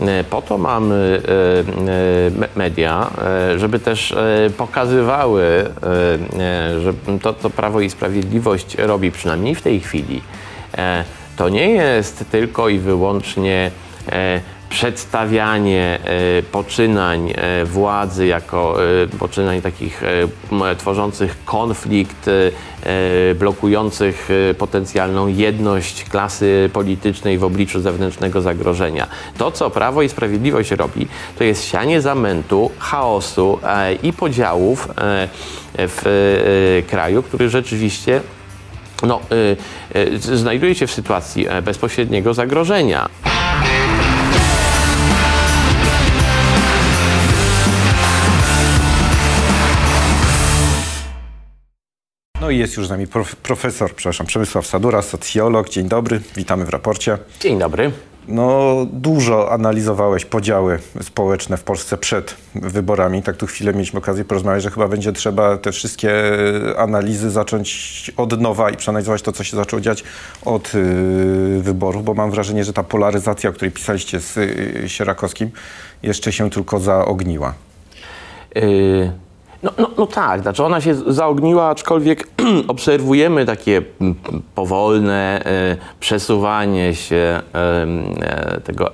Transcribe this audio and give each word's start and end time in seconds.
E, 0.00 0.24
Po 0.24 0.42
to 0.42 0.58
mamy 0.58 0.94
e, 0.94 1.30
e, 1.30 2.30
me- 2.30 2.48
media, 2.56 3.10
żeby 3.56 3.78
też 3.78 4.14
pokazywały, 4.56 5.70
że 6.82 6.92
to, 7.22 7.34
co 7.34 7.50
Prawo 7.50 7.80
i 7.80 7.90
Sprawiedliwość 7.90 8.76
robi, 8.78 9.10
przynajmniej 9.10 9.54
w 9.54 9.62
tej 9.62 9.80
chwili, 9.80 10.22
to 11.36 11.48
nie 11.48 11.70
jest 11.70 12.24
tylko 12.30 12.68
i 12.68 12.78
wyłącznie 12.78 13.70
przedstawianie 14.68 15.98
e, 16.04 16.42
poczynań 16.42 17.32
e, 17.36 17.64
władzy 17.64 18.26
jako 18.26 18.76
e, 19.02 19.06
poczynań 19.06 19.62
takich 19.62 20.02
tworzących 20.78 21.44
konflikt, 21.44 22.30
blokujących 23.38 24.28
potencjalną 24.58 25.26
jedność 25.26 26.04
klasy 26.04 26.70
politycznej 26.72 27.38
w 27.38 27.44
obliczu 27.44 27.80
zewnętrznego 27.80 28.40
zagrożenia. 28.40 29.06
To, 29.38 29.50
co 29.50 29.70
Prawo 29.70 30.02
i 30.02 30.08
Sprawiedliwość 30.08 30.70
robi, 30.70 31.08
to 31.38 31.44
jest 31.44 31.64
sianie 31.64 32.00
zamętu, 32.00 32.70
chaosu 32.78 33.58
i 34.02 34.12
podziałów 34.12 34.88
w 35.74 36.84
kraju, 36.90 37.22
który 37.22 37.48
rzeczywiście 37.48 38.20
no, 39.02 39.20
znajduje 40.18 40.74
się 40.74 40.86
w 40.86 40.92
sytuacji 40.92 41.46
bezpośredniego 41.62 42.34
zagrożenia. 42.34 43.08
No 52.46 52.50
i 52.50 52.58
jest 52.58 52.76
już 52.76 52.86
z 52.86 52.90
nami 52.90 53.06
prof, 53.06 53.36
profesor, 53.36 53.94
przepraszam, 53.94 54.26
Przemysław 54.26 54.66
Sadura, 54.66 55.02
socjolog. 55.02 55.68
Dzień 55.68 55.88
dobry, 55.88 56.20
witamy 56.36 56.64
w 56.64 56.68
raporcie. 56.68 57.18
Dzień 57.40 57.58
dobry. 57.58 57.92
No, 58.28 58.76
dużo 58.92 59.52
analizowałeś 59.52 60.24
podziały 60.24 60.78
społeczne 61.02 61.56
w 61.56 61.62
Polsce 61.62 61.98
przed 61.98 62.36
wyborami. 62.54 63.22
Tak 63.22 63.36
tu 63.36 63.46
chwilę 63.46 63.72
mieliśmy 63.72 63.98
okazję 63.98 64.24
porozmawiać, 64.24 64.62
że 64.62 64.70
chyba 64.70 64.88
będzie 64.88 65.12
trzeba 65.12 65.56
te 65.56 65.72
wszystkie 65.72 66.12
analizy 66.76 67.30
zacząć 67.30 68.12
od 68.16 68.40
nowa 68.40 68.70
i 68.70 68.76
przeanalizować 68.76 69.22
to, 69.22 69.32
co 69.32 69.44
się 69.44 69.56
zaczęło 69.56 69.80
dziać 69.80 70.04
od 70.44 70.74
y, 70.74 71.60
wyborów, 71.62 72.04
bo 72.04 72.14
mam 72.14 72.30
wrażenie, 72.30 72.64
że 72.64 72.72
ta 72.72 72.82
polaryzacja, 72.82 73.50
o 73.50 73.52
której 73.52 73.70
pisaliście 73.70 74.20
z 74.20 74.36
y, 74.36 74.84
Sierakowskim, 74.86 75.50
jeszcze 76.02 76.32
się 76.32 76.50
tylko 76.50 76.80
zaogniła. 76.80 77.54
Yy, 78.54 79.25
No, 79.62 79.70
no, 79.78 79.90
no 79.98 80.06
tak, 80.06 80.42
znaczy 80.42 80.64
ona 80.64 80.80
się 80.80 80.94
zaogniła, 80.94 81.68
aczkolwiek 81.68 82.28
obserwujemy 82.68 83.46
takie 83.46 83.82
powolne 84.54 85.44
e, 85.44 85.76
przesuwanie 86.00 86.94
się 86.94 87.42
em, 87.52 88.04
e, 88.22 88.60
tego 88.60 88.90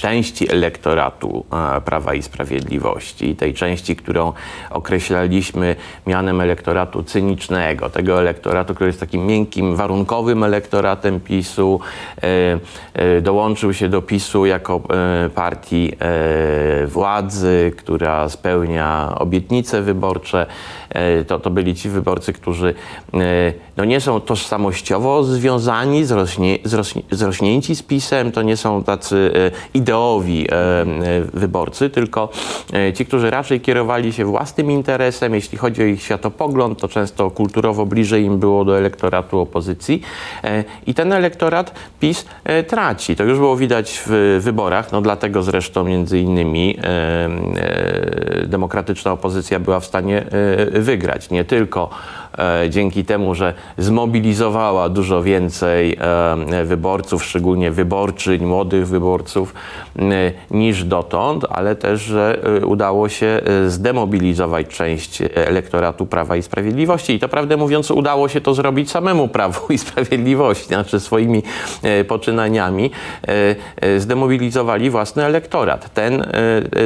części 0.00 0.50
elektoratu 0.50 1.44
e, 1.76 1.80
Prawa 1.80 2.14
i 2.14 2.22
Sprawiedliwości, 2.22 3.36
tej 3.36 3.54
części, 3.54 3.96
którą 3.96 4.32
określaliśmy 4.70 5.76
mianem 6.06 6.40
elektoratu 6.40 7.02
cynicznego, 7.02 7.90
tego 7.90 8.20
elektoratu, 8.20 8.74
który 8.74 8.88
jest 8.88 9.00
takim 9.00 9.26
miękkim, 9.26 9.76
warunkowym 9.76 10.44
elektoratem 10.44 11.20
PiSu, 11.20 11.80
e, 12.22 12.58
e, 12.94 13.20
dołączył 13.20 13.74
się 13.74 13.88
do 13.88 14.02
PiSu 14.02 14.46
jako 14.46 14.80
partii 15.34 15.92
władzy, 16.86 17.72
która 17.76 18.28
spełnia 18.28 19.14
obietnice 19.18 19.82
wyborcze. 19.82 20.46
To, 21.26 21.38
to 21.38 21.50
byli 21.50 21.74
ci 21.74 21.88
wyborcy, 21.88 22.32
którzy 22.32 22.74
no 23.76 23.84
nie 23.84 24.00
są 24.00 24.20
tożsamościowo 24.20 25.24
związani, 25.24 26.04
zrośnie, 26.04 26.58
zrośnie, 26.64 27.02
zrośnięci 27.10 27.76
z 27.76 27.82
PiSem, 27.82 28.32
to 28.32 28.42
nie 28.42 28.56
są 28.56 28.84
tacy 28.84 29.30
ideowi 29.82 30.46
e, 30.50 30.54
e, 30.54 30.84
wyborcy, 31.34 31.90
tylko 31.90 32.28
e, 32.72 32.92
ci, 32.92 33.06
którzy 33.06 33.30
raczej 33.30 33.60
kierowali 33.60 34.12
się 34.12 34.24
własnym 34.24 34.70
interesem. 34.70 35.34
Jeśli 35.34 35.58
chodzi 35.58 35.82
o 35.82 35.84
ich 35.84 36.02
światopogląd, 36.02 36.80
to 36.80 36.88
często 36.88 37.30
kulturowo 37.30 37.86
bliżej 37.86 38.24
im 38.24 38.38
było 38.38 38.64
do 38.64 38.78
elektoratu 38.78 39.38
opozycji. 39.38 40.02
I 40.86 40.94
ten 40.94 41.12
elektorat 41.12 41.74
PiS 42.00 42.24
traci. 42.66 43.16
To 43.16 43.24
już 43.24 43.38
było 43.38 43.56
widać 43.56 44.02
w 44.06 44.38
wyborach, 44.40 44.92
no 44.92 45.00
dlatego 45.00 45.42
zresztą 45.42 45.84
między 45.84 46.18
innymi 46.18 46.78
demokratyczna 48.44 49.12
opozycja 49.12 49.60
była 49.60 49.80
w 49.80 49.84
stanie 49.84 50.24
wygrać. 50.72 51.30
Nie 51.30 51.44
tylko 51.44 51.90
dzięki 52.70 53.04
temu, 53.04 53.34
że 53.34 53.54
zmobilizowała 53.78 54.88
dużo 54.88 55.22
więcej 55.22 55.96
e, 56.00 56.64
wyborców, 56.64 57.24
szczególnie 57.24 57.70
wyborczyń, 57.70 58.44
młodych 58.46 58.88
wyborców 58.88 59.54
e, 59.91 59.91
niż 60.50 60.84
dotąd, 60.84 61.44
ale 61.50 61.76
też, 61.76 62.00
że 62.00 62.38
e, 62.62 62.66
udało 62.66 63.08
się 63.08 63.26
e, 63.26 63.70
zdemobilizować 63.70 64.66
część 64.66 65.22
elektoratu 65.34 66.06
Prawa 66.06 66.36
i 66.36 66.42
Sprawiedliwości. 66.42 67.12
I 67.12 67.18
to 67.18 67.28
prawdę 67.28 67.56
mówiąc, 67.56 67.90
udało 67.90 68.28
się 68.28 68.40
to 68.40 68.54
zrobić 68.54 68.90
samemu 68.90 69.28
Prawu 69.28 69.72
i 69.72 69.78
Sprawiedliwości, 69.78 70.66
znaczy 70.66 71.00
swoimi 71.00 71.42
poczynaniami 72.08 72.90
zdemobilizowali 73.98 74.90
własny 74.90 75.24
elektorat. 75.24 75.94
Ten, 75.94 76.26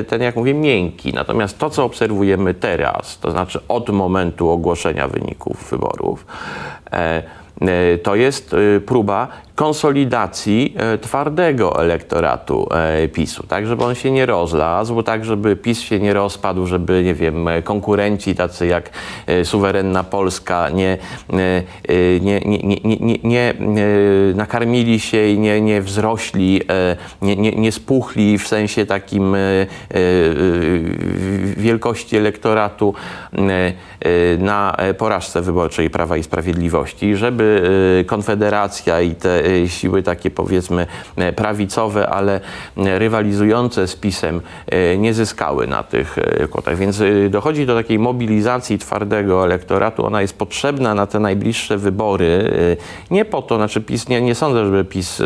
ten, 0.09 0.23
jak 0.23 0.37
mówię, 0.37 0.55
miękki. 0.55 1.12
Natomiast 1.12 1.59
to, 1.59 1.71
co 1.71 1.84
obserwujemy 1.84 2.55
teraz, 2.55 3.19
to 3.19 3.31
znaczy 3.31 3.61
od 3.69 3.91
momentu 3.91 4.50
ogłoszenia 4.50 5.09
wyników 5.09 5.71
wyborów, 5.71 6.27
e, 6.93 7.23
e, 7.61 7.99
to 7.99 8.15
jest 8.15 8.56
próba 8.87 9.28
konsolidacji 9.56 10.75
e, 10.77 10.99
twardego 10.99 11.83
elektoratu 11.83 12.69
e, 12.71 13.09
PiSu, 13.09 13.47
tak 13.47 13.67
żeby 13.67 13.84
on 13.84 13.94
się 13.94 14.11
nie 14.11 14.27
rozlazł, 14.27 15.03
tak 15.03 15.25
żeby 15.25 15.56
PiS 15.56 15.81
się 15.81 16.00
nie 16.00 16.15
rozpadł, 16.15 16.67
żeby, 16.67 17.03
nie 17.05 17.15
wiem, 17.15 17.49
e, 17.49 17.62
konkurenci 17.62 18.34
tacy 18.34 18.67
jak 18.67 18.91
suwerenna 19.44 20.05
Polska 20.05 20.69
nie, 20.71 20.99
nie, 21.33 21.62
nie, 22.21 22.41
nie, 23.25 23.55
nie, 23.61 23.94
nakarmili 24.34 25.00
się 25.00 25.28
i 25.28 25.39
nie, 25.39 25.61
nie 25.61 25.83
wzrośli, 25.83 26.61
nie, 27.23 27.37
nie, 27.37 27.53
nie 27.53 27.73
spuchli 27.73 28.38
w 28.38 28.49
sensie 28.49 28.87
takim 28.87 29.37
wielkości 31.56 32.17
elektoratu 32.17 32.94
na 34.38 34.77
porażce 34.99 35.43
wyborczej 35.43 35.91
Prawa 35.91 36.17
i 36.17 36.23
Sprawiedliwości, 36.23 37.17
żeby 37.17 37.62
Konfederacja 38.06 39.00
i 39.00 39.15
te 39.15 39.45
siły 39.68 40.02
takie 40.02 40.30
powiedzmy 40.30 40.86
e, 41.16 41.32
prawicowe, 41.32 42.08
ale 42.08 42.40
e, 42.76 42.98
rywalizujące 42.98 43.86
z 43.88 43.96
PiSem 43.96 44.40
e, 44.66 44.98
nie 44.98 45.14
zyskały 45.14 45.66
na 45.66 45.82
tych 45.82 46.18
e, 46.18 46.48
kłotach. 46.48 46.76
Więc 46.76 47.00
e, 47.00 47.28
dochodzi 47.28 47.66
do 47.66 47.74
takiej 47.74 47.98
mobilizacji 47.98 48.78
twardego 48.78 49.44
elektoratu. 49.44 50.06
Ona 50.06 50.22
jest 50.22 50.38
potrzebna 50.38 50.94
na 50.94 51.06
te 51.06 51.20
najbliższe 51.20 51.78
wybory. 51.78 52.52
e, 53.10 53.14
Nie 53.14 53.24
po 53.24 53.42
to, 53.42 53.56
znaczy 53.56 53.80
PiS, 53.80 54.08
nie, 54.08 54.20
nie 54.20 54.34
sądzę, 54.34 54.64
żeby 54.64 54.84
PiS 54.84 55.20
e, 55.20 55.24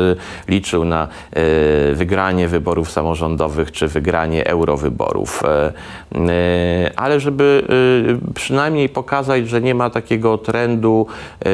liczył 0.48 0.84
na 0.84 1.02
e, 1.32 1.94
wygranie 1.94 2.48
wyborów 2.48 2.90
samorządowych 2.90 3.72
czy 3.72 3.88
wygranie 3.88 4.46
eurowyborów, 4.46 5.42
e, 5.44 5.72
e, 6.14 6.90
ale 6.96 7.20
żeby 7.20 7.62
e, 8.28 8.32
przynajmniej 8.34 8.88
pokazać, 8.88 9.48
że 9.48 9.60
nie 9.60 9.74
ma 9.74 9.90
takiego 9.90 10.38
trendu 10.38 11.06
e, 11.44 11.48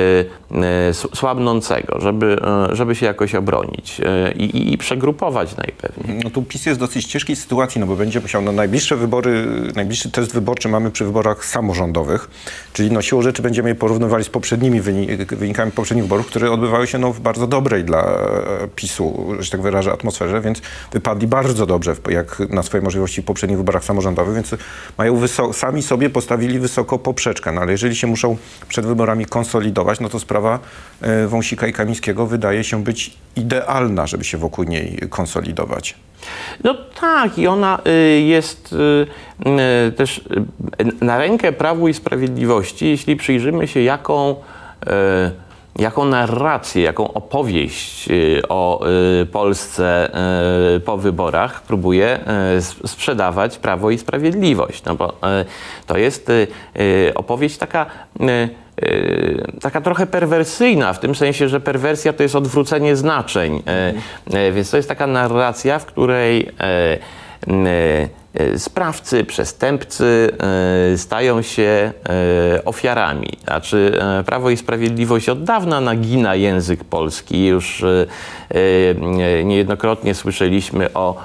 e, 0.88 0.94
słabnącego, 0.94 2.00
żeby, 2.00 2.36
e, 2.42 2.46
żeby 2.72 2.94
się 2.94 3.06
jakoś 3.06 3.34
obronić 3.34 4.00
e, 4.04 4.32
i, 4.32 4.72
i- 4.72 4.78
przegrupować 4.78 5.56
najpewniej. 5.56 6.20
No 6.24 6.30
tu 6.30 6.42
PiS 6.42 6.66
jest 6.66 6.78
w 6.78 6.80
dosyć 6.80 7.06
ciężkiej 7.06 7.36
sytuacji, 7.36 7.80
no 7.80 7.86
bo 7.86 7.96
będzie 7.96 8.20
musiał 8.20 8.42
na 8.42 8.52
najbliższe 8.52 8.96
wybory, 8.96 9.46
najbliższy 9.76 10.10
test 10.10 10.32
wyborczy 10.34 10.68
mamy 10.68 10.90
przy 10.90 11.04
wyborach 11.04 11.44
samorządowych, 11.44 12.30
czyli 12.72 12.90
no 12.90 13.02
siłą 13.02 13.22
rzeczy 13.22 13.42
będziemy 13.42 13.68
je 13.68 13.74
porównywali 13.74 14.24
z 14.24 14.28
poprzednimi 14.28 14.82
wyni- 14.82 15.26
wynikami 15.36 15.72
poprzednich 15.72 16.04
wyborów, 16.04 16.26
które 16.26 16.50
odbywały 16.50 16.86
się 16.86 16.98
no 16.98 17.12
w 17.12 17.20
bardzo 17.20 17.46
dobrej 17.46 17.84
dla 17.84 18.02
e, 18.04 18.68
PiSu, 18.76 19.26
że 19.40 19.50
tak 19.50 19.62
wyrażę, 19.62 19.92
atmosferze, 19.92 20.40
więc 20.40 20.62
wypadli 20.92 21.26
bardzo 21.26 21.66
dobrze, 21.66 21.94
jak 22.08 22.38
na 22.50 22.62
swoje 22.62 22.82
możliwości 22.82 23.22
w 23.22 23.24
poprzednich 23.24 23.58
wyborach 23.58 23.84
samorządowych, 23.84 24.34
więc 24.34 24.54
mają 24.98 25.20
sami 25.52 25.82
sobie 25.82 26.10
postawili 26.10 26.58
wysoko 26.58 26.98
poprzeczkę, 26.98 27.52
no 27.52 27.60
ale 27.60 27.72
jeżeli 27.72 27.96
się 27.96 28.06
muszą 28.06 28.36
przed 28.68 28.86
wyborami 28.86 29.26
konsolidować, 29.26 30.00
no 30.00 30.08
to 30.08 30.20
sprawa 30.20 30.58
e, 31.00 31.26
Wąsika 31.26 31.66
i 31.66 31.72
Kamińskiego 31.72 32.26
wydaje 32.26 32.45
się 32.64 32.84
być 32.84 33.16
idealna, 33.36 34.06
żeby 34.06 34.24
się 34.24 34.38
wokół 34.38 34.64
niej 34.64 34.98
konsolidować. 35.10 35.94
No 36.64 36.74
tak, 37.00 37.38
i 37.38 37.46
ona 37.46 37.78
y, 37.86 38.20
jest 38.20 38.72
y, 38.72 39.06
y, 39.88 39.92
też 39.92 40.20
na 41.00 41.18
rękę 41.18 41.52
Prawu 41.52 41.88
i 41.88 41.94
Sprawiedliwości, 41.94 42.86
jeśli 42.86 43.16
przyjrzymy 43.16 43.68
się, 43.68 43.80
jaką, 43.80 44.36
jaką 45.78 46.04
narrację, 46.04 46.82
jaką 46.82 47.12
opowieść 47.12 48.08
y, 48.10 48.42
o 48.48 48.86
y, 49.22 49.26
Polsce 49.26 50.10
y, 50.76 50.80
po 50.80 50.96
wyborach 50.96 51.62
próbuje 51.62 52.18
sprzedawać 52.86 53.58
Prawo 53.58 53.90
i 53.90 53.98
Sprawiedliwość. 53.98 54.84
No 54.84 54.94
bo 54.94 55.12
to 55.86 55.98
jest 55.98 56.32
opowieść 57.14 57.56
taka. 57.56 57.86
taka 59.60 59.80
trochę 59.80 60.06
perwersyjna, 60.06 60.92
w 60.92 60.98
tym 60.98 61.14
sensie, 61.14 61.48
że 61.48 61.60
perwersja 61.60 62.12
to 62.12 62.22
jest 62.22 62.34
odwrócenie 62.34 62.96
znaczeń. 62.96 63.62
Więc 64.52 64.70
to 64.70 64.76
jest 64.76 64.88
taka 64.88 65.06
narracja, 65.06 65.78
w 65.78 65.86
której 65.86 66.50
sprawcy, 68.56 69.24
przestępcy 69.24 70.30
y, 70.94 70.98
stają 70.98 71.42
się 71.42 71.92
ofiarami. 72.64 73.28
Znaczy 73.44 73.98
Prawo 74.26 74.50
i 74.50 74.56
Sprawiedliwość 74.56 75.28
od 75.28 75.44
dawna 75.44 75.80
nagina 75.80 76.34
język 76.34 76.84
polski. 76.84 77.46
Już 77.46 77.84
niejednokrotnie 79.44 80.14
słyszeliśmy 80.14 80.92
o 80.94 81.16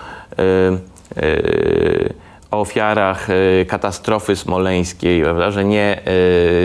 o 2.51 2.62
ofiarach 2.62 3.30
e, 3.30 3.65
katastrofy 3.65 4.36
smoleńskiej, 4.36 5.21
prawda, 5.21 5.51
że 5.51 5.65
nie 5.65 6.01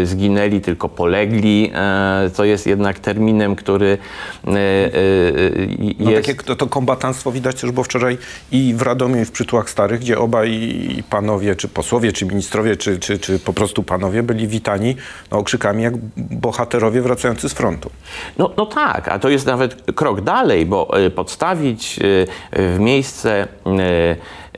e, 0.03 0.07
zginęli, 0.07 0.61
tylko 0.61 0.89
polegli. 0.89 1.71
E, 1.75 2.31
to 2.37 2.45
jest 2.45 2.67
jednak 2.67 2.99
terminem, 2.99 3.57
który 3.57 3.99
e, 4.47 4.51
No 5.99 6.11
jest... 6.11 6.27
takie 6.27 6.43
to, 6.43 6.57
to 6.57 6.67
kombatanstwo 6.67 7.33
widać 7.33 7.61
też 7.61 7.71
było 7.71 7.85
wczoraj 7.85 8.19
i 8.53 8.75
w 8.77 8.83
Radomiu, 8.83 9.23
i 9.23 9.25
w 9.25 9.31
Przytułach 9.31 9.71
Starych, 9.71 10.01
gdzie 10.01 10.19
obaj 10.19 10.71
panowie, 11.11 11.57
czy 11.57 11.69
posłowie, 11.69 12.13
czy 12.13 12.27
ministrowie, 12.27 12.77
czy, 12.77 12.99
czy, 12.99 13.19
czy 13.19 13.39
po 13.39 13.53
prostu 13.53 13.83
panowie 13.83 14.23
byli 14.23 14.49
witani 14.49 14.97
no, 15.31 15.39
okrzykami 15.39 15.83
jak 15.83 15.95
bohaterowie 16.17 17.03
wracający 17.03 17.49
z 17.49 17.53
frontu. 17.53 17.91
No, 18.39 18.51
no 18.57 18.67
tak, 18.67 19.09
a 19.09 19.19
to 19.19 19.29
jest 19.29 19.47
nawet 19.47 19.93
krok 19.95 20.21
dalej, 20.21 20.67
bo 20.67 20.91
podstawić 21.15 22.01
w 22.53 22.77
miejsce, 22.79 23.49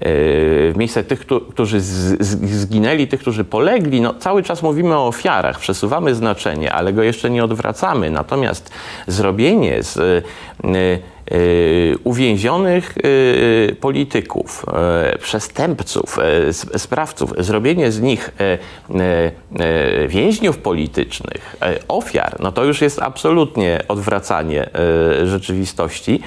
w 0.00 0.72
miejsce 0.76 1.04
tych, 1.04 1.20
któ- 1.20 1.40
którzy 1.40 1.80
zginęli, 1.80 3.08
tych, 3.08 3.20
którzy 3.20 3.44
polegli, 3.44 4.00
no 4.00 4.14
cały 4.14 4.42
czas 4.42 4.62
mówimy 4.62 4.96
o 4.96 5.06
ofiarach, 5.06 5.58
przesuwamy 5.58 6.14
znaczenie, 6.14 6.72
ale 6.72 6.92
go 6.92 7.02
jeszcze 7.02 7.30
nie 7.30 7.44
odwracamy. 7.44 8.10
Natomiast 8.10 8.70
zrobienie 9.06 9.82
z 9.82 9.96
e, 9.96 10.22
uwięzionych 12.04 12.94
e, 12.98 13.74
polityków, 13.74 14.66
e, 14.68 15.18
przestępców, 15.18 16.18
sprawców, 16.76 17.32
zrobienie 17.38 17.92
z 17.92 18.00
nich 18.00 18.30
więźniów 20.08 20.58
politycznych, 20.58 21.56
ofiar, 21.88 22.36
no 22.40 22.52
to 22.52 22.64
już 22.64 22.80
jest 22.80 23.02
absolutnie 23.02 23.80
odwracanie 23.88 24.70
rzeczywistości. 25.24 26.20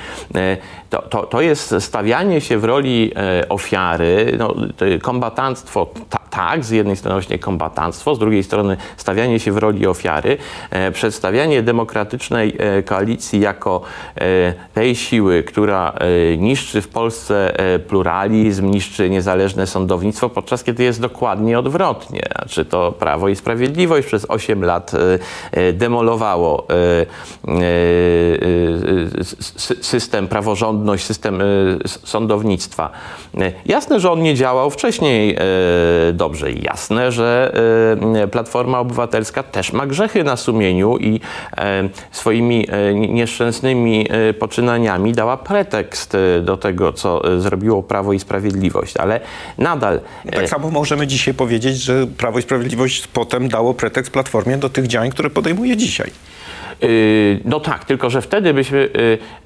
To, 0.89 1.01
to, 1.01 1.24
to 1.24 1.42
jest 1.42 1.75
stawianie 1.80 2.42
się 2.42 2.57
w 2.57 2.63
roli 2.63 3.12
ofiary, 3.50 4.36
no, 4.39 4.56
kombatanstwo, 5.01 5.94
ta, 6.09 6.20
tak, 6.31 6.66
z 6.66 6.69
jednej 6.69 6.95
strony 6.95 7.16
właśnie 7.16 7.39
kombatanstwo, 7.39 8.16
z 8.16 8.19
drugiej 8.19 8.44
strony 8.44 8.78
stawianie 8.98 9.39
się 9.39 9.51
w 9.51 9.57
roli 9.57 9.88
ofiary, 9.88 10.38
e, 10.69 10.92
przedstawianie 10.92 11.62
demokratycznej 11.63 12.56
e, 12.60 12.83
koalicji 12.83 13.39
jako 13.39 13.81
e, 14.16 14.54
tej 14.74 14.95
siły, 14.95 15.44
która 15.44 15.94
niszczy 16.38 16.81
w 16.81 16.88
Polsce 16.88 17.54
pluralizm, 17.88 18.72
niszczy 18.72 19.10
niezależne 19.10 19.68
sądownictwo, 19.68 20.30
podczas 20.30 20.63
kiedy 20.63 20.83
jest 20.83 21.01
dokładnie 21.01 21.60
odwrotnie. 21.60 22.22
Znaczy 22.36 22.66
to 22.66 22.92
Prawo 22.92 23.30
i 23.30 23.36
Sprawiedliwość 23.36 24.07
przez 24.07 24.25
8 24.30 24.63
lat 24.63 24.92
demolowało 25.74 26.68
system, 29.81 30.28
praworządność, 30.28 31.06
system 31.06 31.39
sądownictwa. 31.86 32.92
Jasne, 33.66 34.00
że 34.00 34.12
on 34.12 34.22
nie 34.22 34.36
działał 34.36 34.69
wcześniej 34.69 35.38
dobrze 36.21 36.51
i 36.51 36.63
jasne, 36.63 37.12
że 37.12 37.53
e, 38.15 38.27
Platforma 38.27 38.79
Obywatelska 38.79 39.44
też 39.44 39.73
ma 39.73 39.85
grzechy 39.88 40.23
na 40.23 40.38
sumieniu 40.38 40.97
i 40.97 41.19
e, 41.57 41.89
swoimi 42.12 42.68
e, 42.69 42.94
nieszczęsnymi 42.94 44.07
poczynaniami 44.39 45.13
dała 45.13 45.38
pretekst 45.38 46.18
do 46.41 46.57
tego, 46.57 46.94
co 46.94 47.21
zrobiło 47.41 47.83
Prawo 47.83 48.13
i 48.13 48.19
Sprawiedliwość, 48.19 48.97
ale 48.97 49.19
nadal 49.57 50.00
Tak 50.31 50.50
samo 50.50 50.69
możemy 50.69 51.07
dzisiaj 51.07 51.33
powiedzieć, 51.33 51.77
że 51.77 52.07
Prawo 52.07 52.39
i 52.39 52.41
Sprawiedliwość 52.41 53.07
potem 53.07 53.50
dało 53.50 53.73
pretekst 53.73 54.12
Platformie 54.12 54.57
do 54.57 54.69
tych 54.69 54.88
działań, 54.88 55.09
które 55.09 55.29
podejmuje 55.29 55.77
dzisiaj. 55.77 56.12
Yy, 56.81 57.39
No 57.45 57.60
tak, 57.60 57.86
tylko 57.86 58.10
że 58.10 58.22
wtedy 58.22 58.54
byśmy 58.54 58.89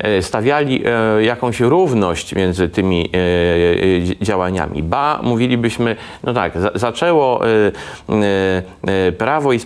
yy, 0.03 0.09
yy, 0.11 0.21
stawiali 0.21 0.83
yy, 1.17 1.23
jakąś 1.23 1.59
równość 1.59 2.35
między 2.35 2.69
tymi 2.69 3.09
yy, 3.13 4.15
działaniami. 4.21 4.83
Ba, 4.83 5.19
mówilibyśmy, 5.23 5.95
no 6.23 6.33
tak, 6.33 6.59
za, 6.59 6.71
zaczęło 6.75 7.41
yy, 7.45 9.11
Prawo 9.17 9.53
i 9.53 9.59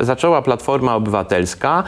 zaczęła 0.00 0.42
Platforma 0.42 0.94
Obywatelska, 0.94 1.82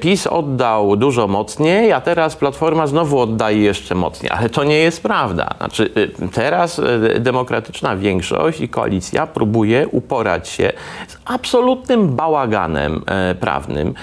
PiS 0.00 0.26
oddał 0.26 0.96
dużo 0.96 1.28
mocniej, 1.28 1.92
a 1.92 2.00
teraz 2.00 2.36
Platforma 2.36 2.86
znowu 2.86 3.20
oddaje 3.20 3.62
jeszcze 3.62 3.94
mocniej. 3.94 4.30
Ale 4.34 4.50
to 4.50 4.64
nie 4.64 4.78
jest 4.78 5.02
prawda. 5.02 5.54
Znaczy, 5.58 5.90
teraz 6.32 6.80
demokratyczna 7.18 7.96
większość 7.96 8.60
i 8.60 8.68
koalicja 8.68 9.26
próbuje 9.26 9.88
uporać 9.88 10.48
się 10.48 10.72
z 11.08 11.16
absolutnym 11.24 12.16
bałaganem 12.16 13.02
e, 13.06 13.34
prawnym, 13.34 13.94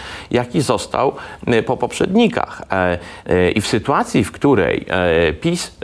jaki 0.49 0.61
został 0.61 1.13
e, 1.47 1.63
po 1.63 1.77
poprzednikach. 1.77 2.61
E, 2.71 2.99
e, 3.25 3.51
I 3.51 3.61
w 3.61 3.67
sytuacji, 3.67 4.23
w 4.23 4.31
której 4.31 4.85
PiS 5.41 5.77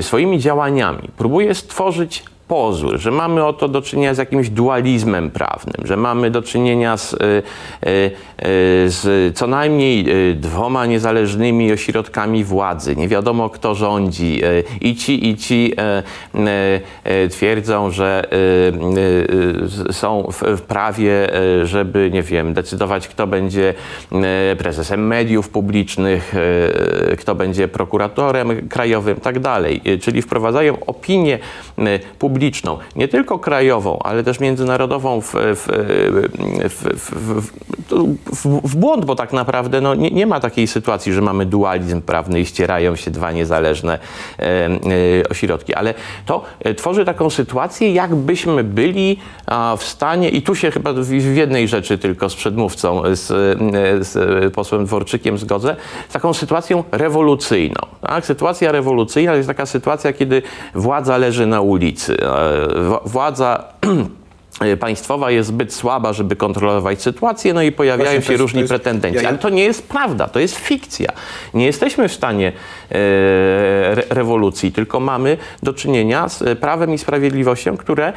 swoimi 0.00 0.38
działaniami 0.38 1.08
próbuje 1.16 1.54
stworzyć 1.54 2.24
pozór, 2.48 2.98
że 2.98 3.10
mamy 3.10 3.44
oto 3.44 3.68
do 3.68 3.82
czynienia 3.82 4.14
z 4.14 4.18
jakimś 4.18 4.48
dualizmem 4.48 5.30
prawnym, 5.30 5.86
że 5.86 5.96
mamy 5.96 6.30
do 6.30 6.42
czynienia 6.42 6.96
z, 6.96 7.14
e, 7.14 7.16
e, 7.16 7.40
e, 7.82 8.12
z 8.86 9.36
co 9.36 9.46
najmniej 9.46 10.06
dwoma 10.36 10.86
niezależnymi 10.86 11.72
ośrodkami 11.72 12.44
władzy. 12.44 12.96
Nie 12.96 13.08
wiadomo, 13.08 13.50
kto 13.50 13.74
rządzi. 13.74 14.40
I 14.80 14.96
ci, 14.96 15.28
i 15.28 15.36
ci 15.36 15.72
twierdzą, 17.30 17.90
że 17.90 18.24
są 19.90 20.28
w, 20.32 20.60
prawie, 20.60 21.28
żeby, 21.64 22.10
nie 22.12 22.22
wiem, 22.22 22.54
decydować, 22.54 23.08
kto 23.08 23.26
będzie 23.26 23.74
prezesem 24.58 25.06
mediów 25.06 25.48
publicznych, 25.48 26.34
kto 27.18 27.34
będzie 27.34 27.68
prokuratorem 27.68 28.68
krajowym, 28.68 29.16
tak 29.16 29.38
dalej. 29.38 29.80
Czyli 30.00 30.22
wprowadzają 30.22 30.76
opinię 30.86 31.38
e, 31.78 31.98
publiczną, 32.34 32.78
nie 32.96 33.08
tylko 33.08 33.38
krajową, 33.38 33.98
ale 34.02 34.24
też 34.24 34.40
międzynarodową 34.40 35.20
w, 35.20 35.32
w, 35.34 35.68
w, 36.68 37.50
w, 38.64 38.76
błąd, 38.76 39.04
bo 39.04 39.14
tak 39.14 39.32
naprawdę 39.32 39.80
no, 39.80 39.94
nie, 39.94 40.10
nie 40.10 40.26
ma 40.26 40.40
takiej 40.40 40.66
sytuacji, 40.66 41.12
że 41.12 41.20
mamy 41.20 41.46
dualizm 41.46 42.02
prawny 42.02 42.40
i 42.40 42.46
ścierają 42.46 42.96
się 42.96 43.10
dwa 43.10 43.32
niezależne 43.32 43.98
e, 44.38 44.42
e, 44.42 44.78
ośrodki. 45.30 45.74
Ale 45.74 45.94
to 46.26 46.44
e, 46.60 46.74
tworzy 46.74 47.04
taką 47.04 47.30
sytuację, 47.30 47.92
jakbyśmy 47.92 48.64
byli 48.64 49.16
a, 49.46 49.76
w 49.76 49.84
stanie, 49.84 50.28
i 50.28 50.42
tu 50.42 50.54
się 50.54 50.70
chyba 50.70 50.92
w, 50.92 51.34
jednej 51.34 51.68
rzeczy 51.68 51.98
tylko 51.98 52.30
z 52.30 52.34
przedmówcą, 52.34 53.02
z, 53.12 53.30
e, 53.30 54.04
z 54.04 54.54
posłem 54.54 54.84
Dworczykiem 54.84 55.38
zgodzę, 55.38 55.76
z 56.08 56.12
taką 56.12 56.34
sytuacją 56.34 56.84
rewolucyjną. 56.92 57.80
Tak? 58.00 58.26
Sytuacja 58.26 58.72
rewolucyjna 58.72 59.32
to 59.32 59.36
jest 59.36 59.48
taka 59.48 59.66
sytuacja, 59.66 60.12
kiedy 60.12 60.42
władza 60.74 61.18
leży 61.18 61.46
na 61.46 61.60
ulicy. 61.60 62.16
E, 62.26 62.98
Władza 63.04 63.64
państwowa 64.80 65.30
jest 65.30 65.48
zbyt 65.48 65.74
słaba, 65.74 66.12
żeby 66.12 66.36
kontrolować 66.36 67.02
sytuację, 67.02 67.54
no 67.54 67.62
i 67.62 67.72
pojawiają 67.72 68.04
Właśnie 68.10 68.20
to 68.20 68.26
się 68.26 68.32
jest- 68.32 68.40
różni 68.40 68.58
to 68.58 68.60
jest- 68.62 68.68
pretendenci. 68.70 69.16
ja- 69.16 69.22
ja- 69.22 69.28
Ale 69.28 69.38
to 69.38 69.48
nie 69.48 69.64
jest 69.64 69.88
prawda, 69.88 70.28
to 70.28 70.40
jest 70.40 70.56
fikcja. 70.56 71.08
Nie 71.54 71.66
jesteśmy 71.66 72.08
w 72.08 72.12
stanie 72.12 72.52
e, 72.90 72.94
re, 73.90 74.02
rewolucji, 74.10 74.72
tylko 74.72 75.00
mamy 75.00 75.36
do 75.62 75.72
czynienia 75.72 76.28
z 76.28 76.42
e, 76.42 76.56
prawem 76.56 76.94
i 76.94 76.98
sprawiedliwością, 76.98 77.76
które 77.76 78.12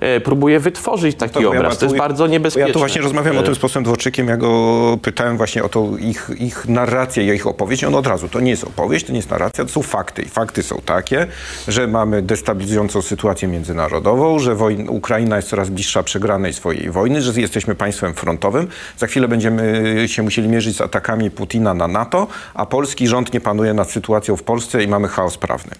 e, 0.00 0.20
próbuje 0.20 0.60
wytworzyć 0.60 1.16
taki 1.16 1.34
To 1.34 1.40
bo 1.40 1.54
ja- 1.54 1.60
obraz. 1.60 1.78
To 1.78 1.84
jest 1.84 1.94
tu- 1.94 1.98
bardzo 1.98 2.26
niebezpieczne. 2.26 2.68
Ja 2.68 2.72
tu 2.72 2.78
właśnie 2.78 3.02
rozmawiam 3.02 3.36
o 3.38 3.40
E, 3.40 3.42
tym 3.42 3.54
z 3.54 3.58
posłem 3.58 3.84
Dworczykiem, 3.84 4.28
ja 4.28 4.36
go 4.36 4.98
pytałem 5.02 5.36
właśnie 5.36 5.64
o 5.64 5.68
tą 5.68 5.96
ich, 5.96 6.30
ich 6.38 6.68
narrację, 6.68 7.34
ich 7.34 7.46
opowieść 7.46 7.82
i 7.82 7.86
on 7.86 7.94
od 7.94 8.06
razu, 8.06 8.28
to 8.28 8.40
nie 8.40 8.50
jest 8.50 8.64
opowieść, 8.64 9.06
to 9.06 9.12
nie 9.12 9.18
jest 9.18 9.30
narracja, 9.30 9.64
to 9.64 9.70
są 9.70 9.82
fakty. 9.82 10.22
I 10.22 10.28
fakty 10.28 10.62
są 10.62 10.80
takie, 10.84 11.26
że 11.68 11.86
mamy 11.86 12.22
destabilizującą 12.22 13.02
sytuację 13.02 13.48
międzynarodową, 13.48 14.38
że 14.38 14.54
wojna, 14.54 14.90
Ukraina 14.90 15.36
jest 15.36 15.52
coraz 15.56 15.70
bliższa 15.70 16.02
przegranej 16.02 16.52
swojej 16.52 16.90
wojny, 16.90 17.22
że 17.22 17.40
jesteśmy 17.40 17.74
państwem 17.74 18.14
frontowym. 18.14 18.68
Za 18.98 19.06
chwilę 19.06 19.28
będziemy 19.28 19.94
się 20.06 20.22
musieli 20.22 20.48
mierzyć 20.48 20.76
z 20.76 20.80
atakami 20.80 21.30
Putina 21.30 21.74
na 21.74 21.88
NATO, 21.88 22.26
a 22.54 22.66
polski 22.66 23.08
rząd 23.08 23.32
nie 23.32 23.40
panuje 23.40 23.74
nad 23.74 23.90
sytuacją 23.90 24.36
w 24.36 24.42
Polsce 24.42 24.82
i 24.84 24.88
mamy 24.88 25.08
chaos 25.08 25.38
prawny. 25.38 25.72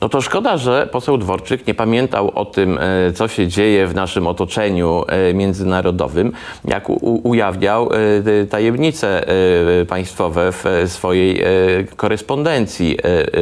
No 0.00 0.08
to 0.08 0.20
szkoda, 0.20 0.56
że 0.56 0.88
poseł 0.92 1.18
Dworczyk 1.18 1.66
nie 1.66 1.74
pamiętał 1.74 2.30
o 2.34 2.44
tym, 2.44 2.78
e, 2.78 3.12
co 3.12 3.28
się 3.28 3.48
dzieje 3.48 3.86
w 3.86 3.94
naszym 3.94 4.26
otoczeniu 4.26 5.04
e, 5.08 5.34
międzynarodowym, 5.34 6.32
jak 6.64 6.90
ujawniał 7.02 7.88
e, 7.92 8.46
tajemnice 8.46 9.24
państwowe 9.88 10.52
w 10.52 10.64
swojej 10.86 11.42
korespondencji 11.96 12.98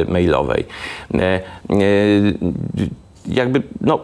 mailowej. 0.07 0.65
Jakby, 3.27 3.61
no, 3.81 3.99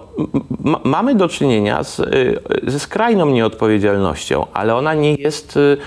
mamy 0.84 1.15
do 1.15 1.27
czynienia 1.27 1.84
z, 1.84 2.00
y, 2.00 2.42
ze 2.68 2.80
skrajną 2.80 3.25
nieodpowiedzialnością, 3.25 4.46
ale 4.53 4.75
ona 4.75 4.94
nie 4.94 5.15
jest 5.15 5.58
y, 5.58 5.77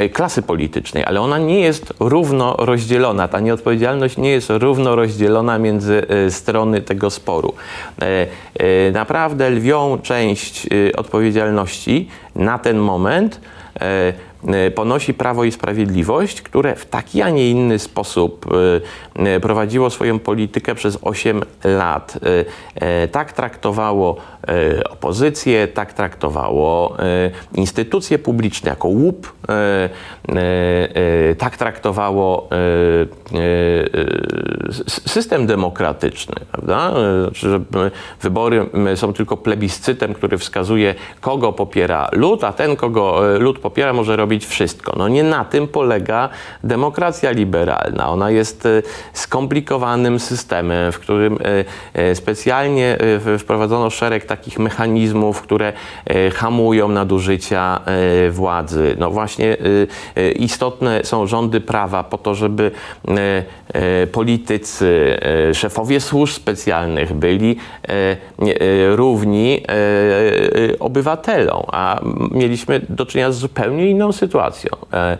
y, 0.00 0.08
klasy 0.08 0.42
politycznej, 0.42 1.04
ale 1.04 1.20
ona 1.20 1.38
nie 1.38 1.60
jest 1.60 1.94
równo 2.00 2.56
rozdzielona. 2.58 3.28
Ta 3.28 3.40
nieodpowiedzialność 3.40 4.16
nie 4.16 4.30
jest 4.30 4.50
równo 4.50 4.96
rozdzielona 4.96 5.58
między 5.58 6.06
strony 6.30 6.82
tego 6.82 7.10
sporu. 7.10 7.54
E, 8.02 8.26
e, 8.58 8.90
Naprawdę 8.92 9.50
lwią 9.50 9.98
część 10.02 10.66
odpowiedzialności 10.96 12.08
na 12.34 12.58
ten 12.58 12.78
moment 12.78 13.40
e, 13.80 14.12
ponosi 14.74 15.14
Prawo 15.14 15.44
i 15.44 15.52
Sprawiedliwość, 15.52 16.42
które 16.42 16.76
w 16.76 16.86
taki, 16.86 17.22
a 17.22 17.30
nie 17.30 17.50
inny 17.50 17.78
sposób 17.78 18.46
e, 19.16 19.34
e, 19.34 19.40
prowadziło 19.40 19.90
swoją 19.90 20.18
politykę 20.18 20.74
przez 20.74 20.98
8 21.02 21.42
lat. 21.64 22.18
Tak 23.12 23.32
traktowało 23.32 24.16
opozycję, 24.90 25.68
tak 25.68 25.92
traktowało 25.92 26.96
instytucje 27.54 28.18
publiczne 28.18 28.70
jako 28.70 28.88
łup, 28.88 29.32
tak 31.38 31.56
traktowało 31.56 32.48
system 34.88 35.46
demokratyczny, 35.46 36.34
prawda? 36.52 36.92
Znaczy, 37.22 37.50
że 37.50 37.60
wybory 38.20 38.66
są 38.94 39.12
tylko 39.12 39.36
plebiscytem, 39.36 40.14
który 40.14 40.38
wskazuje, 40.38 40.94
kogo 41.20 41.52
popiera 41.52 42.08
lud, 42.12 42.44
a 42.44 42.52
ten, 42.52 42.76
kogo 42.76 43.20
lud 43.38 43.58
popiera, 43.58 43.92
może 43.92 44.16
robić 44.16 44.35
wszystko. 44.44 44.92
No 44.96 45.08
nie 45.08 45.22
na 45.22 45.44
tym 45.44 45.68
polega 45.68 46.28
demokracja 46.64 47.30
liberalna. 47.30 48.08
Ona 48.08 48.30
jest 48.30 48.66
e, 48.66 48.82
skomplikowanym 49.12 50.20
systemem, 50.20 50.92
w 50.92 50.98
którym 50.98 51.34
e, 51.34 51.64
e, 51.94 52.14
specjalnie 52.14 52.98
wprowadzono 53.38 53.90
szereg 53.90 54.24
takich 54.24 54.58
mechanizmów, 54.58 55.42
które 55.42 55.72
hamują 56.34 56.88
nadużycia 56.88 57.80
władzy. 58.30 58.96
No 58.98 59.10
właśnie 59.10 59.56
istotne 60.36 61.04
są 61.04 61.26
rządy 61.26 61.60
prawa 61.60 62.04
po 62.04 62.18
to, 62.18 62.34
żeby 62.34 62.70
politycy, 64.12 65.18
szefowie 65.52 66.00
służb 66.00 66.34
specjalnych 66.34 67.12
byli 67.12 67.56
równi 68.94 69.62
obywatelom, 70.80 71.62
a 71.72 72.00
mieliśmy 72.30 72.80
do 72.88 73.06
czynienia 73.06 73.32
z 73.32 73.38
zupełnie 73.38 73.90
inną 73.90 74.12
sytuacją. 74.12 74.25
E, 74.92 75.18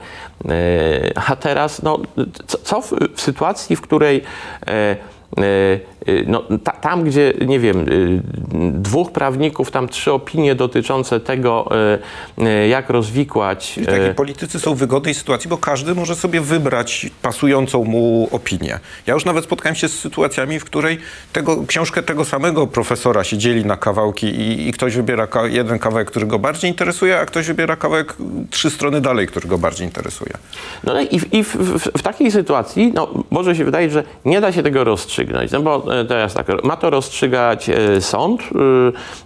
e, 0.49 1.13
A 1.29 1.37
teraz, 1.37 1.83
no, 1.83 1.99
co, 2.47 2.83
w, 2.83 2.93
sytuacji, 3.17 3.77
w 3.77 3.81
której 3.81 4.23
e, 4.67 4.97
no, 6.27 6.43
ta, 6.65 6.73
tam, 6.73 7.05
gdzie, 7.05 7.35
nie 7.47 7.61
wiem, 7.61 7.81
e, 7.81 7.85
dwóch 8.71 9.13
prawników, 9.13 9.71
tam 9.71 9.89
trzy 9.89 10.13
opinie 10.13 10.55
dotyczące 10.55 11.21
tego, 11.21 11.69
e, 12.39 12.69
jak 12.69 12.91
rozwikłać. 12.91 13.79
I 13.79 13.87
taki 13.87 14.01
e, 14.01 14.15
politycy 14.15 14.61
są 14.61 14.75
w 14.75 14.79
wygodnej 14.79 15.15
sytuacji, 15.15 15.51
bo 15.51 15.59
każdy 15.59 15.95
może 15.95 16.17
sobie 16.17 16.41
wybrać 16.41 17.11
pasującą 17.23 17.85
mu 17.85 18.29
opinię. 18.33 18.79
Ja 19.07 19.15
już 19.15 19.25
nawet 19.25 19.45
spotkałem 19.45 19.77
się 19.77 19.89
z 19.89 19.99
sytuacjami, 19.99 20.61
w 20.61 20.65
której 20.65 20.99
tego, 21.33 21.65
książkę 21.67 22.03
tego 22.03 22.25
samego 22.25 22.67
profesora 22.67 23.25
się 23.25 23.39
dzieli 23.39 23.65
na 23.65 23.77
kawałki 23.77 24.27
i, 24.27 24.69
i 24.69 24.73
ktoś 24.73 24.97
wybiera 24.97 25.27
ka- 25.27 25.47
jeden 25.47 25.79
kawałek, 25.79 26.09
który 26.09 26.27
go 26.27 26.39
bardziej 26.39 26.71
interesuje, 26.71 27.21
a 27.21 27.27
ktoś 27.27 27.47
wybiera 27.47 27.77
kawałek 27.77 28.17
trzy 28.51 28.71
strony 28.71 29.01
dalej, 29.01 29.27
który 29.27 29.49
go 29.49 29.59
bardziej 29.59 29.87
interesuje. 29.87 30.33
No 30.85 31.01
i, 31.01 31.21
w, 31.21 31.35
i 31.35 31.45
w, 31.45 31.57
w, 31.57 31.99
w 31.99 32.03
takiej 32.03 32.31
sytuacji, 32.31 32.93
no, 32.95 33.25
może 33.31 33.57
się 33.57 33.65
wydaje, 33.65 33.91
że 33.91 34.05
nie 34.25 34.41
da 34.41 34.53
się 34.53 34.63
tego 34.63 34.85
rozstrzygnąć, 34.85 35.53
no 35.53 35.63
bo 35.63 35.87
teraz 36.05 36.35
tak, 36.35 36.65
ma 36.65 36.77
to 36.77 36.91
rozstrzygać 36.91 37.69
e, 37.69 38.01
sąd 38.01 38.43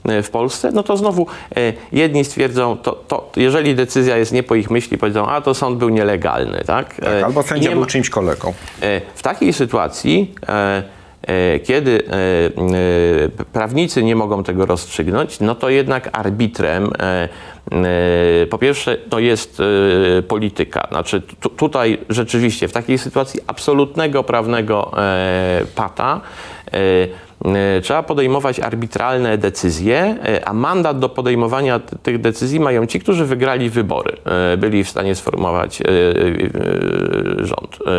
e, 0.09 0.23
w 0.23 0.31
Polsce, 0.31 0.71
no 0.73 0.83
to 0.83 0.97
znowu 0.97 1.27
e, 1.57 1.73
jedni 1.93 2.25
stwierdzą, 2.25 2.77
to, 2.77 2.93
to 3.09 3.31
jeżeli 3.37 3.75
decyzja 3.75 4.17
jest 4.17 4.33
nie 4.33 4.43
po 4.43 4.55
ich 4.55 4.71
myśli, 4.71 4.99
powiedzą, 4.99 5.27
a 5.27 5.41
to 5.41 5.55
sąd 5.55 5.79
był 5.79 5.89
nielegalny, 5.89 6.63
tak? 6.67 6.95
Tak, 6.95 7.05
E, 7.13 7.25
albo 7.25 7.43
sędzia 7.43 7.71
był 7.71 7.81
ma- 7.81 7.87
czyimś 7.87 8.11
kolegą. 8.11 8.53
E, 8.83 9.01
W 9.15 9.23
takiej 9.23 9.53
sytuacji, 9.53 10.35
e, 10.49 10.83
e, 11.27 11.59
kiedy 11.59 12.03
e, 12.09 12.15
e, 13.45 13.45
prawnicy 13.53 14.03
nie 14.03 14.17
mogą 14.17 14.43
tego 14.43 14.67
rozstrzygnąć, 14.67 15.41
no 15.41 15.55
to 15.55 15.69
jednak 15.71 16.09
arbitrem 16.13 16.91
e, 16.99 17.29
e, 18.43 18.47
po 18.47 18.59
pierwsze 18.59 18.97
to 18.97 19.19
jest 19.19 19.61
e, 20.19 20.23
polityka. 20.23 20.89
Znaczy 20.91 21.23
tu, 21.41 21.49
tutaj 21.49 21.99
rzeczywiście 22.09 22.69
w 22.69 22.73
takiej 22.73 22.99
sytuacji 22.99 23.41
absolutnego 23.47 24.25
prawnego 24.25 24.93
e, 24.99 25.61
pata 25.75 26.21
e, 26.21 26.60
e, 26.60 26.60
trzeba 27.83 28.03
podejmować 28.03 28.61
arbitralne 28.61 29.39
decyzje, 29.39 30.17
e, 30.25 30.49
a 30.49 30.53
mandat 30.53 30.99
do 30.99 31.09
podejmowania 31.09 31.81
tych 32.03 32.21
decyzji 32.21 32.61
mają 32.61 32.87
ci, 32.87 33.01
którzy 33.01 33.25
wygrali 33.25 33.71
wybory, 33.71 34.17
e, 34.25 34.57
byli 34.57 34.85
w 34.85 34.89
stanie 34.89 35.15
sformować 35.15 35.81
e, 35.81 35.85
e, 35.85 37.47
rząd. 37.47 37.79
E, 37.87 37.99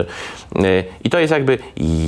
e, 0.65 0.83
I 1.03 1.09
to 1.09 1.19
jest 1.19 1.31
jakby 1.33 1.57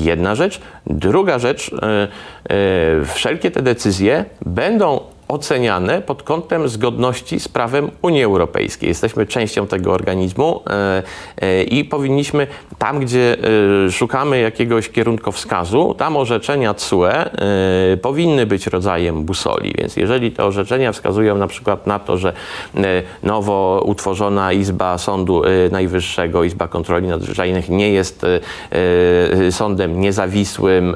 jedna 0.02 0.36
rzecz. 0.36 0.62
Druga 0.88 1.40
rzecz, 1.40 1.72
e, 1.74 2.08
e, 2.50 3.06
wszelkie 3.06 3.52
te 3.52 3.62
decyzje 3.62 4.26
będą 4.46 5.13
oceniane 5.28 6.02
pod 6.02 6.24
kątem 6.24 6.70
zgodności 6.70 7.40
z 7.40 7.48
prawem 7.48 7.92
Unii 8.02 8.24
Europejskiej. 8.24 8.90
Jesteśmy 8.90 9.26
częścią 9.26 9.68
tego 9.68 9.92
organizmu 9.92 10.62
e, 10.68 11.04
e, 11.42 11.64
i 11.64 11.86
powinniśmy 11.86 12.48
tam, 12.78 13.00
gdzie 13.00 13.38
e, 13.88 13.92
szukamy 13.92 14.40
jakiegoś 14.40 14.90
kierunkowskazu, 14.90 15.96
tam 15.98 16.18
orzeczenia 16.18 16.74
CUE 16.74 17.04
powinny 18.02 18.46
być 18.46 18.68
rodzajem 18.68 19.24
busoli. 19.24 19.74
Więc 19.78 19.98
jeżeli 19.98 20.32
te 20.32 20.46
orzeczenia 20.46 20.92
wskazują 20.92 21.38
na 21.38 21.48
przykład 21.48 21.88
na 21.88 22.00
to, 22.00 22.18
że 22.18 22.34
nowo 23.24 23.84
utworzona 23.86 24.54
Izba 24.54 24.98
Sądu 24.98 25.42
Najwyższego, 25.72 26.44
Izba 26.44 26.68
Kontroli 26.68 27.08
Nadzwyczajnych 27.08 27.70
nie 27.70 27.92
jest 27.92 28.26
sądem 29.52 30.02
niezawisłym, 30.02 30.96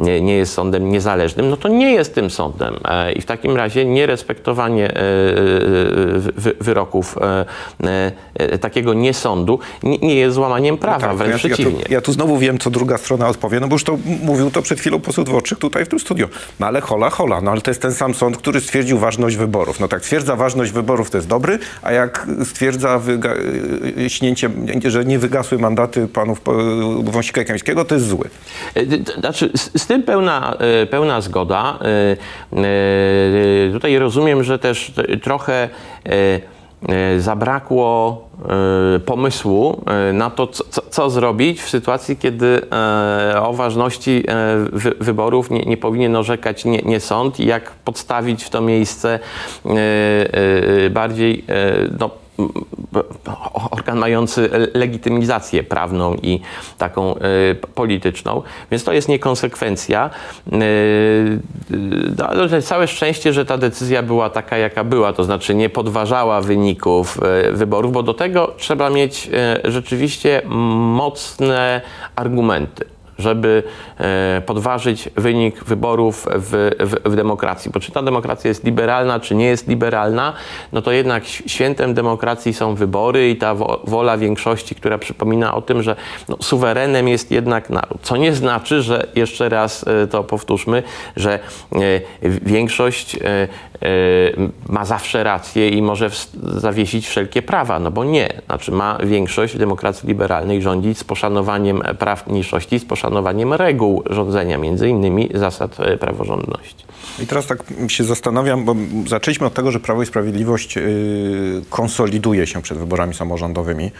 nie, 0.00 0.36
jest 0.36 0.52
sądem 0.52 0.92
niezależnym, 0.92 1.50
no 1.50 1.56
to 1.56 1.68
nie 1.68 1.92
jest 1.92 2.14
tym 2.14 2.30
sądem. 2.30 2.74
I 3.16 3.20
w 3.20 3.26
takim 3.26 3.45
razie 3.54 3.84
nierespektowanie 3.84 4.84
e, 4.90 4.96
e, 4.96 5.02
wy- 6.36 6.54
wyroków 6.60 7.18
e, 7.20 8.58
takiego 8.58 8.94
niesądu 8.94 9.58
nie, 9.82 10.14
jest 10.14 10.34
złamaniem 10.34 10.78
prawa, 10.78 11.06
Tak, 11.08 11.16
wręcz 11.16 11.44
ja, 11.44 11.50
ja, 11.50 11.54
przeciwnie. 11.56 11.84
tu, 11.84 11.92
ja 11.92 12.00
tu 12.00 12.12
znowu 12.12 12.38
wiem, 12.38 12.58
co 12.58 12.70
druga 12.70 12.98
strona 12.98 13.28
odpowie, 13.28 13.60
no 13.60 13.68
bo 13.68 13.74
już 13.74 13.84
to 13.84 13.98
mówił 14.22 14.50
to 14.50 14.62
przed 14.62 14.80
chwilą 14.80 15.00
poseł 15.00 15.24
Dworczyk 15.24 15.58
tutaj 15.58 15.84
w 15.84 15.88
tym 15.88 15.98
studiu. 15.98 16.28
No 16.60 16.66
ale 16.66 16.80
hola, 16.80 17.10
hola, 17.10 17.40
no 17.40 17.50
ale 17.50 17.60
to 17.60 17.70
jest 17.70 17.82
ten 17.82 17.92
sam 17.94 18.14
sąd, 18.14 18.36
który 18.36 18.60
stwierdził 18.60 18.98
ważność 18.98 19.36
wyborów. 19.36 19.80
No 19.80 19.88
tak, 19.88 20.02
stwierdza 20.02 20.36
ważność 20.36 20.72
wyborów, 20.72 21.10
to 21.10 21.18
jest 21.18 21.28
dobry, 21.28 21.58
a 21.82 21.92
jak 21.92 22.26
stwierdza 22.44 23.00
y, 23.98 24.10
śnięcie, 24.10 24.50
że 24.86 25.04
nie 25.04 25.18
wygasły 25.18 25.58
mandaty 25.58 26.08
panów 26.08 26.40
Wąsika 27.04 27.42
i 27.42 27.44
Kamińskiego, 27.44 27.84
to 27.84 27.94
jest 27.94 28.06
zły. 28.06 28.28
Znaczy, 29.20 29.50
z, 29.54 29.82
z 29.82 29.86
tym 29.86 30.02
pełna, 30.02 30.56
pełna 30.90 31.20
zgoda. 31.20 31.78
E, 33.36 33.72
Tutaj 33.72 33.98
rozumiem, 33.98 34.44
że 34.44 34.58
też 34.58 34.92
trochę 35.22 35.68
e, 36.06 36.10
e, 36.88 37.20
zabrakło 37.20 38.20
e, 38.96 38.98
pomysłu 38.98 39.84
na 40.12 40.30
to, 40.30 40.46
co, 40.46 40.64
co- 40.90 41.10
zrobić 41.10 41.60
w 41.62 41.68
sytuacji, 41.68 42.16
kiedy 42.16 42.60
o 43.42 43.52
ważności 43.52 44.24
wy, 44.72 44.92
wyborów 45.00 45.50
nie, 45.50 45.62
nie 45.62 45.76
powinien 45.76 46.16
orzekać 46.16 46.64
nie, 46.64 46.78
nie 46.78 47.00
sąd. 47.00 47.40
I 47.40 47.46
jak 47.46 47.70
podstawić 47.70 48.44
w 48.44 48.50
to 48.50 48.60
miejsce 48.60 49.18
bardziej 50.90 51.44
no, 52.00 52.10
organ 53.70 53.98
mający 53.98 54.50
legitymizację 54.74 55.64
prawną 55.64 56.14
i 56.14 56.40
taką 56.78 57.14
p- 57.14 57.68
polityczną, 57.74 58.42
więc 58.70 58.84
to 58.84 58.92
jest 58.92 59.08
niekonsekwencja. 59.08 60.10
E, 60.52 60.58
no, 62.18 62.26
ale 62.28 62.62
całe 62.62 62.88
szczęście, 62.88 63.32
że 63.32 63.44
ta 63.44 63.58
decyzja 63.58 64.02
była 64.02 64.30
taka, 64.30 64.58
jaka 64.58 64.84
była, 64.84 65.12
to 65.12 65.24
znaczy 65.24 65.54
nie 65.54 65.68
podważała 65.68 66.40
wyników 66.40 67.18
wyborów, 67.52 67.92
bo 67.92 68.02
do 68.02 68.14
tego 68.14 68.54
trzeba 68.56 68.90
mieć 68.90 69.30
rzeczywiście 69.64 70.42
mocne 70.46 71.80
argumenty. 72.16 72.95
Żeby 73.18 73.62
e, 73.98 74.42
podważyć 74.46 75.08
wynik 75.16 75.64
wyborów 75.64 76.26
w, 76.34 76.70
w, 76.80 77.10
w 77.10 77.16
demokracji. 77.16 77.70
Bo 77.74 77.80
czy 77.80 77.92
ta 77.92 78.02
demokracja 78.02 78.48
jest 78.48 78.64
liberalna, 78.64 79.20
czy 79.20 79.34
nie 79.34 79.46
jest 79.46 79.68
liberalna, 79.68 80.32
no 80.72 80.82
to 80.82 80.92
jednak 80.92 81.24
świętem 81.26 81.94
demokracji 81.94 82.54
są 82.54 82.74
wybory 82.74 83.30
i 83.30 83.36
ta 83.36 83.54
wola 83.84 84.18
większości, 84.18 84.74
która 84.74 84.98
przypomina 84.98 85.54
o 85.54 85.62
tym, 85.62 85.82
że 85.82 85.96
no, 86.28 86.36
suwerenem 86.40 87.08
jest 87.08 87.30
jednak 87.30 87.70
naród. 87.70 87.98
Co 88.02 88.16
nie 88.16 88.34
znaczy, 88.34 88.82
że 88.82 89.06
jeszcze 89.14 89.48
raz 89.48 89.84
e, 89.88 90.06
to 90.06 90.24
powtórzmy, 90.24 90.82
że 91.16 91.34
e, 91.34 91.38
większość 92.22 93.16
ma 94.68 94.84
zawsze 94.84 95.24
rację 95.24 95.68
i 95.68 95.82
może 95.82 96.10
zawiesić 96.42 97.08
wszelkie 97.08 97.42
prawa, 97.42 97.78
no 97.78 97.90
bo 97.90 98.04
nie. 98.04 98.28
Znaczy 98.46 98.72
ma 98.72 98.98
większość 99.04 99.56
demokracji 99.56 100.08
liberalnej 100.08 100.62
rządzić 100.62 100.98
z 100.98 101.04
poszanowaniem 101.04 101.82
praw 101.98 102.26
mniejszości, 102.26 102.78
z 102.78 102.84
poszanowaniem 102.84 103.52
reguł 103.52 104.02
rządzenia, 104.10 104.58
między 104.58 104.88
innymi 104.88 105.30
zasad 105.34 105.80
e, 105.80 105.96
praworządności. 105.96 106.84
I 107.22 107.26
teraz 107.26 107.46
tak 107.46 107.58
się 107.88 108.04
zastanawiam, 108.04 108.64
bo 108.64 108.76
zaczęliśmy 109.06 109.46
od 109.46 109.54
tego, 109.54 109.70
że 109.70 109.80
Prawo 109.80 110.02
i 110.02 110.06
Sprawiedliwość 110.06 110.76
yy, 110.76 110.82
konsoliduje 111.70 112.46
się 112.46 112.62
przed 112.62 112.78
wyborami 112.78 113.14
samorządowymi. 113.14 113.90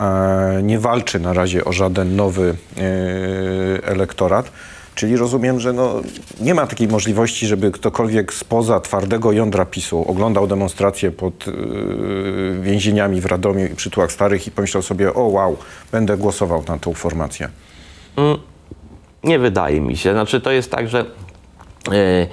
E, 0.00 0.60
nie 0.62 0.78
walczy 0.78 1.20
na 1.20 1.32
razie 1.32 1.64
o 1.64 1.72
żaden 1.72 2.16
nowy 2.16 2.56
elektorat. 3.82 4.50
Czyli 4.94 5.16
rozumiem, 5.16 5.60
że 5.60 5.72
no, 5.72 6.00
nie 6.40 6.54
ma 6.54 6.66
takiej 6.66 6.88
możliwości, 6.88 7.46
żeby 7.46 7.70
ktokolwiek 7.70 8.34
spoza 8.34 8.80
twardego 8.80 9.32
jądra 9.32 9.64
PiSu 9.64 10.04
oglądał 10.08 10.46
demonstracje 10.46 11.10
pod 11.10 11.46
yy, 11.46 12.58
więzieniami 12.62 13.20
w 13.20 13.26
Radomiu 13.26 13.66
i 13.66 13.74
przytułach 13.74 14.12
starych 14.12 14.46
i 14.46 14.50
pomyślał 14.50 14.82
sobie, 14.82 15.14
o 15.14 15.22
wow, 15.22 15.56
będę 15.92 16.16
głosował 16.16 16.64
na 16.68 16.78
tą 16.78 16.94
formację. 16.94 17.48
Mm, 18.16 18.38
nie 19.24 19.38
wydaje 19.38 19.80
mi 19.80 19.96
się. 19.96 20.12
Znaczy 20.12 20.40
to 20.40 20.50
jest 20.50 20.70
tak, 20.70 20.88
że 20.88 21.04
yy, 21.90 22.28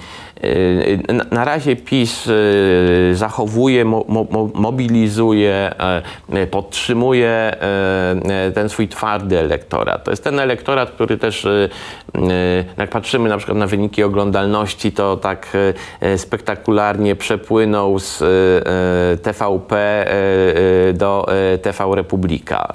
na 1.32 1.46
razie 1.46 1.76
PiS 1.76 2.28
y, 2.28 3.12
zachowuje, 3.16 3.86
mobilizuje, 4.54 5.74
podtrzymuje 6.52 7.56
ten 8.56 8.70
swój 8.70 8.88
twardy 8.88 9.40
elektorat. 9.40 10.04
To 10.04 10.12
jest 10.12 10.24
ten 10.24 10.40
elektorat, 10.40 10.92
który 10.92 11.18
też, 11.18 11.46
y, 11.46 11.70
y, 12.16 12.66
jak 12.78 12.90
patrzymy 12.90 13.30
na 13.30 13.38
przykład 13.38 13.58
na 13.58 13.68
wyniki 13.68 14.04
oglądalności, 14.04 14.92
to 14.92 15.18
tak 15.18 15.58
spektakularnie 16.18 17.16
przepłynął 17.16 18.00
z 18.00 18.24
TVP 19.22 20.06
do 20.94 21.26
TV 21.62 21.96
Republika. 21.96 22.74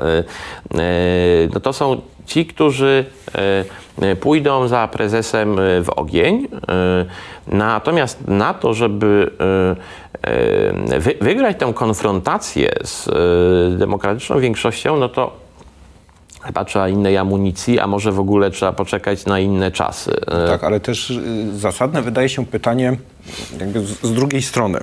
No 1.54 1.60
to 1.60 1.72
są 1.72 2.00
ci, 2.26 2.46
którzy 2.46 3.04
pójdą 4.20 4.68
za 4.68 4.88
prezesem 4.88 5.56
w 5.56 5.90
ogień. 5.96 6.48
E, 7.48 7.56
natomiast 7.56 8.28
na 8.28 8.54
to, 8.54 8.74
żeby 8.74 9.30
wygrać 11.20 11.56
tę 11.58 11.72
konfrontację 11.74 12.72
z 12.84 13.08
demokratyczną 13.78 14.40
większością, 14.40 14.96
no 14.96 15.08
to 15.08 15.36
chyba 16.42 16.64
trzeba 16.64 16.88
innej 16.88 17.16
amunicji, 17.16 17.80
a 17.80 17.86
może 17.86 18.12
w 18.12 18.20
ogóle 18.20 18.50
trzeba 18.50 18.72
poczekać 18.72 19.26
na 19.26 19.40
inne 19.40 19.70
czasy. 19.70 20.20
Tak, 20.48 20.64
ale 20.64 20.80
też 20.80 21.18
zasadne 21.52 22.02
wydaje 22.02 22.28
się 22.28 22.46
pytanie 22.46 22.96
jakby 23.60 23.86
z, 23.86 24.12
drugiej 24.12 24.42
strony. 24.42 24.80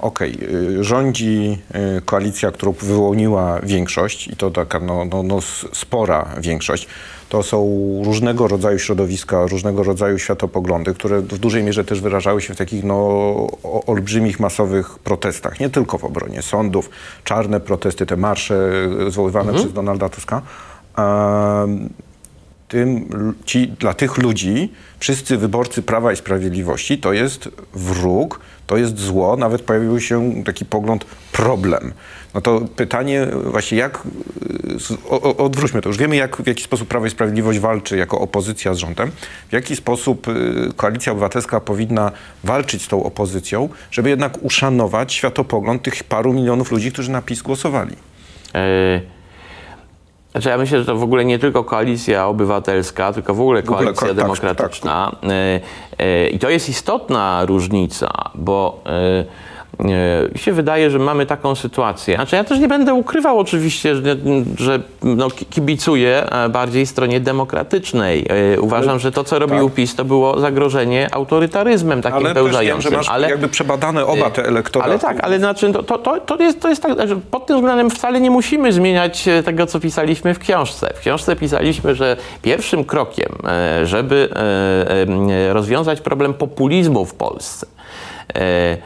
Okej, 0.00 0.36
okay, 0.36 0.84
rządzi 0.84 1.58
koalicja, 2.04 2.50
którą 2.50 2.72
wyłoniła 2.72 3.60
większość 3.62 4.28
i 4.28 4.36
to 4.36 4.50
taka 4.50 4.80
no, 4.80 5.04
no, 5.04 5.22
no 5.22 5.40
spora 5.72 6.34
większość 6.40 6.88
to 7.30 7.42
są 7.42 7.58
różnego 8.04 8.48
rodzaju 8.48 8.78
środowiska, 8.78 9.46
różnego 9.46 9.82
rodzaju 9.82 10.18
światopoglądy, 10.18 10.94
które 10.94 11.20
w 11.20 11.38
dużej 11.38 11.62
mierze 11.62 11.84
też 11.84 12.00
wyrażały 12.00 12.40
się 12.42 12.54
w 12.54 12.56
takich 12.56 12.84
no, 12.84 12.96
olbrzymich, 13.86 14.40
masowych 14.40 14.98
protestach. 14.98 15.60
Nie 15.60 15.70
tylko 15.70 15.98
w 15.98 16.04
obronie 16.04 16.42
sądów, 16.42 16.90
czarne 17.24 17.60
protesty, 17.60 18.06
te 18.06 18.16
marsze 18.16 18.70
zwoływane 19.08 19.48
mhm. 19.48 19.58
przez 19.64 19.74
Donalda 19.74 20.08
Tuska. 20.08 20.42
Tym, 22.70 23.08
ci, 23.44 23.68
dla 23.68 23.94
tych 23.94 24.18
ludzi 24.18 24.72
wszyscy 24.98 25.36
wyborcy 25.36 25.82
Prawa 25.82 26.12
i 26.12 26.16
Sprawiedliwości 26.16 26.98
to 26.98 27.12
jest 27.12 27.48
wróg, 27.74 28.40
to 28.66 28.76
jest 28.76 28.98
zło, 28.98 29.36
nawet 29.36 29.62
pojawił 29.62 30.00
się 30.00 30.44
taki 30.44 30.64
pogląd 30.64 31.04
problem. 31.32 31.92
No 32.34 32.40
to 32.40 32.60
pytanie 32.76 33.26
właśnie 33.44 33.78
jak, 33.78 34.02
o, 35.08 35.36
odwróćmy 35.36 35.82
to, 35.82 35.88
już 35.88 35.98
wiemy 35.98 36.16
jak, 36.16 36.36
w 36.36 36.46
jaki 36.46 36.62
sposób 36.62 36.88
Prawo 36.88 37.06
i 37.06 37.10
Sprawiedliwość 37.10 37.58
walczy 37.58 37.96
jako 37.96 38.20
opozycja 38.20 38.74
z 38.74 38.78
rządem, 38.78 39.10
w 39.48 39.52
jaki 39.52 39.76
sposób 39.76 40.28
y, 40.28 40.32
Koalicja 40.76 41.12
Obywatelska 41.12 41.60
powinna 41.60 42.12
walczyć 42.44 42.82
z 42.82 42.88
tą 42.88 43.02
opozycją, 43.02 43.68
żeby 43.90 44.08
jednak 44.08 44.42
uszanować 44.42 45.12
światopogląd 45.12 45.82
tych 45.82 46.04
paru 46.04 46.32
milionów 46.32 46.70
ludzi, 46.70 46.92
którzy 46.92 47.10
na 47.10 47.22
PiS 47.22 47.42
głosowali. 47.42 47.96
E, 48.54 49.19
znaczy 50.32 50.48
ja 50.48 50.58
myślę, 50.58 50.78
że 50.78 50.84
to 50.84 50.96
w 50.96 51.02
ogóle 51.02 51.24
nie 51.24 51.38
tylko 51.38 51.64
koalicja 51.64 52.26
obywatelska, 52.26 53.12
tylko 53.12 53.34
w 53.34 53.40
ogóle 53.40 53.62
koalicja 53.62 53.92
w 53.92 53.96
ogóle, 53.96 54.14
tak, 54.14 54.24
demokratyczna. 54.24 55.08
Tak, 55.10 55.20
tak. 55.20 56.32
I 56.32 56.38
to 56.38 56.50
jest 56.50 56.68
istotna 56.68 57.44
różnica, 57.44 58.10
bo 58.34 58.80
mi 60.34 60.38
się 60.38 60.52
wydaje, 60.52 60.90
że 60.90 60.98
mamy 60.98 61.26
taką 61.26 61.54
sytuację. 61.54 62.14
Znaczy 62.14 62.36
ja 62.36 62.44
też 62.44 62.58
nie 62.58 62.68
będę 62.68 62.94
ukrywał 62.94 63.38
oczywiście, 63.38 63.96
że, 63.96 64.16
że 64.58 64.80
no, 65.02 65.28
kibicuję 65.50 66.30
e, 66.30 66.48
bardziej 66.48 66.86
stronie 66.86 67.20
demokratycznej. 67.20 68.26
E, 68.54 68.60
uważam, 68.60 68.98
że 68.98 69.12
to, 69.12 69.24
co 69.24 69.38
robił 69.38 69.64
tak. 69.64 69.74
PiS, 69.74 69.94
to 69.94 70.04
było 70.04 70.40
zagrożenie 70.40 71.08
autorytaryzmem 71.12 72.02
takim 72.02 72.26
ale 72.26 72.34
pełzającym. 72.34 72.92
Wiem, 72.92 73.02
że 73.02 73.10
ale 73.10 73.30
jakby 73.30 73.48
przebadane 73.48 74.06
oba 74.06 74.26
e, 74.26 74.30
te 74.30 74.44
elektoraty. 74.46 74.90
Ale 74.90 74.98
tak, 74.98 75.20
ale 75.20 75.38
znaczy, 75.38 75.72
to, 75.72 75.82
to, 75.82 76.20
to, 76.20 76.36
jest, 76.42 76.60
to 76.60 76.68
jest 76.68 76.82
tak, 76.82 77.08
że 77.08 77.16
pod 77.16 77.46
tym 77.46 77.56
względem 77.56 77.90
wcale 77.90 78.20
nie 78.20 78.30
musimy 78.30 78.72
zmieniać 78.72 79.28
tego, 79.44 79.66
co 79.66 79.80
pisaliśmy 79.80 80.34
w 80.34 80.38
książce. 80.38 80.92
W 80.96 81.00
książce 81.00 81.36
pisaliśmy, 81.36 81.94
że 81.94 82.16
pierwszym 82.42 82.84
krokiem, 82.84 83.38
żeby 83.84 84.28
rozwiązać 85.52 86.00
problem 86.00 86.34
populizmu 86.34 87.04
w 87.04 87.14
Polsce, 87.14 87.66
E, 88.34 88.76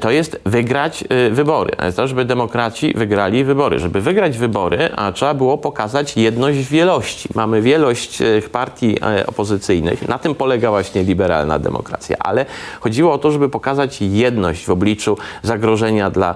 to 0.00 0.10
jest 0.10 0.40
wygrać 0.44 1.04
e, 1.08 1.30
wybory. 1.30 1.76
To, 1.96 2.08
żeby 2.08 2.24
demokraci 2.24 2.94
wygrali 2.96 3.44
wybory. 3.44 3.78
Żeby 3.78 4.00
wygrać 4.00 4.38
wybory, 4.38 4.88
a 4.96 5.12
trzeba 5.12 5.34
było 5.34 5.58
pokazać 5.58 6.16
jedność 6.16 6.68
wielości. 6.68 7.28
Mamy 7.34 7.62
wielość 7.62 8.22
e, 8.22 8.42
partii 8.52 8.96
opozycyjnych. 9.26 10.08
Na 10.08 10.18
tym 10.18 10.34
polega 10.34 10.70
właśnie 10.70 11.02
liberalna 11.02 11.58
demokracja. 11.58 12.16
Ale 12.20 12.46
chodziło 12.80 13.12
o 13.12 13.18
to, 13.18 13.30
żeby 13.30 13.48
pokazać 13.48 14.02
jedność 14.02 14.66
w 14.66 14.70
obliczu 14.70 15.18
zagrożenia 15.42 16.10
dla 16.10 16.34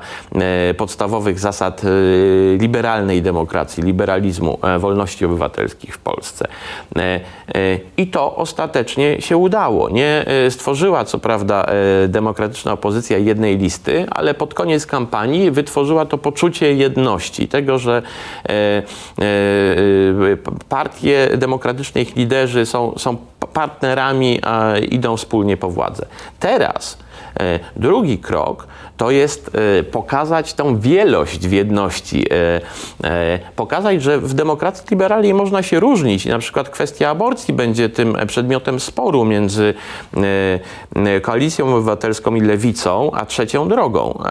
podstawowych 0.77 1.39
zasad 1.39 1.83
liberalnej 2.59 3.23
demokracji, 3.23 3.83
liberalizmu, 3.83 4.59
wolności 4.79 5.25
obywatelskich 5.25 5.95
w 5.95 5.99
Polsce. 5.99 6.49
I 7.97 8.07
to 8.07 8.37
ostatecznie 8.37 9.21
się 9.21 9.37
udało. 9.37 9.89
Nie 9.89 10.25
stworzyła 10.51 11.05
co 11.05 11.19
prawda 11.19 11.67
demokratyczna 12.09 12.73
opozycja 12.73 13.19
jednej 13.31 13.59
listy, 13.59 14.07
ale 14.11 14.35
pod 14.35 14.55
koniec 14.55 14.87
kampanii 14.87 15.51
wytworzyła 15.51 16.07
to 16.07 16.19
poczucie 16.19 16.75
jedności, 16.75 17.49
tego, 17.49 17.79
że 17.79 18.03
e, 18.49 18.53
e, 18.53 18.83
partie 20.69 21.29
demokratyczne, 21.37 22.03
ich 22.03 22.17
liderzy 22.17 22.67
są, 22.67 22.99
są 22.99 23.17
partnerami, 23.53 24.41
a 24.43 24.79
idą 24.79 25.17
wspólnie 25.17 25.57
po 25.57 25.71
władzę. 25.71 26.07
Teraz 26.41 26.99
e, 27.41 27.59
drugi 27.77 28.19
krok 28.19 28.67
to 29.01 29.11
jest 29.11 29.51
e, 29.79 29.83
pokazać 29.83 30.55
tą 30.55 30.81
wielość 30.81 31.49
w 31.49 31.53
jedności, 31.53 32.27
e, 32.33 32.61
e, 33.05 33.39
pokazać, 33.57 34.03
że 34.03 34.19
w 34.19 34.35
demokracji 34.35 34.85
liberalnej 34.91 35.35
można 35.35 35.63
się 35.63 35.81
różnić. 35.81 36.27
Na 36.27 36.39
przykład 36.39 36.69
kwestia 36.69 37.11
aborcji 37.11 37.55
będzie 37.55 37.89
tym 37.89 38.17
przedmiotem 38.27 38.81
sporu 38.81 39.25
między 39.25 39.75
Koalicją 41.23 41.75
Obywatelską 41.75 42.35
i 42.35 42.41
Lewicą, 42.41 43.11
a 43.15 43.27
trzecią 43.27 43.69
drogą. 43.69 44.23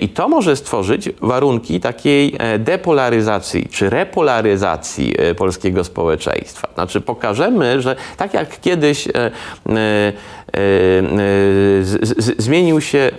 I 0.00 0.08
to 0.08 0.28
może 0.28 0.56
stworzyć 0.56 1.10
warunki 1.20 1.80
takiej 1.80 2.38
depolaryzacji 2.58 3.68
czy 3.72 3.90
repolaryzacji 3.90 5.14
polskiego 5.36 5.84
społeczeństwa. 5.84 6.68
Znaczy 6.74 7.00
pokażemy, 7.00 7.82
że 7.82 7.96
tak 8.16 8.34
jak 8.34 8.60
kiedyś 8.60 9.08
zmienił 12.38 12.80
się 12.80 13.10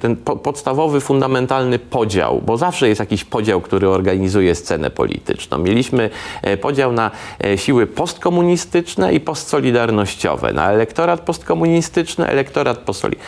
ten 0.00 0.16
po, 0.16 0.36
podstawowy, 0.36 1.00
fundamentalny 1.00 1.78
podział, 1.78 2.42
bo 2.46 2.56
zawsze 2.56 2.88
jest 2.88 3.00
jakiś 3.00 3.24
podział, 3.24 3.60
który 3.60 3.88
organizuje 3.88 4.54
scenę 4.54 4.90
polityczną. 4.90 5.58
Mieliśmy 5.58 6.10
e, 6.42 6.56
podział 6.56 6.92
na 6.92 7.10
e, 7.44 7.58
siły 7.58 7.86
postkomunistyczne 7.86 9.14
i 9.14 9.20
postsolidarnościowe, 9.20 10.52
na 10.52 10.70
elektorat 10.70 11.20
postkomunistyczny, 11.20 12.26
elektorat 12.26 12.78
postsolidarny. 12.78 13.26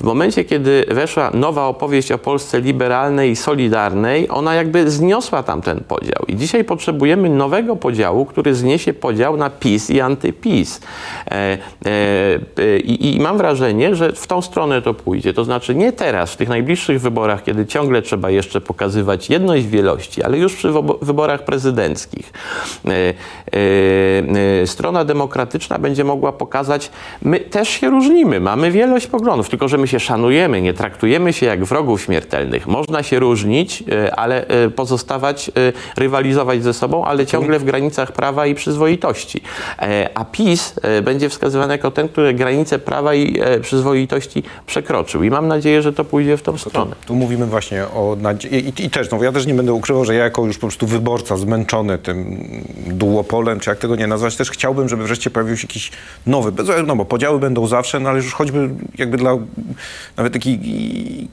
W 0.00 0.04
momencie, 0.04 0.44
kiedy 0.44 0.84
weszła 0.88 1.30
nowa 1.34 1.66
opowieść 1.66 2.12
o 2.12 2.18
Polsce 2.18 2.60
liberalnej 2.60 3.30
i 3.30 3.36
solidarnej, 3.36 4.28
ona 4.30 4.54
jakby 4.54 4.90
zniosła 4.90 5.42
tamten 5.42 5.80
podział. 5.88 6.24
I 6.28 6.36
dzisiaj 6.36 6.64
potrzebujemy 6.64 7.30
nowego 7.30 7.76
podziału, 7.76 8.26
który 8.26 8.54
zniesie 8.54 8.92
podział 8.92 9.36
na 9.36 9.50
PiS 9.50 9.90
i 9.90 10.00
antyPiS. 10.00 10.80
E, 11.30 11.58
e, 12.58 12.78
i, 12.78 13.16
I 13.16 13.20
mam 13.20 13.38
wrażenie, 13.38 13.94
że 13.94 14.12
w 14.12 14.26
tą 14.26 14.42
stronę 14.42 14.82
to 14.82 14.94
pójdzie. 14.94 15.33
To 15.34 15.44
znaczy 15.44 15.74
nie 15.74 15.92
teraz, 15.92 16.32
w 16.32 16.36
tych 16.36 16.48
najbliższych 16.48 17.00
wyborach, 17.00 17.42
kiedy 17.42 17.66
ciągle 17.66 18.02
trzeba 18.02 18.30
jeszcze 18.30 18.60
pokazywać 18.60 19.30
jedność 19.30 19.66
wielości, 19.66 20.22
ale 20.22 20.38
już 20.38 20.54
przy 20.54 20.72
wyborach 21.02 21.44
prezydenckich. 21.44 22.32
E, 23.52 24.66
strona 24.66 25.04
demokratyczna 25.04 25.78
będzie 25.78 26.04
mogła 26.04 26.32
pokazać, 26.32 26.90
my 27.22 27.40
też 27.40 27.68
się 27.68 27.90
różnimy, 27.90 28.40
mamy 28.40 28.70
wielość 28.70 29.06
poglądów, 29.06 29.48
tylko 29.48 29.68
że 29.68 29.78
my 29.78 29.88
się 29.88 30.00
szanujemy, 30.00 30.62
nie 30.62 30.74
traktujemy 30.74 31.32
się 31.32 31.46
jak 31.46 31.64
wrogów 31.64 32.02
śmiertelnych. 32.02 32.66
Można 32.66 33.02
się 33.02 33.18
różnić, 33.18 33.84
ale 34.16 34.46
pozostawać, 34.76 35.50
rywalizować 35.96 36.62
ze 36.62 36.72
sobą, 36.72 37.04
ale 37.04 37.26
ciągle 37.26 37.58
w 37.58 37.64
granicach 37.64 38.12
prawa 38.12 38.46
i 38.46 38.54
przyzwoitości. 38.54 39.40
A 40.14 40.24
PiS 40.24 40.74
będzie 41.02 41.28
wskazywany 41.28 41.74
jako 41.74 41.90
ten, 41.90 42.08
który 42.08 42.34
granice 42.34 42.78
prawa 42.78 43.14
i 43.14 43.40
e, 43.40 43.60
przyzwoitości 43.60 44.42
I 45.22 45.30
mam 45.30 45.48
nadzieję, 45.48 45.82
że 45.82 45.92
to 45.92 46.04
pójdzie 46.04 46.36
w 46.36 46.42
tą 46.42 46.58
stronę. 46.58 46.96
Tu, 47.00 47.06
tu 47.06 47.14
mówimy 47.14 47.46
właśnie 47.46 47.84
o 47.84 48.16
nadziei. 48.20 48.54
I, 48.54 48.84
I, 48.84 48.90
też, 48.90 49.10
no 49.10 49.22
ja 49.22 49.32
też 49.32 49.46
nie 49.46 49.54
będę 49.54 49.72
ukrywał, 49.72 50.04
że 50.04 50.14
ja 50.14 50.24
jako 50.24 50.46
już 50.46 50.56
po 50.56 50.60
prostu 50.60 50.86
wyborca 50.86 51.36
zmęczony 51.36 51.98
tym 51.98 52.38
duopolem, 52.86 53.60
czy 53.60 53.70
jak 53.70 53.78
tego 53.78 53.96
nie 53.96 54.06
nazwać, 54.06 54.36
też 54.36 54.50
chciałbym, 54.50 54.88
żeby 54.88 55.04
wreszcie 55.04 55.30
pojawił 55.30 55.56
się 55.56 55.66
jakiś 55.66 55.90
nowy, 56.26 56.52
no 56.86 56.96
bo 56.96 57.04
podziały 57.04 57.38
będą 57.38 57.66
zawsze, 57.66 58.00
no 58.00 58.08
ale 58.08 58.18
już 58.18 58.34
choćby 58.34 58.70
jakby 58.98 59.16
dla 59.16 59.38
nawet 60.16 60.32
takiej, 60.32 60.58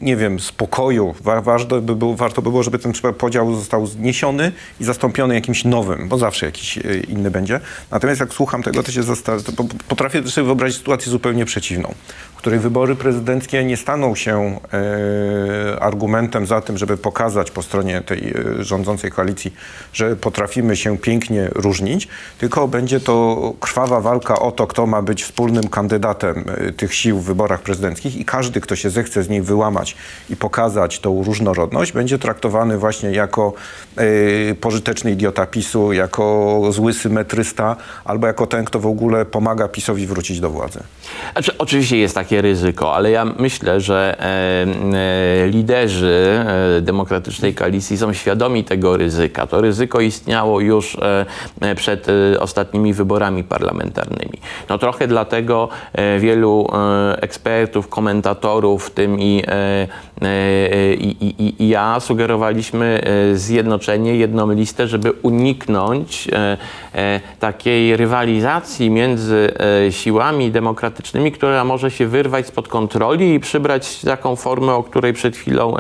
nie 0.02 0.16
wiem, 0.16 0.40
spokoju, 0.40 1.16
warto 1.22 1.82
by 1.82 1.96
było, 1.96 2.16
warto 2.16 2.42
by 2.42 2.50
było, 2.50 2.64
żeby 2.64 2.80
ten 2.80 2.94
podział 3.18 3.56
został 3.56 3.88
zniesiony 3.88 4.52
i 4.80 4.84
zastąpiony 4.84 5.34
jakimś 5.34 5.66
nowym, 5.66 6.10
bo 6.10 6.18
zawsze 6.18 6.46
jakiś 6.46 6.78
e, 6.78 6.82
inny 7.10 7.32
będzie. 7.32 7.60
Natomiast 7.92 8.20
jak 8.20 8.34
słucham 8.34 8.64
tego, 8.64 8.84
to 8.84 8.92
się 8.92 9.04
zastanawiam, 9.04 9.54
potrafię 9.88 10.24
sobie 10.24 10.46
wyobrazić 10.46 10.78
sytuację 10.78 11.12
zupełnie 11.12 11.46
przeciwną, 11.46 11.94
w 12.34 12.38
której 12.38 12.60
wybory 12.60 12.96
prezydenckie 12.96 13.64
nie 13.64 13.71
staną 13.78 14.16
się 14.16 14.60
e, 14.74 15.80
argumentem 15.80 16.46
za 16.46 16.62
tym, 16.62 16.78
żeby 16.78 16.98
pokazać 16.98 17.52
po 17.52 17.62
stronie 17.62 18.02
tej 18.02 18.34
e, 18.60 18.64
rządzącej 18.64 19.12
koalicji, 19.12 19.54
że 19.94 20.16
potrafimy 20.16 20.76
się 20.76 20.98
pięknie 20.98 21.50
różnić, 21.56 22.08
tylko 22.38 22.68
będzie 22.68 23.00
to 23.00 23.54
krwawa 23.60 24.02
walka 24.02 24.40
o 24.40 24.52
to, 24.52 24.68
kto 24.68 24.88
ma 24.88 25.02
być 25.02 25.24
wspólnym 25.24 25.68
kandydatem 25.68 26.46
e, 26.48 26.72
tych 26.72 26.94
sił 26.94 27.20
w 27.20 27.24
wyborach 27.24 27.62
prezydenckich 27.62 28.16
i 28.16 28.26
każdy, 28.26 28.62
kto 28.62 28.76
się 28.76 28.90
zechce 28.90 29.24
z 29.24 29.30
niej 29.30 29.42
wyłamać 29.42 29.96
i 30.30 30.36
pokazać 30.36 31.00
tą 31.00 31.24
różnorodność, 31.24 31.92
będzie 31.92 32.18
traktowany 32.18 32.78
właśnie 32.78 33.12
jako 33.12 33.54
pożyteczny 34.62 35.12
idiota 35.12 35.46
PiSu, 35.46 35.94
jako 35.94 36.62
zły 36.70 36.94
symetrysta 36.94 37.76
albo 38.06 38.28
jako 38.28 38.48
ten, 38.48 38.66
kto 38.66 38.80
w 38.80 38.86
ogóle 38.86 39.26
pomaga 39.26 39.68
PiSowi 39.68 40.08
wrócić 40.08 40.40
do 40.40 40.50
władzy. 40.50 40.80
Znaczy, 41.34 41.58
oczywiście 41.58 41.98
jest 41.98 42.16
takie 42.16 42.42
ryzyko, 42.42 42.96
ale 42.96 43.12
ja 43.12 43.26
myślę, 43.26 43.61
że 43.78 44.16
e, 44.20 44.24
e, 45.44 45.48
liderzy 45.48 46.46
e, 46.78 46.82
demokratycznej 46.82 47.54
koalicji 47.54 47.98
są 47.98 48.14
świadomi 48.14 48.64
tego 48.64 48.98
ryzyka. 48.98 49.48
To 49.48 49.62
ryzyko 49.62 50.02
istniało 50.02 50.60
już 50.60 50.98
przed 51.76 52.08
ostatnimi 52.40 52.94
wyborami 52.94 53.44
parlamentarnymi. 53.44 54.40
No 54.70 54.78
trochę 54.78 55.08
dlatego 55.08 55.70
wielu 56.20 56.68
ekspertów, 57.16 57.88
komentatorów, 57.88 58.86
w 58.86 58.92
tym 58.92 59.20
i, 59.20 59.44
i, 60.98 61.16
i, 61.22 61.64
i 61.64 61.70
ja, 61.70 62.00
sugerowaliśmy 62.00 63.02
zjednoczenie, 63.34 64.16
jedną 64.16 64.52
listę, 64.52 64.88
żeby 64.88 65.12
uniknąć 65.12 66.28
takiej 67.40 67.98
rywalizacji 67.98 68.90
między 68.90 69.54
siłami 69.90 70.52
demokratycznymi, 70.52 71.32
która 71.32 71.64
może 71.64 71.92
się 71.92 72.08
wyrwać 72.08 72.48
spod 72.48 72.68
kontroli 72.68 73.34
i 73.34 73.40
przybrać 73.52 74.02
taką 74.02 74.36
formę, 74.36 74.74
o 74.74 74.84
której 74.84 75.14
przed 75.14 75.38
chwilą 75.38 75.76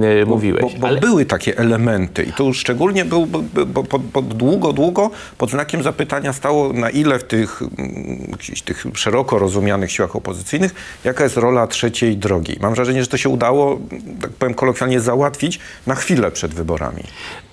yy, 0.00 0.26
mówiłeś. 0.26 0.62
Bo, 0.62 0.80
bo 0.80 0.86
Ale... 0.86 1.00
były 1.00 1.24
takie 1.24 1.58
elementy 1.58 2.22
i 2.22 2.32
to 2.32 2.52
szczególnie 2.52 3.04
był, 3.04 3.26
bo, 3.26 3.42
bo, 3.66 3.82
bo, 3.82 3.98
bo, 3.98 4.22
długo, 4.22 4.72
długo 4.72 5.10
pod 5.38 5.50
znakiem 5.50 5.82
zapytania 5.82 6.32
stało, 6.32 6.72
na 6.72 6.90
ile 6.90 7.18
w 7.18 7.24
tych, 7.24 7.62
mm, 7.62 8.32
tych 8.64 8.86
szeroko 8.94 9.38
rozumianych 9.38 9.92
siłach 9.92 10.16
opozycyjnych, 10.16 10.74
jaka 11.04 11.24
jest 11.24 11.36
rola 11.36 11.66
trzeciej 11.66 12.16
drogi. 12.16 12.56
Mam 12.60 12.74
wrażenie, 12.74 13.02
że 13.02 13.08
to 13.08 13.16
się 13.16 13.28
udało, 13.28 13.78
tak 14.20 14.30
powiem 14.30 14.54
kolokwialnie, 14.54 15.00
załatwić 15.00 15.60
na 15.86 15.94
chwilę 15.94 16.30
przed 16.30 16.54
wyborami. 16.54 17.02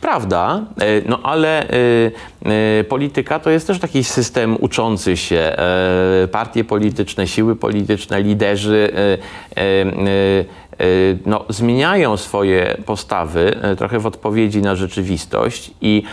Prawda, 0.04 0.62
no 1.06 1.20
ale 1.24 1.68
polityka 2.90 3.40
to 3.40 3.50
jest 3.50 3.68
też 3.68 3.80
taki 3.80 4.04
system 4.04 4.58
uczący 4.60 5.18
się 5.18 5.56
partie 6.32 6.64
polityczne, 6.64 7.28
siły 7.28 7.56
polityczne, 7.56 8.22
liderzy 8.22 8.92
e, 8.94 9.18
e, 9.58 9.82
e, 9.82 9.86
no, 11.26 11.46
zmieniają 11.50 12.18
swoje 12.18 12.78
postawy 12.86 13.58
trochę 13.78 14.00
w 14.00 14.06
odpowiedzi 14.06 14.62
na 14.62 14.76
rzeczywistość 14.76 15.72
i 15.82 16.04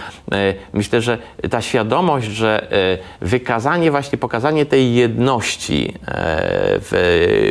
myślę, 0.72 1.00
że 1.00 1.18
ta 1.50 1.62
świadomość, 1.62 2.26
że 2.26 2.68
wykazanie, 3.20 3.90
właśnie 3.90 4.18
pokazanie 4.18 4.66
tej 4.66 4.94
jedności 4.94 5.94
w, 6.06 6.90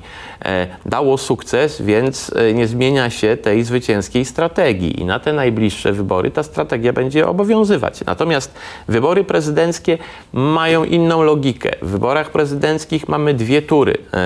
dało 0.87 1.19
sukces, 1.19 1.83
więc 1.83 2.35
nie 2.55 2.67
zmienia 2.67 3.11
się 3.11 3.37
tej 3.37 3.65
zwycięskiej 3.65 4.25
strategii 4.25 5.01
i 5.01 5.05
na 5.05 5.19
te 5.21 5.33
najbliższe 5.33 5.93
wybory 5.93 6.31
ta 6.31 6.43
strategia 6.43 6.93
będzie 6.93 7.29
obowiązywać. 7.29 8.05
Natomiast 8.07 8.55
wybory 8.89 9.25
prezydenckie 9.25 9.99
mają 10.33 10.85
inną 10.85 11.23
logikę. 11.23 11.71
W 11.83 11.91
wyborach 11.91 12.31
prezydenckich 12.31 12.76
mamy 13.09 13.35
dwie 13.35 13.63
tury. 13.63 13.99
E, 14.15 14.19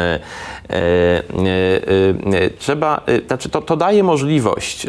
e, 0.70 1.22
e, 2.34 2.50
trzeba, 2.58 3.00
znaczy 3.26 3.48
to, 3.48 3.62
to 3.62 3.76
daje 3.76 4.02
możliwość 4.02 4.86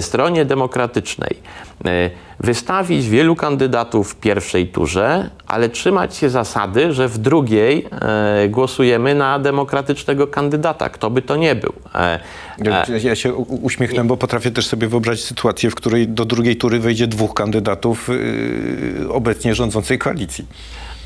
stronie 0.00 0.44
demokratycznej 0.44 1.36
wystawić 2.40 3.08
wielu 3.08 3.36
kandydatów 3.36 4.12
w 4.12 4.16
pierwszej 4.16 4.68
turze, 4.68 5.30
ale 5.46 5.68
trzymać 5.68 6.16
się 6.16 6.30
zasady, 6.30 6.92
że 6.92 7.08
w 7.08 7.18
drugiej 7.18 7.86
głosujemy 8.48 9.14
na 9.14 9.38
demokratycznego 9.38 10.26
kandydata, 10.26 10.88
kto 10.88 11.10
by 11.10 11.22
to 11.22 11.36
nie 11.36 11.54
był. 11.54 11.72
Ja, 12.64 12.84
ja 13.02 13.16
się 13.16 13.34
uśmiechnę, 13.34 14.04
bo 14.04 14.16
potrafię 14.16 14.50
też 14.50 14.66
sobie 14.66 14.88
wyobrazić 14.88 15.24
sytuację, 15.24 15.70
w 15.70 15.74
której 15.74 16.08
do 16.08 16.24
drugiej 16.24 16.56
tury 16.56 16.78
wejdzie 16.78 17.06
dwóch 17.06 17.34
kandydatów 17.34 18.08
yy, 18.08 19.12
obecnie 19.12 19.54
rządzącej 19.54 19.98
koalicji. 19.98 20.46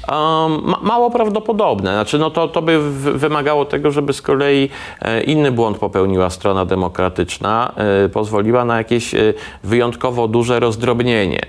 Um, 0.09 0.75
mało 0.83 1.11
prawdopodobne. 1.11 1.93
Znaczy, 1.93 2.19
no 2.19 2.31
to, 2.31 2.49
to 2.49 2.63
by 2.63 2.91
wymagało 2.93 3.65
tego, 3.65 3.91
żeby 3.91 4.13
z 4.13 4.23
kolei 4.23 4.69
e, 5.01 5.23
inny 5.23 5.53
błąd 5.53 5.79
popełniła 5.79 6.31
strona 6.31 6.65
demokratyczna, 6.65 7.73
e, 8.05 8.09
pozwoliła 8.09 8.65
na 8.65 8.79
jakieś 8.79 9.15
e, 9.15 9.35
wyjątkowo 9.65 10.29
duże 10.29 10.61
rozdrobnienie. 10.61 11.41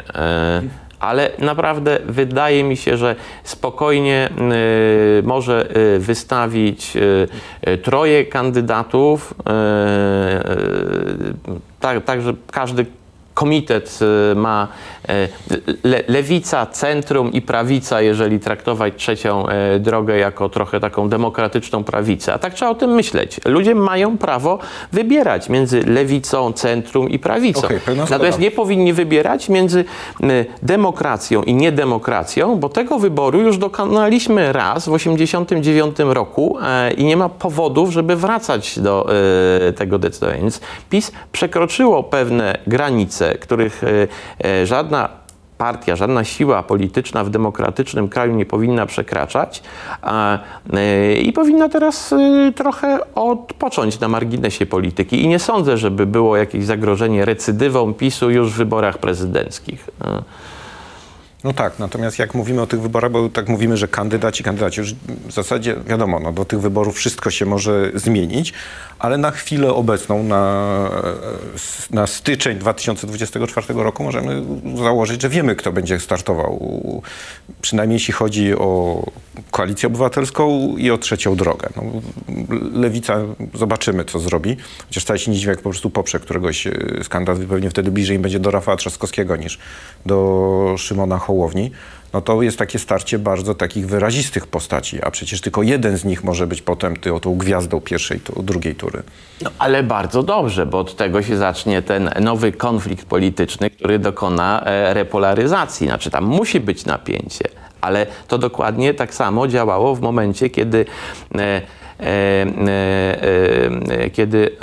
Ale 0.99 1.29
naprawdę 1.39 1.99
wydaje 2.05 2.63
mi 2.63 2.77
się, 2.77 2.97
że 2.97 3.15
spokojnie 3.43 4.29
może 5.23 5.67
wystawić 5.99 6.97
troje 7.83 8.25
kandydatów, 8.25 9.33
tak, 11.79 12.03
tak 12.05 12.21
że 12.21 12.33
każdy 12.51 12.85
komitet 13.33 13.99
y, 14.31 14.35
ma 14.35 14.67
e, 15.09 15.29
le, 15.83 16.03
lewica, 16.07 16.65
centrum 16.65 17.31
i 17.31 17.41
prawica, 17.41 18.01
jeżeli 18.01 18.39
traktować 18.39 18.93
trzecią 18.97 19.47
e, 19.47 19.79
drogę 19.79 20.17
jako 20.17 20.49
trochę 20.49 20.79
taką 20.79 21.09
demokratyczną 21.09 21.83
prawicę. 21.83 22.33
A 22.33 22.37
tak 22.37 22.53
trzeba 22.53 22.71
o 22.71 22.75
tym 22.75 22.91
myśleć. 22.91 23.39
Ludzie 23.45 23.75
mają 23.75 24.17
prawo 24.17 24.59
wybierać 24.91 25.49
między 25.49 25.83
lewicą, 25.83 26.53
centrum 26.53 27.09
i 27.09 27.19
prawicą. 27.19 27.67
Okay, 27.67 27.79
Natomiast 28.09 28.39
nie 28.39 28.51
powinni 28.51 28.93
wybierać 28.93 29.49
między 29.49 29.85
demokracją 30.61 31.43
i 31.43 31.53
niedemokracją, 31.53 32.55
bo 32.55 32.69
tego 32.69 32.99
wyboru 32.99 33.41
już 33.41 33.57
dokonaliśmy 33.57 34.53
raz 34.53 34.87
w 34.87 34.93
1989 34.93 36.13
roku 36.13 36.57
e, 36.61 36.93
i 36.93 37.05
nie 37.05 37.17
ma 37.17 37.29
powodów, 37.29 37.91
żeby 37.91 38.15
wracać 38.15 38.79
do 38.79 39.09
tego 39.75 39.99
decydowania. 39.99 40.41
Więc 40.41 40.61
PiS 40.89 41.11
przekroczyło 41.31 42.03
pewne 42.03 42.57
granice 42.67 43.22
których 43.39 43.83
e, 43.83 44.07
e, 44.45 44.65
żadna 44.65 45.09
partia, 45.57 45.95
żadna 45.95 46.23
siła 46.23 46.63
polityczna 46.63 47.23
w 47.23 47.29
demokratycznym 47.29 48.09
kraju 48.09 48.35
nie 48.35 48.45
powinna 48.45 48.85
przekraczać 48.85 49.63
y, 50.73 51.15
i 51.15 51.33
powinna 51.33 51.69
teraz 51.69 52.13
trochę 52.55 52.99
odpocząć 53.15 53.99
na 53.99 54.07
marginesie 54.07 54.65
polityki. 54.65 55.21
I 55.21 55.27
nie 55.27 55.39
sądzę, 55.39 55.77
żeby 55.77 56.05
było 56.05 56.37
jakieś 56.37 56.65
zagrożenie 56.65 57.25
recydywą 57.25 57.93
PiSu 57.93 58.31
już 58.31 58.51
w 58.51 58.55
wyborach 58.55 58.97
prezydenckich. 58.97 59.89
No 61.43 61.53
tak, 61.53 61.79
natomiast 61.79 62.19
jak 62.19 62.33
mówimy 62.33 62.61
o 62.61 62.67
tych 62.67 62.81
wyborach, 62.81 63.11
bo 63.11 63.29
tak 63.29 63.49
mówimy, 63.49 63.77
że 63.77 63.87
kandydaci, 63.87 64.43
kandydaci, 64.43 64.79
już 64.79 64.93
w 65.27 65.31
zasadzie 65.31 65.75
wiadomo, 65.87 66.19
no, 66.19 66.31
do 66.31 66.45
tych 66.45 66.59
wyborów 66.59 66.95
wszystko 66.95 67.31
się 67.31 67.45
może 67.45 67.91
zmienić, 67.95 68.53
ale 68.99 69.17
na 69.17 69.31
chwilę 69.31 69.73
obecną, 69.73 70.23
na, 70.23 70.89
na 71.91 72.07
styczeń 72.07 72.57
2024 72.57 73.73
roku 73.73 74.03
możemy 74.03 74.43
założyć, 74.77 75.21
że 75.21 75.29
wiemy, 75.29 75.55
kto 75.55 75.71
będzie 75.71 75.99
startował. 75.99 77.01
Przynajmniej 77.61 77.95
jeśli 77.95 78.13
chodzi 78.13 78.55
o 78.55 79.03
koalicję 79.51 79.87
obywatelską 79.87 80.75
i 80.77 80.91
o 80.91 80.97
trzecią 80.97 81.35
drogę. 81.35 81.69
No, 81.75 81.83
lewica, 82.73 83.17
zobaczymy, 83.53 84.05
co 84.05 84.19
zrobi. 84.19 84.57
Chociaż 84.87 85.03
wcale 85.03 85.19
się 85.19 85.31
nie 85.31 85.37
dziwię, 85.37 85.49
jak 85.49 85.61
po 85.61 85.69
prostu 85.69 85.89
poprze 85.89 86.19
któregoś 86.19 86.67
z 87.03 87.09
kandydatów, 87.09 87.45
pewnie 87.45 87.69
wtedy 87.69 87.91
bliżej 87.91 88.19
będzie 88.19 88.39
do 88.39 88.51
Rafała 88.51 88.77
Trzaskowskiego 88.77 89.35
niż 89.35 89.59
do 90.05 90.75
Szymona 90.77 91.17
Hołowni 91.17 91.32
no 92.13 92.21
to 92.21 92.41
jest 92.41 92.57
takie 92.57 92.79
starcie 92.79 93.19
bardzo 93.19 93.55
takich 93.55 93.87
wyrazistych 93.87 94.47
postaci, 94.47 95.03
a 95.03 95.11
przecież 95.11 95.41
tylko 95.41 95.63
jeden 95.63 95.97
z 95.97 96.05
nich 96.05 96.23
może 96.23 96.47
być 96.47 96.61
potem 96.61 96.97
ty, 96.97 97.09
tą 97.21 97.35
gwiazdą 97.37 97.81
pierwszej, 97.81 98.19
drugiej 98.43 98.75
tury. 98.75 99.03
No, 99.41 99.49
ale 99.59 99.83
bardzo 99.83 100.23
dobrze, 100.23 100.65
bo 100.65 100.79
od 100.79 100.95
tego 100.95 101.21
się 101.21 101.37
zacznie 101.37 101.81
ten 101.81 102.09
nowy 102.21 102.51
konflikt 102.51 103.05
polityczny, 103.05 103.69
który 103.69 103.99
dokona 103.99 104.63
e, 104.65 104.93
repolaryzacji. 104.93 105.87
Znaczy 105.87 106.11
tam 106.11 106.23
musi 106.23 106.59
być 106.59 106.85
napięcie, 106.85 107.45
ale 107.81 108.05
to 108.27 108.37
dokładnie 108.37 108.93
tak 108.93 109.13
samo 109.13 109.47
działało 109.47 109.95
w 109.95 110.01
momencie, 110.01 110.49
kiedy 110.49 110.85
e, 111.35 111.61
kiedy 114.13 114.55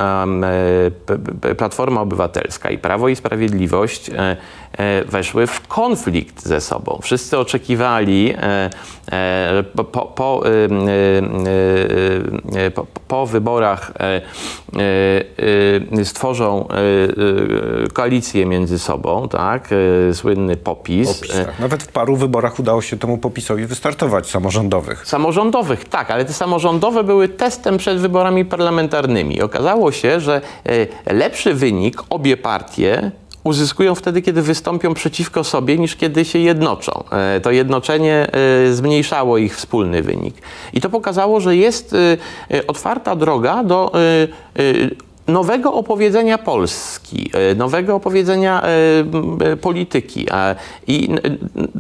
Platforma 1.58 2.00
Obywatelska 2.00 2.70
i 2.70 2.78
Prawo 2.78 3.08
i 3.08 3.16
Sprawiedliwość 3.16 4.10
weszły 5.06 5.46
w 5.46 5.68
konflikt 5.68 6.42
ze 6.42 6.60
sobą. 6.60 6.98
Wszyscy 7.02 7.38
oczekiwali 7.38 8.34
po, 9.76 9.84
po, 9.84 10.42
po, 12.74 12.86
po 13.08 13.26
wyborach 13.26 13.92
stworzą 16.04 16.68
koalicję 17.92 18.46
między 18.46 18.78
sobą, 18.78 19.28
tak? 19.28 19.68
Słynny 20.12 20.56
popis. 20.56 21.18
popis 21.18 21.36
tak. 21.46 21.58
Nawet 21.60 21.82
w 21.82 21.88
paru 21.88 22.16
wyborach 22.16 22.58
udało 22.58 22.82
się 22.82 22.98
temu 22.98 23.18
popisowi 23.18 23.66
wystartować 23.66 24.30
samorządowych. 24.30 25.06
Samorządowych, 25.06 25.88
tak, 25.88 26.10
ale 26.10 26.24
te 26.24 26.32
samorządowe 26.32 27.04
były 27.04 27.28
testem 27.30 27.78
przed 27.78 27.98
wyborami 27.98 28.44
parlamentarnymi. 28.44 29.42
Okazało 29.42 29.92
się, 29.92 30.20
że 30.20 30.40
e, 31.06 31.14
lepszy 31.14 31.54
wynik 31.54 32.02
obie 32.10 32.36
partie 32.36 33.10
uzyskują 33.44 33.94
wtedy, 33.94 34.22
kiedy 34.22 34.42
wystąpią 34.42 34.94
przeciwko 34.94 35.44
sobie, 35.44 35.78
niż 35.78 35.96
kiedy 35.96 36.24
się 36.24 36.38
jednoczą. 36.38 37.04
E, 37.12 37.40
to 37.40 37.50
jednoczenie 37.50 38.26
e, 38.32 38.72
zmniejszało 38.72 39.38
ich 39.38 39.56
wspólny 39.56 40.02
wynik. 40.02 40.34
I 40.72 40.80
to 40.80 40.90
pokazało, 40.90 41.40
że 41.40 41.56
jest 41.56 41.94
otwarta 42.66 43.16
droga 43.16 43.64
do 43.64 43.92
nowego 45.30 45.74
opowiedzenia 45.74 46.38
Polski, 46.38 47.30
e, 47.32 47.54
nowego 47.54 47.94
opowiedzenia 47.94 48.62
e, 48.62 49.56
polityki 49.56 50.26
i 50.86 51.08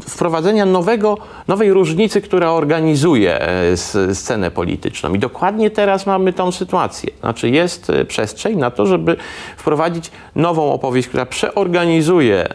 wprowadzenia 0.08 0.66
nowego, 0.66 1.18
nowej 1.48 1.72
różnicy, 1.72 2.20
która 2.20 2.50
organizuje 2.50 3.40
e, 3.40 3.76
scenę 4.14 4.50
polityczną. 4.50 5.14
I 5.14 5.18
dokładnie 5.18 5.70
teraz 5.70 6.06
mamy 6.06 6.32
tą 6.32 6.52
sytuację. 6.52 7.10
Znaczy 7.20 7.50
jest 7.50 7.92
przestrzeń 8.08 8.58
na 8.58 8.70
to, 8.70 8.86
żeby 8.86 9.16
wprowadzić 9.56 10.10
nową 10.36 10.72
opowieść, 10.72 11.08
która 11.08 11.26
przeorganizuje 11.26 12.48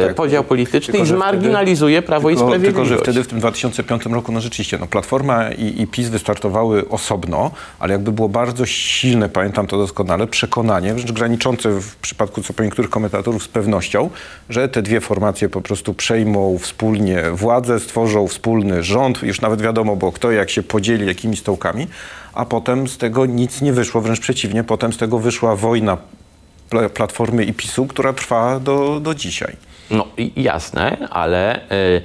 no 0.00 0.06
tak, 0.06 0.16
podział 0.16 0.44
polityczny 0.44 0.92
tylko, 0.92 1.04
i 1.04 1.08
zmarginalizuje 1.08 1.96
wtedy, 1.96 2.06
Prawo 2.06 2.28
tylko, 2.28 2.44
i 2.44 2.46
Sprawiedliwość. 2.46 2.88
Tylko, 2.88 2.98
że 2.98 3.02
wtedy 3.02 3.22
w 3.24 3.26
tym 3.26 3.38
2005 3.38 4.06
roku, 4.06 4.32
no 4.32 4.40
rzeczywiście, 4.40 4.78
no 4.78 4.86
Platforma 4.86 5.50
i, 5.50 5.82
i 5.82 5.86
PiS 5.86 6.08
wystartowały 6.08 6.88
osobno, 6.88 7.50
ale 7.78 7.92
jakby 7.92 8.12
było 8.12 8.28
bardzo 8.28 8.66
silne, 8.66 9.28
pamiętam 9.28 9.66
to 9.66 9.78
doskonale, 9.78 10.25
przekonanie, 10.26 10.94
wręcz 10.94 11.12
graniczące 11.12 11.80
w 11.80 11.96
przypadku 11.96 12.42
co 12.42 12.52
po 12.52 12.62
niektórych 12.62 12.90
komentatorów 12.90 13.42
z 13.42 13.48
pewnością, 13.48 14.10
że 14.48 14.68
te 14.68 14.82
dwie 14.82 15.00
formacje 15.00 15.48
po 15.48 15.60
prostu 15.60 15.94
przejmą 15.94 16.58
wspólnie 16.58 17.22
władzę, 17.30 17.80
stworzą 17.80 18.28
wspólny 18.28 18.82
rząd, 18.82 19.22
już 19.22 19.40
nawet 19.40 19.62
wiadomo, 19.62 19.96
bo 19.96 20.12
kto 20.12 20.30
jak 20.30 20.50
się 20.50 20.62
podzieli 20.62 21.06
jakimi 21.06 21.36
stołkami, 21.36 21.86
a 22.34 22.44
potem 22.44 22.88
z 22.88 22.98
tego 22.98 23.26
nic 23.26 23.62
nie 23.62 23.72
wyszło, 23.72 24.00
wręcz 24.00 24.20
przeciwnie, 24.20 24.64
potem 24.64 24.92
z 24.92 24.96
tego 24.96 25.18
wyszła 25.18 25.56
wojna 25.56 25.96
Platformy 26.94 27.44
i 27.44 27.52
PiSu, 27.52 27.86
która 27.86 28.12
trwa 28.12 28.60
do, 28.60 29.00
do 29.00 29.14
dzisiaj. 29.14 29.56
No 29.90 30.06
jasne, 30.36 31.08
ale 31.10 31.60
y, 31.72 32.02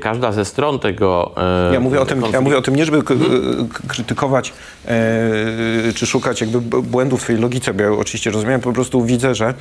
każda 0.00 0.32
ze 0.32 0.44
stron 0.44 0.78
tego. 0.78 1.34
Y, 1.70 1.74
ja, 1.74 1.80
mówię 1.80 2.00
o 2.00 2.06
tym, 2.06 2.22
ja 2.32 2.40
mówię 2.40 2.58
o 2.58 2.62
tym 2.62 2.76
nie, 2.76 2.84
żeby 2.84 3.02
krytykować 3.88 4.52
czy 5.94 6.06
szukać 6.06 6.40
jakby 6.40 6.82
błędów 6.82 7.20
w 7.20 7.22
twojej 7.22 7.42
logice, 7.42 7.74
bo 7.74 7.82
ja 7.82 7.92
oczywiście 7.92 8.30
rozumiem, 8.30 8.60
po 8.60 8.72
prostu 8.72 9.04
widzę, 9.04 9.34
że 9.34 9.54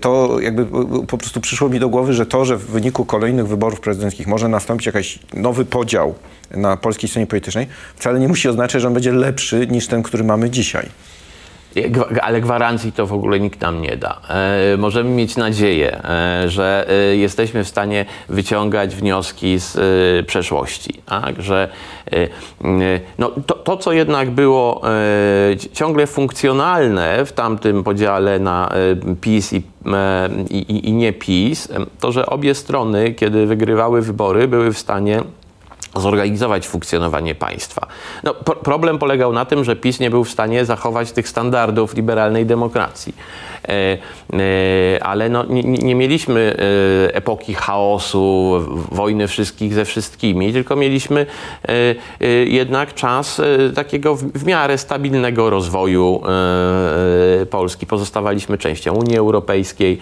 to 0.00 0.40
jakby 0.40 0.66
po 1.06 1.18
prostu 1.18 1.40
przyszło 1.40 1.68
mi 1.68 1.80
do 1.80 1.88
głowy, 1.88 2.12
że 2.12 2.26
to, 2.26 2.44
że 2.44 2.56
w 2.56 2.66
wyniku 2.66 3.04
kolejnych 3.04 3.48
wyborów 3.48 3.80
prezydenckich 3.80 4.26
może 4.26 4.48
nastąpić 4.48 4.86
jakiś 4.86 5.18
nowy 5.34 5.64
podział 5.64 6.14
na 6.50 6.76
polskiej 6.76 7.08
scenie 7.08 7.26
politycznej, 7.26 7.66
wcale 7.96 8.20
nie 8.20 8.28
musi 8.28 8.48
oznaczać, 8.48 8.82
że 8.82 8.88
on 8.88 8.94
będzie 8.94 9.12
lepszy 9.12 9.66
niż 9.66 9.86
ten, 9.86 10.02
który 10.02 10.24
mamy 10.24 10.50
dzisiaj. 10.50 10.88
Ale 12.22 12.40
gwarancji 12.40 12.92
to 12.92 13.06
w 13.06 13.12
ogóle 13.12 13.40
nikt 13.40 13.60
nam 13.60 13.82
nie 13.82 13.96
da. 13.96 14.20
E, 14.28 14.76
możemy 14.76 15.10
mieć 15.10 15.36
nadzieję, 15.36 16.04
e, 16.04 16.48
że 16.48 16.86
e, 16.88 17.16
jesteśmy 17.16 17.64
w 17.64 17.68
stanie 17.68 18.06
wyciągać 18.28 18.96
wnioski 18.96 19.58
z 19.58 19.76
przeszłości. 20.26 21.02
Tak? 21.06 21.42
Że 21.42 21.68
no, 23.18 23.30
to, 23.46 23.54
to, 23.54 23.76
co 23.76 23.92
jednak 23.92 24.30
było 24.30 24.82
ciągle 25.72 26.06
funkcjonalne 26.06 27.24
w 27.24 27.32
tamtym 27.32 27.84
podziale 27.84 28.38
na 28.38 28.72
PiS 29.20 29.52
i, 29.52 29.62
i, 30.50 30.88
i 30.88 30.92
nie 30.92 31.12
PiS, 31.12 31.68
to 32.00 32.12
że 32.12 32.26
obie 32.26 32.54
strony, 32.54 33.14
kiedy 33.14 33.46
wygrywały 33.46 34.02
wybory, 34.02 34.48
były 34.48 34.72
w 34.72 34.78
stanie 34.78 35.22
zorganizować 35.96 36.68
funkcjonowanie 36.68 37.34
państwa. 37.34 37.86
No, 38.22 38.34
problem 38.34 38.98
polegał 38.98 39.32
na 39.32 39.44
tym, 39.44 39.64
że 39.64 39.76
PiS 39.76 40.00
nie 40.00 40.10
był 40.10 40.24
w 40.24 40.30
stanie 40.30 40.64
zachować 40.64 41.12
tych 41.12 41.28
standardów 41.28 41.94
liberalnej 41.94 42.46
demokracji. 42.46 43.14
E, 43.64 43.98
e, 44.32 45.02
ale 45.02 45.28
no, 45.28 45.44
nie, 45.44 45.62
nie, 45.62 45.94
mieliśmy 45.94 46.56
e, 47.10 47.14
epoki 47.14 47.54
chaosu, 47.54 48.54
wojny 48.92 49.28
wszystkich 49.28 49.74
ze 49.74 49.84
wszystkimi, 49.84 50.52
tylko 50.52 50.76
mieliśmy 50.76 51.26
jednak 52.46 52.94
czas 52.94 53.40
takiego 53.74 54.16
w 54.16 54.44
miarę 54.44 54.78
stabilnego 54.78 55.50
rozwoju 55.50 56.22
Polski. 57.50 57.86
Pozostawaliśmy 57.86 58.58
częścią 58.58 58.94
Unii 58.94 59.16
Europejskiej, 59.16 59.98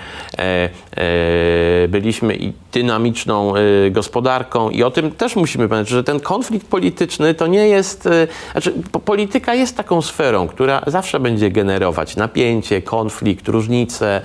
byliśmy 1.88 2.38
dynamiczną 2.72 3.52
gospodarką 3.90 4.70
i 4.70 4.82
o 4.82 4.90
tym 4.90 5.10
też 5.10 5.36
musimy 5.36 5.68
pamiętać, 5.68 5.90
że 5.90 6.04
ten 6.04 6.20
konflikt 6.20 6.66
polityczny 6.66 7.34
to 7.34 7.46
nie 7.46 7.68
jest, 7.68 8.08
znaczy 8.52 8.72
polityka 9.04 9.54
jest 9.54 9.76
taką 9.76 10.02
sferą, 10.02 10.48
która 10.48 10.82
zawsze 10.86 11.20
będzie 11.20 11.50
generować 11.50 12.16
napięcie, 12.16 12.82
konflikt, 12.82 13.45
różnice 13.48 14.20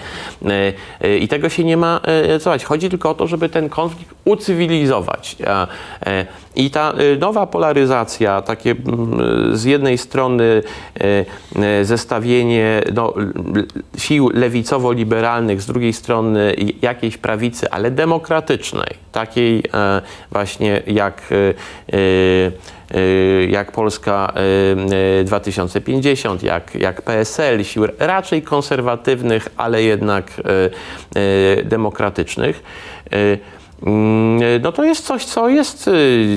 e, 0.46 0.74
e, 1.02 1.18
i 1.18 1.28
tego 1.28 1.50
się 1.50 1.64
nie 1.64 1.78
ma 1.78 2.02
e, 2.04 2.40
co 2.40 2.52
Chodzi 2.66 2.90
tylko 2.90 3.10
o 3.10 3.14
to, 3.14 3.28
żeby 3.28 3.50
ten 3.50 3.70
konflikt 3.70 4.16
ucywilizować. 4.26 5.36
I 6.56 6.70
ta 6.70 6.94
nowa 7.20 7.48
polaryzacja, 7.48 8.42
takie 8.42 8.76
z 9.54 9.64
jednej 9.64 9.98
strony 9.98 10.64
zestawienie 11.82 12.82
no, 12.94 13.14
sił 13.98 14.30
lewicowo-liberalnych, 14.34 15.62
z 15.62 15.66
drugiej 15.66 15.94
strony 15.94 16.56
jakiejś 16.82 17.18
prawicy, 17.18 17.72
ale 17.72 17.92
demokratycznej, 17.92 18.90
takiej 19.12 19.64
właśnie 20.32 20.82
jak 20.88 21.22
jak 23.50 23.72
Polska 23.72 24.34
2050, 25.26 26.44
y, 26.44 26.46
y, 26.46 26.48
jak, 26.48 26.76
jak 26.76 27.02
PSL, 27.02 27.64
sił 27.64 27.88
raczej 28.00 28.42
konserwatywnych, 28.42 29.48
ale 29.58 29.84
jednak 29.84 30.32
demokratycznych. 31.64 32.64
Mm, 33.86 34.62
no 34.62 34.72
to 34.72 34.84
jest 34.84 35.06
coś, 35.06 35.26
co 35.26 35.50
jest 35.50 35.89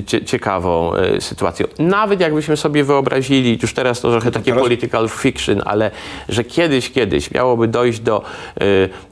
cie- 0.07 0.25
ciekawą 0.25 0.93
y, 1.17 1.21
sytuacją. 1.21 1.67
Nawet 1.79 2.21
jakbyśmy 2.21 2.57
sobie 2.57 2.85
wyobrazili, 2.85 3.59
już 3.63 3.75
teraz 3.75 4.01
to 4.01 4.11
trochę 4.11 4.31
takie 4.31 4.55
political 4.55 5.09
fiction, 5.09 5.63
ale 5.65 5.91
że 6.29 6.45
kiedyś, 6.45 6.91
kiedyś 6.91 7.31
miałoby 7.31 7.69
dojść 7.69 8.01
do 8.01 8.23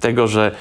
tego, 0.01 0.27
że 0.29 0.53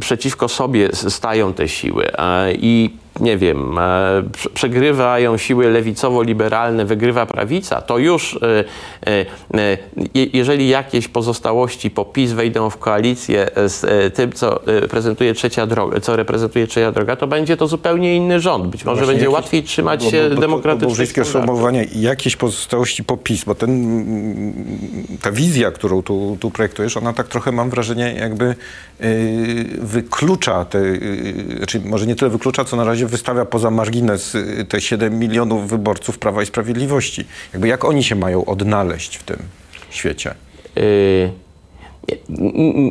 przeciwko 0.00 0.48
sobie 0.48 0.88
stają 0.92 1.52
te 1.54 1.68
siły 1.68 2.16
e, 2.18 2.52
i 2.54 2.90
nie 3.20 3.36
wiem, 3.38 3.78
e, 3.78 4.22
prze- 4.32 4.50
przegrywają 4.50 5.36
siły 5.36 5.70
lewicowo-liberalne, 5.70 6.84
wygrywa 6.84 7.26
prawica, 7.26 7.80
to 7.80 7.98
już 7.98 8.38
e, 8.42 8.64
e, 9.60 9.78
je- 10.14 10.26
jeżeli 10.32 10.68
jakieś 10.68 11.08
pozostałości 11.08 11.90
po 11.90 12.04
PiS 12.04 12.32
wejdą 12.32 12.70
w 12.70 12.76
koalicję 12.78 13.50
z 13.56 14.14
tym, 14.14 14.32
co 14.32 14.60
prezentuje 14.90 15.34
trzecia 15.34 15.66
droga, 15.66 16.00
co 16.00 16.16
reprezentuje 16.16 16.66
trzecia 16.66 16.92
droga, 16.92 17.16
to 17.16 17.26
będzie 17.26 17.56
to 17.56 17.66
zupełnie 17.66 18.16
inny 18.16 18.40
rząd. 18.40 18.66
Być 18.66 18.84
może 18.84 18.96
Właśnie 18.96 19.06
będzie 19.12 19.24
jakieś- 19.24 19.34
łatwiej 19.34 19.62
trzymać 19.62 20.04
się 20.04 20.30
demokratycznych 20.30 21.26
sformułowanie. 21.26 21.86
Jakieś 21.94 22.36
pozostałości 22.36 23.04
po 23.04 23.16
PiS, 23.16 23.44
bo 23.44 23.54
ten, 23.54 23.72
ta 25.22 25.32
wizja, 25.32 25.70
którą 25.70 26.02
tu, 26.02 26.36
tu 26.40 26.50
projektujesz, 26.50 26.96
ona 26.96 27.12
tak 27.12 27.28
trochę 27.28 27.52
mam 27.52 27.70
wrażenie 27.70 28.14
jakby 28.18 28.44
yy, 29.00 29.06
wyklucza 29.80 30.64
te, 30.64 30.78
yy, 30.78 31.56
znaczy 31.56 31.80
może 31.84 32.06
nie 32.06 32.14
tyle 32.16 32.30
wyklucza, 32.30 32.64
co 32.64 32.76
na 32.76 32.84
razie 32.84 33.01
wystawia 33.06 33.44
poza 33.44 33.70
margines 33.70 34.34
yy, 34.34 34.64
te 34.64 34.80
7 34.80 35.18
milionów 35.18 35.68
wyborców 35.68 36.18
Prawa 36.18 36.42
i 36.42 36.46
Sprawiedliwości. 36.46 37.24
Jakby 37.52 37.68
jak 37.68 37.84
oni 37.84 38.04
się 38.04 38.14
mają 38.16 38.44
odnaleźć 38.44 39.16
w 39.16 39.22
tym 39.22 39.36
świecie? 39.90 40.34
Y, 40.78 41.30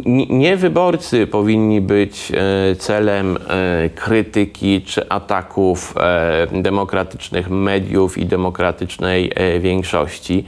nie- 0.06 0.26
nie- 0.26 0.58
wyborcy 0.58 1.28
powinni 1.28 1.82
być 1.82 2.32
e, 2.32 2.76
celem 2.76 3.38
e, 3.38 3.90
krytyki 3.90 4.82
czy 4.82 5.10
ataków 5.10 5.94
e, 5.98 6.48
demokratycznych 6.62 7.50
mediów 7.50 8.18
i 8.18 8.26
demokratycznej 8.26 9.32
większości, 9.60 10.46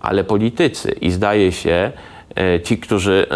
ale 0.00 0.24
politycy. 0.24 0.90
I 0.92 1.10
zdaje 1.10 1.52
się, 1.52 1.92
ci, 2.64 2.78
którzy 2.78 3.26
e, 3.30 3.34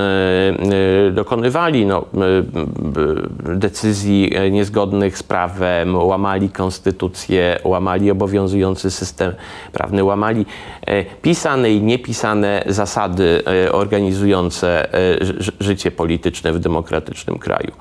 e, 1.09 1.11
dokonywali 1.11 1.87
no, 1.87 1.99
e, 2.01 3.57
decyzji 3.57 4.37
e, 4.37 4.51
niezgodnych 4.51 5.19
z 5.19 5.23
prawem, 5.23 5.97
łamali 5.97 6.51
konstytucję, 6.51 7.59
łamali 7.65 8.11
obowiązujący 8.11 8.91
system 8.91 9.33
prawny, 9.73 10.05
łamali 10.05 10.47
e, 10.87 11.05
pisane 11.05 11.73
i 11.73 11.83
niepisane 11.83 12.63
zasady 12.67 13.43
e, 13.67 13.73
organizujące 13.73 14.95
e, 14.95 15.25
ży- 15.25 15.53
życie 15.61 15.91
polityczne 15.91 16.53
w 16.53 16.59
demokratycznym 16.59 17.39
kraju. 17.39 17.73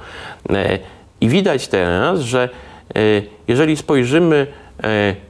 E, 0.50 0.80
I 1.22 1.30
widać 1.30 1.68
teraz, 1.68 2.20
że 2.20 2.50
e, 2.96 3.00
jeżeli 3.48 3.78
spojrzymy 3.78 4.48
E, 4.48 4.69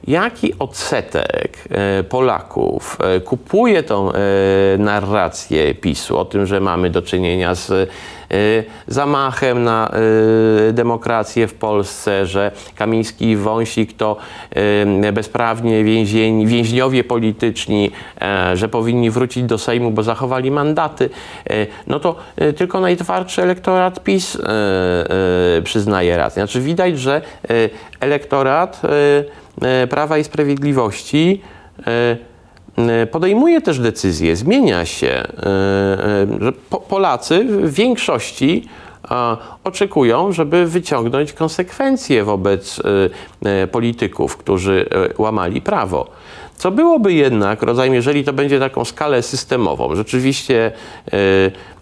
Jaki 0.06 0.58
odsetek 0.58 1.58
e, 1.70 2.02
Polaków 2.04 2.98
e, 3.00 3.20
kupuje 3.20 3.82
tą 3.82 4.12
e, 4.12 4.14
narrację 4.78 5.74
PiSu? 5.74 6.18
O 6.18 6.24
tym, 6.24 6.46
że 6.46 6.60
mamy 6.60 6.90
do 6.90 7.02
czynienia 7.02 7.54
z 7.54 7.70
e, 7.70 7.86
zamachem 8.86 9.64
na 9.64 9.90
e, 10.68 10.72
demokrację 10.72 11.48
w 11.48 11.54
Polsce, 11.54 12.26
że 12.26 12.52
Kamiński 12.74 13.30
i 13.30 13.36
Wąsik 13.36 13.96
to 13.96 14.16
e, 14.50 15.12
bezprawnie 15.12 15.84
więzieni, 15.84 16.46
więźniowie 16.46 17.04
polityczni, 17.04 17.90
e, 18.20 18.56
że 18.56 18.68
powinni 18.68 19.10
wrócić 19.10 19.44
do 19.44 19.58
Sejmu, 19.58 19.90
bo 19.90 20.02
zachowali 20.02 20.50
mandaty, 20.50 21.10
e, 21.50 21.66
no 21.86 22.00
to 22.00 22.16
e, 22.36 22.52
tylko 22.52 22.80
najtwardszy 22.80 23.42
elektorat 23.42 24.04
PiS 24.04 24.38
przyznaje 25.64 26.16
rację. 26.16 26.42
Znaczy 26.42 26.60
widać, 26.60 26.98
że 26.98 27.22
elektorat 28.00 28.82
Prawa 29.90 30.18
i 30.18 30.24
Sprawiedliwości 30.24 31.42
podejmuje 33.10 33.60
też 33.60 33.78
decyzje, 33.78 34.36
zmienia 34.36 34.84
się, 34.84 35.24
że 36.40 36.52
po, 36.52 36.80
Polacy 36.80 37.44
w 37.44 37.74
większości 37.74 38.68
oczekują, 39.64 40.32
żeby 40.32 40.66
wyciągnąć 40.66 41.32
konsekwencje 41.32 42.24
wobec 42.24 42.82
polityków, 43.72 44.36
którzy 44.36 44.88
łamali 45.18 45.60
prawo. 45.60 46.10
Co 46.56 46.70
byłoby 46.70 47.12
jednak 47.12 47.62
rodzajem, 47.62 47.94
jeżeli 47.94 48.24
to 48.24 48.32
będzie 48.32 48.58
taką 48.58 48.84
skalę 48.84 49.22
systemową, 49.22 49.94
rzeczywiście 49.94 50.72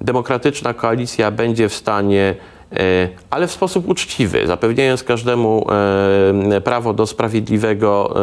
demokratyczna 0.01 0.75
koalicja 0.75 1.31
będzie 1.31 1.69
w 1.69 1.75
stanie 1.75 2.35
ale 3.31 3.47
w 3.47 3.53
sposób 3.53 3.89
uczciwy, 3.89 4.47
zapewniając 4.47 5.03
każdemu 5.03 5.67
e, 6.53 6.61
prawo 6.61 6.95
do 6.95 7.07
sprawiedliwego, 7.07 8.15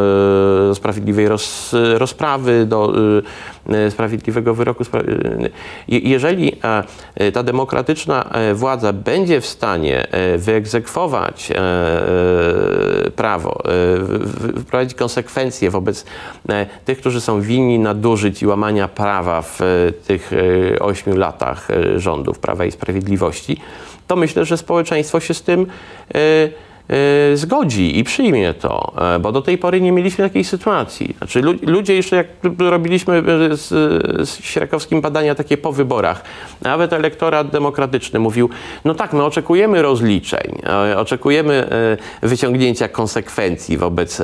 e, 0.72 0.76
sprawiedliwej 0.76 1.28
roz, 1.28 1.76
rozprawy, 1.98 2.66
do 2.66 2.94
e, 2.98 3.22
sprawiedliwego 3.90 4.54
wyroku. 4.54 4.84
E, 4.84 5.04
je- 5.88 6.00
jeżeli 6.00 6.52
e, 7.16 7.32
ta 7.32 7.44
demokratyczna 7.44 8.30
e, 8.32 8.54
władza 8.54 8.94
będzie 8.94 9.42
w 9.42 9.46
stanie 9.46 10.12
e, 10.12 10.38
wyegzekwować 10.38 11.52
e, 11.52 11.56
e, 11.58 13.12
prawo, 13.12 13.64
e, 13.66 14.60
wprowadzić 14.62 14.94
konsekwencje 14.98 15.70
wobec 15.72 16.06
e, 16.50 16.66
tych, 16.86 16.98
którzy 17.00 17.22
są 17.22 17.42
winni 17.42 17.80
nadużyć 17.80 18.42
i 18.42 18.48
łamania 18.48 18.88
prawa 18.88 19.42
w 19.42 19.62
e, 19.62 19.66
tych 20.08 20.32
e, 20.74 20.80
ośmiu 20.80 21.16
latach 21.18 21.72
e, 21.72 22.00
rządów 22.00 22.40
Prawa 22.40 22.66
i 22.66 22.72
Sprawiedliwości, 22.72 23.58
to 24.08 24.16
myślę, 24.16 24.46
że 24.46 24.58
społeczeństwo 24.58 25.20
się 25.20 25.34
z 25.34 25.42
tym 25.42 25.62
e, 26.16 26.18
e, 26.18 26.50
zgodzi 27.34 28.00
i 28.00 28.04
przyjmie 28.04 28.54
to, 28.54 28.94
e, 29.16 29.20
bo 29.20 29.32
do 29.32 29.42
tej 29.42 29.58
pory 29.58 29.82
nie 29.82 29.92
mieliśmy 29.92 30.24
takiej 30.24 30.44
sytuacji. 30.44 31.16
Znaczy, 31.18 31.42
lu- 31.42 31.56
ludzie 31.62 31.96
jeszcze 31.96 32.16
jak 32.16 32.28
robiliśmy 32.60 33.18
e, 33.18 33.24
z, 33.58 33.68
z 34.30 34.44
Sierakowskim 34.44 35.02
badania 35.02 35.36
takie 35.36 35.58
po 35.58 35.72
wyborach, 35.72 36.22
nawet 36.62 36.94
elektorat 36.94 37.50
demokratyczny 37.50 38.20
mówił, 38.20 38.50
no 38.86 38.96
tak, 38.96 39.14
my 39.14 39.24
oczekujemy 39.24 39.82
rozliczeń, 39.82 40.62
e, 40.92 40.98
oczekujemy 41.00 41.68
wyciągnięcia 42.22 42.88
konsekwencji 42.88 43.78
wobec 43.78 44.22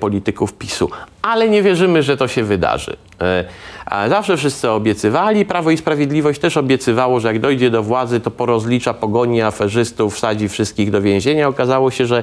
polityków 0.00 0.52
PiSu, 0.54 0.90
ale 1.22 1.48
nie 1.48 1.62
wierzymy, 1.62 2.02
że 2.02 2.16
to 2.16 2.28
się 2.28 2.44
wydarzy. 2.44 2.96
E, 3.20 4.08
zawsze 4.08 4.36
wszyscy 4.36 4.70
obiecywali, 4.70 5.44
Prawo 5.44 5.70
i 5.70 5.76
Sprawiedliwość 5.76 6.40
też 6.40 6.56
obiecywało, 6.56 7.20
że 7.20 7.28
jak 7.28 7.40
dojdzie 7.40 7.70
do 7.70 7.82
władzy, 7.82 8.20
to 8.20 8.30
porozlicza, 8.30 8.94
pogoni 8.94 9.42
aferzystów, 9.42 10.14
wsadzi 10.14 10.48
wszystkich 10.48 10.90
do 10.90 11.02
więzienia. 11.02 11.48
Okazało 11.48 11.90
się, 11.90 12.06
że 12.06 12.22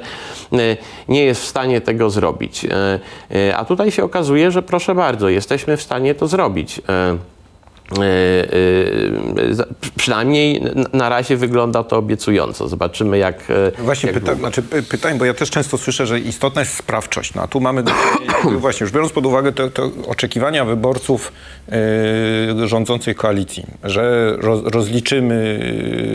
e, 0.54 0.58
nie 1.08 1.26
jest 1.26 1.42
w 1.42 1.46
stanie 1.46 1.82
tego 1.82 2.10
zrobić. 2.10 2.66
E, 3.32 3.58
A 3.58 3.66
tutaj 3.66 3.92
się 3.92 4.04
okazuje, 4.04 4.52
że 4.52 4.62
proszę 4.62 4.96
bardzo, 4.96 5.30
jesteśmy 5.30 5.78
w 5.78 5.82
stanie 5.82 6.16
to 6.16 6.28
zrobić. 6.28 6.82
E, 7.91 8.04
e, 8.04 9.65
Przynajmniej 9.95 10.62
na 10.93 11.10
razie 11.10 11.38
wygląda 11.38 11.84
to 11.84 11.98
obiecująco. 11.98 12.67
Zobaczymy, 12.67 13.17
jak. 13.17 13.43
e, 13.50 13.71
Właśnie 13.82 14.12
jak 14.12 14.19
pyta, 14.19 14.36
znaczy, 14.36 14.62
py- 14.62 14.84
pytań, 14.84 15.17
bo 15.17 15.26
ja 15.26 15.34
też 15.34 15.50
często 15.50 15.78
słyszę, 15.78 16.08
że 16.08 16.19
istotna 16.19 16.62
jest 16.62 16.74
sprawczość. 16.74 17.34
No, 17.34 17.41
a 17.41 17.48
tu 17.48 17.60
mamy 17.62 17.84
właśnie, 18.58 18.84
już 18.84 18.91
biorąc 18.91 19.12
pod 19.12 19.26
uwagę 19.26 19.52
te, 19.52 19.69
te 19.71 19.89
oczekiwania 20.08 20.65
wyborców 20.65 21.32
yy, 22.58 22.67
rządzącej 22.67 23.15
koalicji, 23.15 23.65
że 23.84 24.34
roz, 24.38 24.62
rozliczymy 24.63 25.60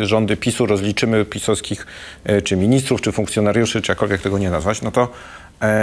rządy 0.00 0.36
PiSu, 0.36 0.66
rozliczymy 0.66 1.24
pisowskich 1.24 1.86
yy, 2.24 2.42
czy 2.42 2.56
ministrów, 2.56 3.00
czy 3.00 3.12
funkcjonariuszy, 3.12 3.82
czy 3.82 3.92
jakkolwiek 3.92 4.20
tego 4.20 4.38
nie 4.38 4.50
nazwać, 4.50 4.82
no 4.82 4.90
to 4.90 5.08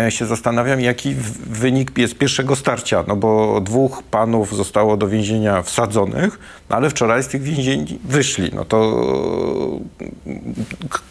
się 0.10 0.26
zastanawiam, 0.26 0.82
jaki 0.82 1.16
wynik 1.46 1.98
jest 1.98 2.18
pierwszego 2.18 2.56
starcia, 2.56 3.04
no 3.08 3.16
bo 3.16 3.62
dwóch 3.62 4.04
panów 4.04 4.56
zostało 4.56 4.98
do 4.98 5.08
więzienia 5.08 5.62
wsadzonych, 5.62 6.40
no 6.70 6.76
ale 6.76 6.90
wczoraj 6.90 7.24
z 7.24 7.28
tych 7.28 7.42
więzień 7.42 8.00
wyszli. 8.04 8.52
No 8.54 8.66
to 8.66 9.02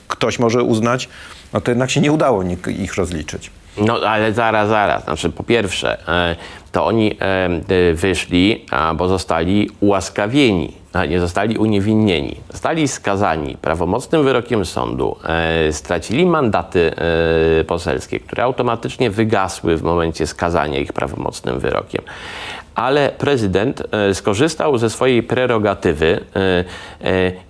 ktoś 0.09 0.39
może 0.39 0.63
uznać, 0.63 1.09
no 1.53 1.61
to 1.61 1.71
jednak 1.71 1.91
się 1.91 2.01
nie 2.01 2.13
udało 2.13 2.45
ich 2.79 2.95
rozliczyć. 2.95 3.51
No 3.79 4.01
ale 4.07 4.33
zaraz, 4.33 4.69
zaraz. 4.69 5.05
Znaczy, 5.05 5.31
po 5.31 5.43
pierwsze, 5.43 6.09
e, 6.09 6.37
to 6.73 6.87
oni 6.87 7.17
e, 7.21 7.25
e, 7.25 7.95
wyszli, 7.95 8.65
bo 8.97 9.09
zostali 9.09 9.71
ułaskawieni, 9.81 10.73
nie 11.05 11.21
zostali 11.21 11.59
uniewinnieni. 11.59 12.37
Zostali 12.53 12.89
skazani 12.89 13.57
prawomocnym 13.57 14.25
wyrokiem 14.25 14.65
sądu, 14.65 15.17
e, 15.25 15.73
stracili 15.73 16.27
mandaty 16.27 16.93
e, 17.61 17.65
poselskie, 17.65 18.21
które 18.21 18.43
automatycznie 18.43 19.11
wygasły 19.11 19.77
w 19.77 19.83
momencie 19.83 20.27
skazania 20.27 20.79
ich 20.79 20.93
prawomocnym 20.93 21.59
wyrokiem. 21.59 22.03
Ale 22.75 23.13
prezydent 23.19 23.83
e, 23.91 24.15
skorzystał 24.15 24.79
ze 24.79 24.91
swojej 24.91 25.23
prerogatywy 25.23 26.21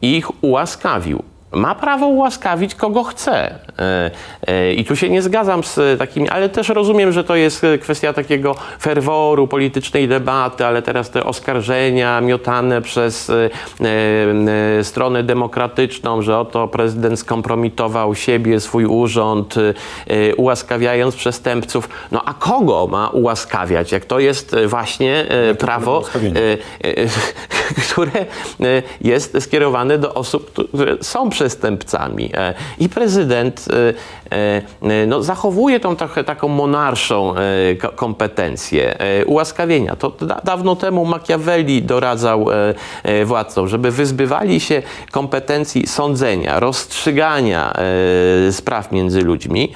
i 0.03 0.17
ich 0.17 0.45
ułaskawił. 0.45 1.23
Ma 1.57 1.75
prawo 1.75 2.07
ułaskawić 2.07 2.75
kogo 2.75 3.05
chce. 3.05 3.55
E, 3.79 4.11
e, 4.47 4.73
I 4.73 4.85
tu 4.85 4.97
się 4.97 5.11
nie 5.11 5.23
zgadzam 5.23 5.65
z 5.65 5.99
takimi, 5.99 6.29
ale 6.29 6.49
też 6.49 6.69
rozumiem, 6.69 7.13
że 7.13 7.25
to 7.25 7.37
jest 7.37 7.67
kwestia 7.81 8.13
takiego 8.13 8.55
ferworu, 8.81 9.49
politycznej 9.49 10.09
debaty, 10.09 10.67
ale 10.67 10.83
teraz 10.83 11.11
te 11.11 11.25
oskarżenia 11.25 12.21
miotane 12.21 12.83
przez 12.83 13.31
e, 13.31 14.85
stronę 14.85 15.23
demokratyczną, 15.23 16.23
że 16.23 16.39
oto 16.39 16.69
prezydent 16.69 17.19
skompromitował 17.19 18.15
siebie, 18.15 18.61
swój 18.61 18.85
urząd, 18.85 19.55
ułaskawiając 20.37 21.17
przestępców. 21.17 21.89
No 22.13 22.23
a 22.25 22.35
kogo 22.35 22.87
ma 22.87 23.09
ułaskawiać, 23.09 23.93
jak 23.93 24.05
to 24.05 24.19
jest 24.19 24.57
właśnie 24.67 25.27
prawo, 25.59 26.03
które 27.91 28.27
jest 29.01 29.37
skierowane 29.41 29.99
do 29.99 30.15
osób, 30.15 30.53
które 30.53 30.97
są 31.01 31.31
przestępcami. 31.31 31.46
E, 32.35 32.55
I 32.79 32.89
prezydent 32.89 33.65
e, 34.33 34.93
e, 35.03 35.07
no, 35.07 35.23
zachowuje 35.23 35.81
tą 35.81 35.97
trochę 35.97 36.25
taką 36.25 36.49
monarszą 36.49 37.35
ko- 37.81 37.89
kompetencję 37.89 38.99
ułaskawienia. 39.27 39.97
To 39.97 40.11
da, 40.11 40.41
dawno 40.45 40.77
temu 40.77 41.05
Machiavelli 41.05 41.83
doradzał 41.83 42.47
władcom, 43.25 43.69
żeby 43.69 43.91
wyzbywali 43.91 44.61
się 44.61 44.83
kompetencji 45.11 45.87
sądzenia, 45.87 46.61
rozstrzygania 46.61 47.75
spraw 48.51 48.93
między 48.93 49.21
ludźmi, 49.21 49.73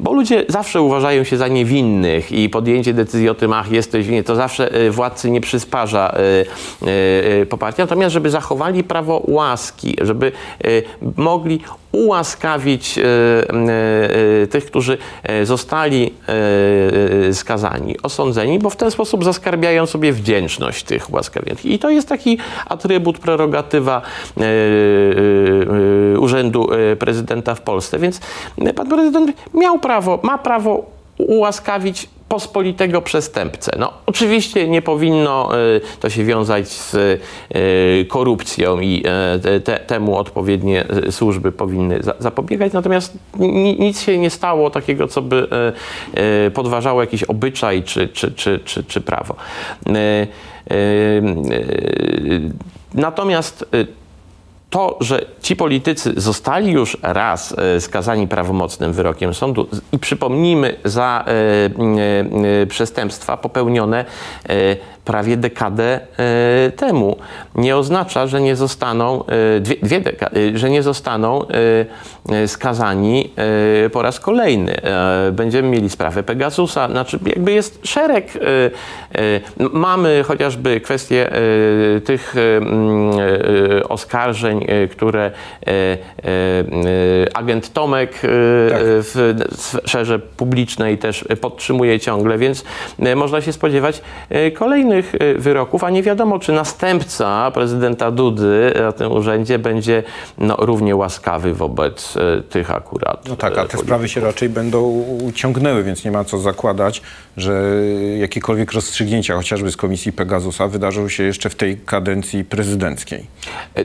bo 0.00 0.12
ludzie 0.12 0.44
zawsze 0.48 0.82
uważają 0.82 1.24
się 1.24 1.36
za 1.36 1.48
niewinnych 1.48 2.32
i 2.32 2.48
podjęcie 2.48 2.94
decyzji 2.94 3.28
o 3.28 3.34
tym, 3.34 3.52
ach, 3.52 3.70
jesteś 3.70 4.06
winny, 4.06 4.22
to 4.22 4.36
zawsze 4.36 4.70
władcy 4.90 5.30
nie 5.30 5.40
przysparza 5.40 6.14
poparcia. 7.48 7.82
Natomiast, 7.82 8.12
żeby 8.12 8.30
zachowali 8.30 8.84
prawo 8.84 9.22
łaski, 9.28 9.96
żeby 10.00 10.27
e, 10.28 10.68
mogli 11.16 11.60
ułaskawić 11.92 12.98
e, 12.98 13.02
e, 13.02 14.46
tych, 14.46 14.66
którzy 14.66 14.98
zostali 15.42 16.14
skazani, 17.32 17.96
osądzeni, 18.02 18.58
bo 18.58 18.70
w 18.70 18.76
ten 18.76 18.90
sposób 18.90 19.24
zaskarbiają 19.24 19.86
sobie 19.86 20.12
wdzięczność 20.12 20.84
tych 20.84 21.10
ułaskawionych. 21.10 21.66
I 21.66 21.78
to 21.78 21.90
jest 21.90 22.08
taki 22.08 22.38
atrybut, 22.66 23.18
prerogatywa 23.18 24.02
urzędu 26.18 26.68
prezydenta 26.98 27.54
w 27.54 27.60
Polsce. 27.60 27.98
Więc 27.98 28.20
pan 28.76 28.88
prezydent 28.88 29.32
miał 29.54 29.78
prawo, 29.78 30.20
ma 30.22 30.38
prawo 30.38 30.97
ułaskawić 31.18 32.08
pospolitego 32.28 33.02
przestępcę. 33.02 33.72
No, 33.78 33.92
oczywiście 34.06 34.68
nie 34.68 34.82
powinno 34.82 35.58
y, 35.76 35.80
to 36.00 36.10
się 36.10 36.24
wiązać 36.24 36.68
z 36.68 36.94
y, 36.94 38.06
korupcją 38.08 38.80
i 38.80 39.04
y, 39.36 39.40
te, 39.40 39.60
te, 39.60 39.76
temu 39.78 40.16
odpowiednie 40.16 40.84
służby 41.10 41.52
powinny 41.52 42.02
za, 42.02 42.14
zapobiegać, 42.18 42.72
natomiast 42.72 43.18
ni, 43.38 43.80
nic 43.80 44.00
się 44.00 44.18
nie 44.18 44.30
stało 44.30 44.70
takiego, 44.70 45.08
co 45.08 45.22
by 45.22 45.48
podważało 46.54 47.00
jakiś 47.00 47.22
obyczaj 47.22 47.82
czy, 47.82 48.08
czy, 48.08 48.32
czy, 48.32 48.60
czy, 48.64 48.84
czy 48.84 49.00
prawo. 49.00 49.36
Natomiast 52.94 53.64
to, 54.70 54.96
że 55.00 55.24
ci 55.42 55.56
politycy 55.56 56.12
zostali 56.16 56.72
już 56.72 56.98
raz 57.02 57.54
e, 57.58 57.80
skazani 57.80 58.28
prawomocnym 58.28 58.92
wyrokiem 58.92 59.34
sądu 59.34 59.68
i 59.92 59.98
przypomnijmy 59.98 60.76
za 60.84 61.24
e, 61.26 61.32
e, 62.62 62.66
przestępstwa 62.66 63.36
popełnione 63.36 64.04
prawie 65.04 65.36
dekadę 65.36 66.00
temu, 66.76 67.16
nie 67.54 67.76
oznacza, 67.76 68.26
że 68.26 68.40
nie 68.40 68.56
zostaną 68.56 69.24
dwie, 69.60 69.76
dwie 69.82 70.00
deka, 70.00 70.26
e, 70.26 70.58
że 70.58 70.70
nie 70.70 70.82
zostaną 70.82 71.46
skazani 72.46 73.30
po 73.92 74.02
raz 74.02 74.20
kolejny. 74.20 74.80
Będziemy 75.32 75.68
mieli 75.68 75.90
sprawę 75.90 76.22
Pegasusa, 76.22 76.88
znaczy 76.88 77.18
jakby 77.26 77.52
jest 77.52 77.86
szereg, 77.86 78.38
mamy 79.72 80.24
chociażby 80.26 80.80
kwestię 80.80 81.30
tych 82.04 82.34
oskarżeń, 83.88 84.57
e, 84.66 84.88
które 84.88 85.20
e, 85.20 85.70
e, 85.70 85.98
e, 86.24 87.36
agent 87.36 87.72
Tomek 87.72 88.14
e, 88.14 88.18
w 88.22 89.34
sferze 89.56 90.18
publicznej 90.18 90.98
też 90.98 91.24
podtrzymuje 91.40 92.00
ciągle, 92.00 92.38
więc 92.38 92.64
można 93.16 93.40
się 93.40 93.52
spodziewać 93.52 94.02
kolejnych 94.54 95.12
wyroków, 95.36 95.84
a 95.84 95.90
nie 95.90 96.02
wiadomo, 96.02 96.38
czy 96.38 96.52
następca 96.52 97.50
prezydenta 97.50 98.10
Dudy 98.10 98.74
na 98.80 98.92
tym 98.92 99.12
urzędzie 99.12 99.58
będzie 99.58 100.02
no, 100.38 100.56
równie 100.58 100.96
łaskawy 100.96 101.54
wobec 101.54 102.14
tych 102.50 102.70
akurat. 102.70 103.28
No 103.28 103.36
tak, 103.36 103.58
a 103.58 103.64
te 103.64 103.78
sprawy 103.78 104.08
się 104.08 104.20
raczej 104.20 104.48
będą 104.48 105.04
ciągnęły, 105.34 105.84
więc 105.84 106.04
nie 106.04 106.10
ma 106.10 106.24
co 106.24 106.38
zakładać, 106.38 107.02
że 107.36 107.62
jakiekolwiek 108.18 108.72
rozstrzygnięcia, 108.72 109.34
chociażby 109.34 109.70
z 109.70 109.76
komisji 109.76 110.12
Pegasusa, 110.12 110.68
wydarzą 110.68 111.08
się 111.08 111.22
jeszcze 111.22 111.50
w 111.50 111.54
tej 111.54 111.76
kadencji 111.76 112.44
prezydenckiej. 112.44 113.26
E, 113.74 113.84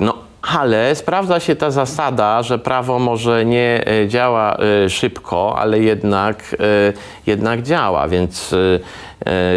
No 0.00 0.14
ale 0.42 0.94
sprawdza 0.94 1.40
się 1.40 1.56
ta 1.56 1.70
zasada, 1.70 2.42
że 2.42 2.58
prawo 2.58 2.98
może 2.98 3.44
nie 3.44 3.86
e, 3.86 4.08
działa 4.08 4.56
e, 4.56 4.90
szybko, 4.90 5.58
ale 5.58 5.78
jednak, 5.78 6.56
e, 6.60 6.92
jednak 7.26 7.62
działa, 7.62 8.08
więc 8.08 8.54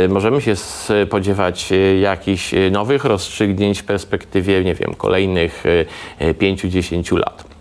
możemy 0.09 0.41
się 0.41 0.55
spodziewać 0.55 1.73
jakichś 2.01 2.53
nowych 2.71 3.05
rozstrzygnięć 3.05 3.81
w 3.81 3.83
perspektywie, 3.83 4.63
nie 4.63 4.75
wiem, 4.75 4.93
kolejnych 4.93 5.63
e, 5.65 6.25
e, 6.25 6.33
5-10 6.33 7.17
lat. 7.17 7.52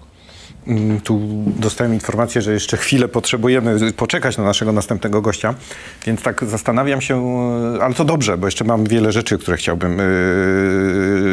Mm, 0.66 1.00
Tu 1.00 1.20
dostałem 1.46 1.94
informację, 1.94 2.42
że 2.42 2.52
jeszcze 2.52 2.76
chwilę 2.76 3.08
potrzebujemy 3.08 3.92
poczekać 3.92 4.36
na 4.36 4.44
naszego 4.44 4.72
następnego 4.72 5.22
gościa, 5.22 5.54
więc 6.06 6.22
tak 6.22 6.44
zastanawiam 6.44 7.00
się, 7.00 7.26
e, 7.76 7.84
ale 7.84 7.94
to 7.94 8.04
dobrze, 8.04 8.38
bo 8.38 8.46
jeszcze 8.46 8.64
mam 8.64 8.84
wiele 8.84 9.12
rzeczy, 9.12 9.38
które 9.38 9.56
chciałbym, 9.56 10.00
e, 10.00 10.04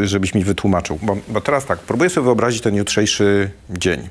żebyś 0.08 0.34
mi 0.34 0.44
wytłumaczył. 0.44 1.00
Bo, 1.02 1.18
bo 1.28 1.42
teraz 1.42 1.66
tak, 1.66 1.80
próbuję 1.80 2.10
sobie 2.10 2.26
wyobrazić 2.26 2.62
ten 2.62 2.76
jutrzejszy 2.76 3.52
dzień. 3.70 4.10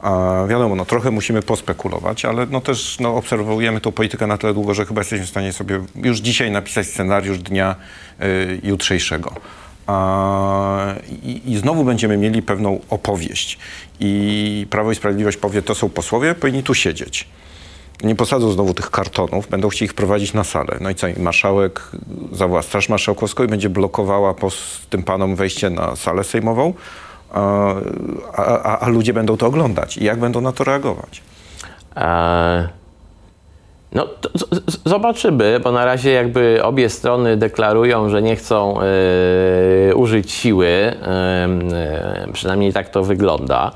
A 0.00 0.44
wiadomo, 0.48 0.74
no 0.74 0.84
trochę 0.84 1.10
musimy 1.10 1.42
pospekulować, 1.42 2.24
ale 2.24 2.46
no 2.46 2.60
też 2.60 3.00
no, 3.00 3.16
obserwujemy 3.16 3.80
tą 3.80 3.92
politykę 3.92 4.26
na 4.26 4.38
tyle 4.38 4.54
długo, 4.54 4.74
że 4.74 4.86
chyba 4.86 5.00
jesteśmy 5.00 5.26
w 5.26 5.30
stanie 5.30 5.52
sobie 5.52 5.80
już 5.94 6.18
dzisiaj 6.18 6.50
napisać 6.50 6.86
scenariusz 6.86 7.38
dnia 7.38 7.76
y, 8.22 8.60
jutrzejszego. 8.62 9.32
A, 9.86 10.94
i, 11.22 11.52
I 11.52 11.56
znowu 11.56 11.84
będziemy 11.84 12.16
mieli 12.16 12.42
pewną 12.42 12.80
opowieść. 12.90 13.58
I 14.00 14.66
Prawo 14.70 14.92
i 14.92 14.94
Sprawiedliwość 14.94 15.36
powie, 15.36 15.62
to 15.62 15.74
są 15.74 15.88
posłowie, 15.88 16.34
powinni 16.34 16.62
tu 16.62 16.74
siedzieć. 16.74 17.28
Nie 18.02 18.14
posadzą 18.14 18.52
znowu 18.52 18.74
tych 18.74 18.90
kartonów, 18.90 19.48
będą 19.48 19.68
chcieli 19.68 19.84
ich 19.84 19.94
prowadzić 19.94 20.32
na 20.32 20.44
salę. 20.44 20.78
No 20.80 20.90
i 20.90 20.94
co, 20.94 21.06
marszałek 21.18 21.90
zawoła 22.32 22.62
Straż 22.62 22.88
Marszałkowską 22.88 23.44
i 23.44 23.46
będzie 23.46 23.68
blokowała 23.68 24.34
tym 24.90 25.02
panom 25.02 25.36
wejście 25.36 25.70
na 25.70 25.96
salę 25.96 26.24
sejmową, 26.24 26.74
a, 27.32 27.74
a, 28.32 28.78
a 28.78 28.88
ludzie 28.88 29.12
będą 29.12 29.36
to 29.36 29.46
oglądać. 29.46 29.96
I 29.96 30.04
jak 30.04 30.18
będą 30.20 30.40
na 30.40 30.52
to 30.52 30.64
reagować? 30.64 31.22
E, 31.96 32.68
No, 33.94 34.08
zobaczymy, 34.84 35.60
bo 35.60 35.72
na 35.72 35.84
razie 35.84 36.10
jakby 36.10 36.60
obie 36.62 36.88
strony 36.88 37.36
deklarują, 37.36 38.08
że 38.08 38.22
nie 38.22 38.36
chcą 38.36 38.80
e, 38.80 39.94
użyć 39.94 40.32
siły. 40.32 40.66
E, 40.66 41.48
przynajmniej 42.32 42.72
tak 42.72 42.88
to 42.88 43.04
wygląda. 43.04 43.70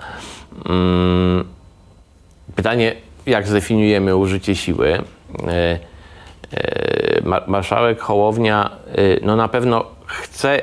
Mm, 0.68 1.44
pytanie, 2.56 2.94
jak 3.26 3.48
zdefiniujemy 3.48 4.16
użycie 4.16 4.54
siły? 4.54 5.02
Ma- 7.24 7.42
marszałek 7.46 8.00
Hołownia 8.00 8.70
no 9.22 9.36
na 9.36 9.48
pewno 9.48 9.84
chce 10.06 10.62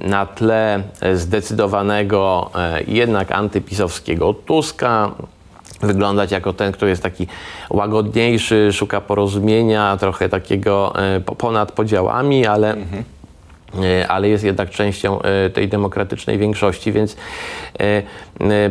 na 0.00 0.26
tle 0.26 0.82
zdecydowanego 1.14 2.50
jednak 2.86 3.32
antypisowskiego 3.32 4.34
Tuska 4.34 5.10
wyglądać 5.80 6.32
jako 6.32 6.52
ten, 6.52 6.72
który 6.72 6.90
jest 6.90 7.02
taki 7.02 7.26
łagodniejszy, 7.70 8.72
szuka 8.72 9.00
porozumienia, 9.00 9.96
trochę 9.96 10.28
takiego 10.28 10.92
e, 11.16 11.20
po- 11.20 11.36
ponad 11.36 11.72
podziałami, 11.72 12.46
ale, 12.46 12.76
e, 13.82 14.08
ale 14.08 14.28
jest 14.28 14.44
jednak 14.44 14.70
częścią 14.70 15.22
e, 15.22 15.50
tej 15.50 15.68
demokratycznej 15.68 16.38
większości, 16.38 16.92
więc 16.92 17.16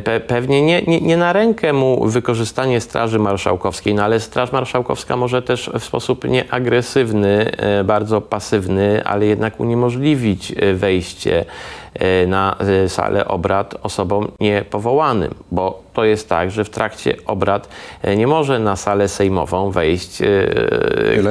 pe, 0.04 0.20
pewnie 0.20 0.62
nie, 0.62 0.82
nie, 0.82 1.02
nie 1.02 1.18
na 1.18 1.34
rękę 1.34 1.74
mu 1.74 2.06
wykorzystanie 2.06 2.82
Straży 2.82 3.20
Marszałkowskiej, 3.20 3.94
no 3.94 4.04
ale 4.04 4.20
Straż 4.20 4.52
Marszałkowska 4.52 5.18
może 5.18 5.42
też 5.42 5.72
w 5.80 5.84
sposób 5.84 6.24
nieagresywny, 6.24 7.52
bardzo 7.86 8.22
pasywny, 8.22 9.04
ale 9.06 9.26
jednak 9.26 9.60
uniemożliwić 9.60 10.56
wejście 10.74 11.46
na 12.28 12.56
e, 12.86 12.90
salę 12.90 13.28
obrad 13.28 13.76
osobom 13.84 14.32
niepowołanym, 14.40 15.34
bo 15.52 15.88
to 15.94 16.04
jest 16.06 16.30
tak, 16.30 16.52
że 16.52 16.64
w 16.64 16.70
trakcie 16.70 17.16
obrad 17.26 17.70
e, 18.02 18.16
nie 18.16 18.28
może 18.28 18.60
na 18.60 18.76
salę 18.76 19.08
sejmową 19.08 19.72
wejść, 19.72 20.22
e, 20.22 20.26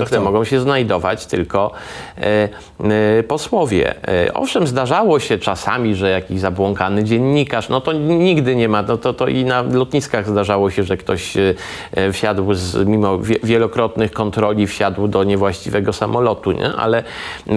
które 0.04 0.20
mogą 0.20 0.44
się 0.44 0.60
znajdować 0.60 1.26
tylko 1.26 1.70
e, 2.18 2.48
e, 3.18 3.22
posłowie. 3.22 3.94
E, 4.08 4.34
Owszem, 4.34 4.66
zdarzało 4.66 5.20
się 5.20 5.38
czasami, 5.38 5.94
że 5.94 6.10
jakiś 6.10 6.40
zabłąkany 6.40 7.04
dziennikarz, 7.04 7.68
no 7.68 7.80
to 7.80 7.92
nigdy 7.92 8.56
nie 8.56 8.68
ma, 8.68 8.82
no 8.82 8.96
to, 8.96 9.12
to 9.12 9.28
i 9.28 9.44
na 9.44 9.62
lotniskach 9.62 10.28
zdarzało 10.28 10.70
się, 10.70 10.82
że 10.82 10.96
ktoś 10.96 11.36
e, 11.36 11.54
e, 11.92 12.12
wsiadł, 12.12 12.54
z, 12.54 12.88
mimo 12.88 13.18
wie- 13.18 13.38
wielokrotnych 13.44 14.12
kontroli, 14.12 14.66
wsiadł 14.66 15.08
do 15.08 15.24
niewłaściwego 15.24 15.92
samolotu, 15.92 16.52
nie? 16.52 16.72
Ale, 16.72 17.02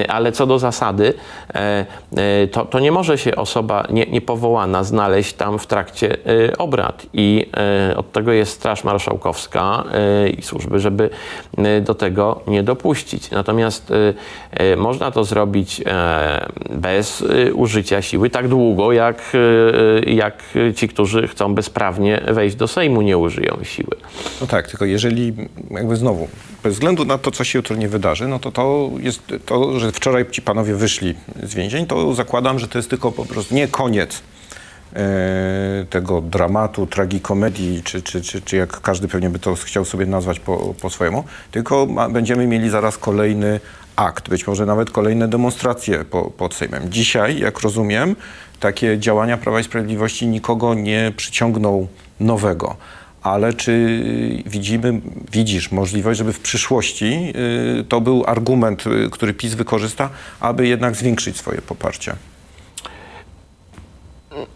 ale 0.07 0.31
co 0.31 0.45
do 0.47 0.59
zasady, 0.59 1.13
e, 1.55 1.85
e, 2.17 2.47
to, 2.47 2.65
to 2.65 2.79
nie 2.79 2.91
może 2.91 2.98
się 3.03 3.35
osoba 3.35 3.87
nie, 3.89 4.05
niepowołana 4.05 4.83
znaleźć 4.83 5.33
tam 5.33 5.59
w 5.59 5.67
trakcie 5.67 6.17
e, 6.25 6.57
obrad 6.57 7.05
i 7.13 7.49
e, 7.91 7.97
od 7.97 8.11
tego 8.11 8.31
jest 8.31 8.51
Straż 8.51 8.83
Marszałkowska 8.83 9.83
e, 9.91 10.29
i 10.29 10.41
służby, 10.41 10.79
żeby 10.79 11.09
e, 11.57 11.81
do 11.81 11.95
tego 11.95 12.41
nie 12.47 12.63
dopuścić. 12.63 13.31
Natomiast 13.31 13.91
e, 13.91 14.13
e, 14.51 14.75
można 14.75 15.11
to 15.11 15.23
zrobić 15.23 15.81
e, 15.85 16.45
bez 16.69 17.23
użycia 17.53 18.01
siły 18.01 18.29
tak 18.29 18.47
długo, 18.47 18.91
jak, 18.91 19.31
jak 20.07 20.43
ci, 20.75 20.87
którzy 20.87 21.27
chcą 21.27 21.55
bezprawnie 21.55 22.21
wejść 22.27 22.55
do 22.55 22.67
Sejmu, 22.67 23.01
nie 23.01 23.17
użyją 23.17 23.57
siły. 23.63 23.95
No 24.41 24.47
tak, 24.47 24.67
tylko 24.67 24.85
jeżeli 24.85 25.33
jakby 25.71 25.95
znowu, 25.95 26.27
bez 26.63 26.73
względu 26.73 27.05
na 27.05 27.17
to, 27.17 27.31
co 27.31 27.43
się 27.43 27.59
jutro 27.59 27.75
nie 27.75 27.89
wydarzy, 27.89 28.27
no 28.27 28.39
to 28.39 28.51
to 28.51 28.89
jest 28.99 29.21
to, 29.45 29.79
że 29.79 29.91
wczoraj 29.91 30.31
ci 30.31 30.41
panowie 30.41 30.75
wyszli 30.75 31.15
z 31.43 31.53
więzień, 31.53 31.85
to 31.85 32.13
zakładam, 32.13 32.59
że 32.59 32.67
to 32.67 32.79
jest 32.79 32.89
tylko 32.89 33.11
po 33.11 33.25
prostu 33.25 33.55
nie 33.55 33.67
koniec 33.67 34.21
e, 34.93 35.85
tego 35.89 36.21
dramatu, 36.21 36.87
tragikomedii, 36.87 37.83
czy, 37.83 38.01
czy, 38.01 38.21
czy, 38.21 38.41
czy 38.41 38.55
jak 38.55 38.81
każdy 38.81 39.07
pewnie 39.07 39.29
by 39.29 39.39
to 39.39 39.55
chciał 39.55 39.85
sobie 39.85 40.05
nazwać 40.05 40.39
po, 40.39 40.73
po 40.81 40.89
swojemu, 40.89 41.23
tylko 41.51 41.85
ma, 41.85 42.09
będziemy 42.09 42.47
mieli 42.47 42.69
zaraz 42.69 42.97
kolejny 42.97 43.59
akt, 43.95 44.29
być 44.29 44.47
może 44.47 44.65
nawet 44.65 44.91
kolejne 44.91 45.27
demonstracje 45.27 46.05
po, 46.05 46.31
pod 46.31 46.53
Sejmem. 46.53 46.91
Dzisiaj, 46.91 47.39
jak 47.39 47.59
rozumiem, 47.59 48.15
takie 48.59 48.99
działania 48.99 49.37
Prawa 49.37 49.59
i 49.59 49.63
Sprawiedliwości 49.63 50.27
nikogo 50.27 50.73
nie 50.73 51.13
przyciągną 51.17 51.87
nowego. 52.19 52.75
Ale 53.23 53.53
czy 53.53 54.03
widzimy, 54.45 55.01
widzisz 55.31 55.71
możliwość, 55.71 56.17
żeby 56.17 56.33
w 56.33 56.39
przyszłości 56.39 57.33
y, 57.79 57.83
to 57.83 58.01
był 58.01 58.23
argument, 58.27 58.87
y, 58.87 59.09
który 59.09 59.33
PiS 59.33 59.53
wykorzysta, 59.53 60.09
aby 60.39 60.67
jednak 60.67 60.95
zwiększyć 60.95 61.37
swoje 61.37 61.61
poparcie? 61.61 62.15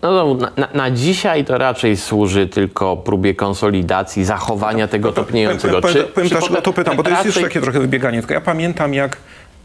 No, 0.01 0.33
na, 0.33 0.51
na, 0.57 0.67
na 0.73 0.91
dzisiaj 0.91 1.45
to 1.45 1.57
raczej 1.57 1.97
służy 1.97 2.47
tylko 2.47 2.97
próbie 2.97 3.35
konsolidacji, 3.35 4.25
zachowania 4.25 4.87
tego 4.87 5.11
topniejącego. 5.11 5.81
Powiem, 5.81 5.95
powiem, 5.95 6.13
powiem 6.13 6.29
czy 6.29 6.35
dlaczego 6.35 6.61
to 6.61 6.73
pytam, 6.73 6.97
bo 6.97 7.03
to 7.03 7.09
jest 7.09 7.25
już 7.25 7.35
raczej- 7.35 7.43
takie 7.49 7.61
trochę 7.61 7.79
wybieganie. 7.79 8.19
Tylko 8.19 8.33
ja 8.33 8.41
pamiętam, 8.41 8.93
jak 8.93 9.17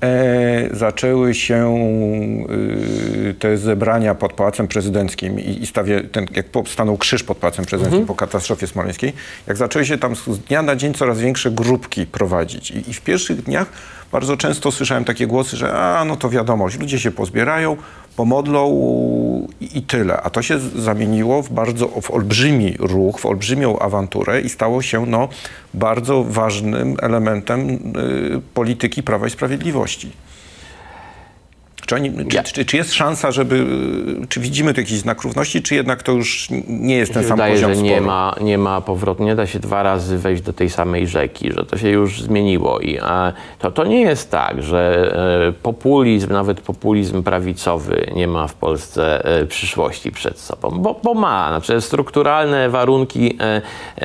e, 0.03 0.76
zaczęły 0.76 1.34
się 1.34 1.76
y, 2.51 3.34
te 3.38 3.59
zebrania 3.59 4.14
pod 4.14 4.32
Pałacem 4.32 4.68
Prezydenckim 4.68 5.40
i, 5.40 5.62
i 5.62 5.66
stawie, 5.66 6.01
ten, 6.01 6.26
jak 6.36 6.46
stanął 6.68 6.96
krzyż 6.96 7.22
pod 7.22 7.38
Pałacem 7.38 7.64
Prezydenckim 7.64 8.07
po 8.07 8.14
katastrofie 8.14 8.66
smoleńskiej, 8.66 9.12
jak 9.46 9.57
zaczęły 9.57 9.86
się 9.86 9.99
tam 9.99 10.16
z 10.16 10.38
dnia 10.38 10.62
na 10.62 10.76
dzień 10.76 10.94
coraz 10.94 11.20
większe 11.20 11.51
grupki 11.51 12.07
prowadzić. 12.07 12.70
I, 12.70 12.90
i 12.90 12.94
w 12.94 13.01
pierwszych 13.01 13.42
dniach 13.42 13.72
bardzo 14.13 14.37
często 14.37 14.73
słyszałem 14.73 15.05
takie 15.05 15.27
głosy, 15.27 15.57
że 15.57 15.73
a, 15.73 16.05
no 16.05 16.17
to 16.17 16.31
wiadomo, 16.31 16.67
ludzie 16.81 16.99
się 16.99 17.11
pozbierają, 17.11 17.77
pomodlą 18.17 18.69
i, 19.61 19.83
tyle. 19.83 20.21
A 20.23 20.31
to 20.31 20.43
się 20.43 20.59
zamieniło 20.59 21.43
w 21.43 21.51
bardzo 21.51 21.89
w 21.89 22.11
olbrzymi 22.11 22.75
ruch, 22.79 23.21
w 23.21 23.27
olbrzymią 23.27 23.79
awanturę 23.79 24.41
i 24.41 24.49
stało 24.49 24.83
się 24.83 25.07
no, 25.07 25.29
bardzo 25.75 26.25
ważnym 26.25 26.97
elementem 27.03 27.71
y, 27.71 27.81
polityki 28.55 29.03
Prawa 29.03 29.27
i 29.27 29.31
Sprawiedliwości. 29.31 30.13
Czy, 31.89 31.95
oni, 31.95 32.12
czy, 32.26 32.43
czy, 32.43 32.64
czy 32.64 32.76
jest 32.76 32.95
szansa, 32.95 33.32
żeby, 33.32 33.66
czy 34.28 34.41
widzimy 34.41 34.74
tu 34.74 34.80
jakiś 34.80 34.99
znak 34.99 35.22
równości, 35.22 35.62
czy 35.62 35.74
jednak 35.74 36.03
to 36.03 36.12
już 36.12 36.49
nie 36.68 36.97
jest 36.97 37.14
ten 37.14 37.24
sam 37.24 37.36
wydaje, 37.36 37.55
poziom 37.55 37.74
że 37.74 37.82
nie 37.82 37.91
sporu? 37.91 38.07
ma, 38.07 38.34
nie 38.41 38.59
ma 38.59 38.80
powrotu, 38.80 39.24
nie 39.24 39.34
da 39.34 39.47
się 39.47 39.59
dwa 39.59 39.82
razy 39.82 40.18
wejść 40.18 40.43
do 40.43 40.53
tej 40.53 40.70
samej 40.70 41.07
rzeki, 41.07 41.53
że 41.53 41.64
to 41.64 41.78
się 41.78 41.89
już 41.89 42.22
zmieniło. 42.22 42.80
I 42.80 42.99
to, 43.59 43.70
to 43.70 43.84
nie 43.84 44.01
jest 44.01 44.30
tak, 44.30 44.62
że 44.62 45.12
e, 45.49 45.53
populizm, 45.53 46.32
nawet 46.32 46.61
populizm 46.61 47.22
prawicowy 47.22 48.11
nie 48.14 48.28
ma 48.28 48.49
w 48.49 48.55
Polsce 48.55 49.24
e, 49.24 49.47
przyszłości 49.47 50.12
przed 50.12 50.39
sobą, 50.39 50.70
bo, 50.70 51.01
bo 51.03 51.14
ma, 51.14 51.49
znaczy 51.49 51.80
strukturalne 51.80 52.70
warunki, 52.70 53.39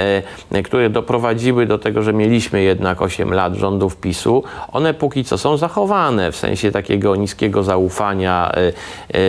e, 0.02 0.64
które 0.64 0.90
doprowadziły 0.90 1.66
do 1.66 1.78
tego, 1.78 2.04
że 2.04 2.14
mieliśmy 2.14 2.62
jednak 2.62 3.02
8 3.02 3.34
lat 3.34 3.56
rządów 3.56 3.98
PiSu, 3.98 4.44
one 4.72 4.94
póki 4.94 5.24
co 5.24 5.38
są 5.38 5.58
zachowane 5.58 6.32
w 6.32 6.36
sensie 6.36 6.72
takiego 6.72 7.16
niskiego 7.16 7.64
zaufania 7.74 8.52
e, 8.54 8.74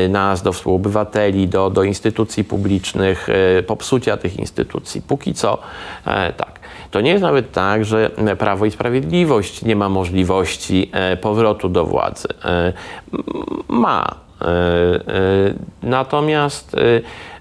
e, 0.04 0.08
nas 0.08 0.42
do 0.42 0.52
współobywateli, 0.52 1.48
do, 1.48 1.70
do 1.70 1.82
instytucji 1.82 2.44
publicznych, 2.44 3.28
e, 3.28 3.62
popsucia 3.62 4.16
tych 4.16 4.38
instytucji. 4.38 5.02
Póki 5.02 5.34
co 5.34 5.58
tak. 6.36 6.60
To 6.90 7.00
nie 7.00 7.10
jest 7.10 7.22
nawet 7.22 7.52
tak, 7.52 7.84
że 7.84 8.10
Prawo 8.38 8.66
i 8.66 8.70
Sprawiedliwość 8.70 9.62
nie 9.62 9.76
ma 9.76 9.88
możliwości 9.88 10.90
powrotu 11.20 11.68
do 11.68 11.84
władzy. 11.84 12.28
Ma. 13.68 14.23
E, 14.42 14.46
e, 14.46 15.54
Natomiast 15.82 16.74
e, 16.74 16.78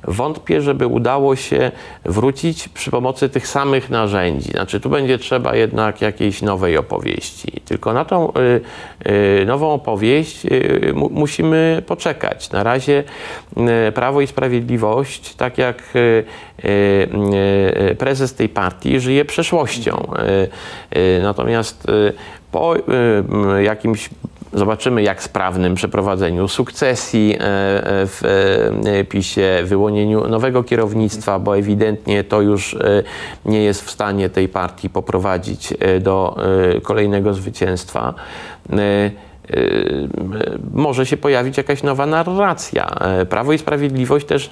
wątpię, 0.07 0.61
żeby 0.61 0.87
udało 0.87 1.35
się 1.35 1.71
wrócić 2.05 2.69
przy 2.69 2.91
pomocy 2.91 3.29
tych 3.29 3.47
samych 3.47 3.89
narzędzi. 3.89 4.51
Znaczy, 4.51 4.79
tu 4.79 4.89
będzie 4.89 5.17
trzeba 5.17 5.55
jednak 5.55 6.01
jakiejś 6.01 6.41
nowej 6.41 6.77
opowieści. 6.77 7.61
Tylko 7.65 7.93
na 7.93 8.05
tą 8.05 8.33
nową 9.45 9.71
opowieść 9.71 10.41
mu, 10.93 11.09
musimy 11.09 11.83
poczekać. 11.87 12.51
Na 12.51 12.63
razie 12.63 13.03
Prawo 13.93 14.21
i 14.21 14.27
Sprawiedliwość, 14.27 15.35
tak 15.35 15.57
jak 15.57 15.83
prezes 17.97 18.33
tej 18.33 18.49
partii, 18.49 18.99
żyje 18.99 19.25
przeszłością. 19.25 20.07
Natomiast 21.21 21.87
po 22.51 22.73
jakimś 23.61 24.09
Zobaczymy, 24.53 25.03
jak 25.03 25.23
sprawnym 25.23 25.75
przeprowadzeniu 25.75 26.47
sukcesji 26.47 27.35
e, 27.35 27.39
e, 27.39 28.07
w 28.07 28.21
e, 28.85 29.03
PiSie, 29.03 29.61
wyłonieniu 29.63 30.27
nowego 30.27 30.63
kierownictwa, 30.63 31.39
bo 31.39 31.57
ewidentnie 31.57 32.23
to 32.23 32.41
już 32.41 32.77
nie 33.45 33.63
jest 33.63 33.85
w 33.85 33.91
stanie 33.91 34.29
tej 34.29 34.49
partii 34.49 34.89
poprowadzić 34.89 35.73
do 36.01 36.37
kolejnego 36.83 37.33
zwycięstwa. 37.33 38.13
Może 40.73 41.05
się 41.05 41.17
pojawić 41.17 41.57
jakaś 41.57 41.83
nowa 41.83 42.05
narracja. 42.05 42.95
Prawo 43.29 43.53
i 43.53 43.57
Sprawiedliwość 43.57 44.25
też 44.25 44.49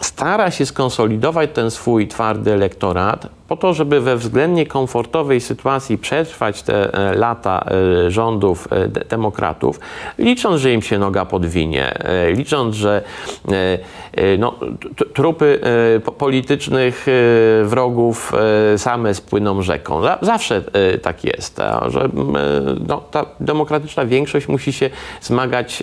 stara 0.00 0.50
się 0.50 0.66
skonsolidować 0.66 1.50
ten 1.54 1.70
swój 1.70 2.08
twardy 2.08 2.52
elektorat 2.52 3.26
po 3.54 3.58
to, 3.60 3.74
żeby 3.74 4.00
we 4.00 4.16
względnie 4.16 4.66
komfortowej 4.66 5.40
sytuacji 5.40 5.98
przetrwać 5.98 6.62
te 6.62 6.94
e, 6.94 7.14
lata 7.14 7.64
e, 8.06 8.10
rządów 8.10 8.68
e, 8.70 8.88
de- 8.88 9.04
demokratów, 9.04 9.80
licząc, 10.18 10.60
że 10.60 10.72
im 10.72 10.82
się 10.82 10.98
noga 10.98 11.24
podwinie, 11.24 11.94
licząc, 12.36 12.74
że 12.76 13.02
no, 14.38 14.54
trupy 15.14 15.60
po- 16.04 16.12
politycznych 16.12 17.06
wrogów 17.64 18.32
same 18.76 19.14
spłyną 19.14 19.62
rzeką. 19.62 20.02
Za- 20.02 20.18
Zawsze 20.22 20.62
tak 21.02 21.24
jest, 21.24 21.60
że 21.86 22.08
no, 22.88 23.00
ta 23.10 23.26
demokratyczna 23.40 24.04
większość 24.06 24.48
musi 24.48 24.72
się 24.72 24.90
zmagać 25.20 25.82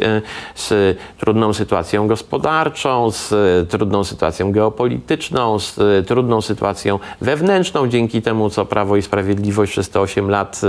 z 0.55 0.97
trudną 1.19 1.53
sytuacją 1.53 2.07
gospodarczą, 2.07 3.11
z 3.11 3.33
trudną 3.69 4.03
sytuacją 4.03 4.51
geopolityczną, 4.51 5.59
z 5.59 5.79
trudną 6.07 6.41
sytuacją 6.41 6.99
wewnętrzną, 7.21 7.60
dzięki 7.87 8.21
temu, 8.21 8.49
co 8.49 8.65
Prawo 8.65 8.97
i 8.97 9.01
Sprawiedliwość 9.01 9.71
przez 9.71 9.89
te 9.89 9.99
8 9.99 10.29
lat 10.29 10.61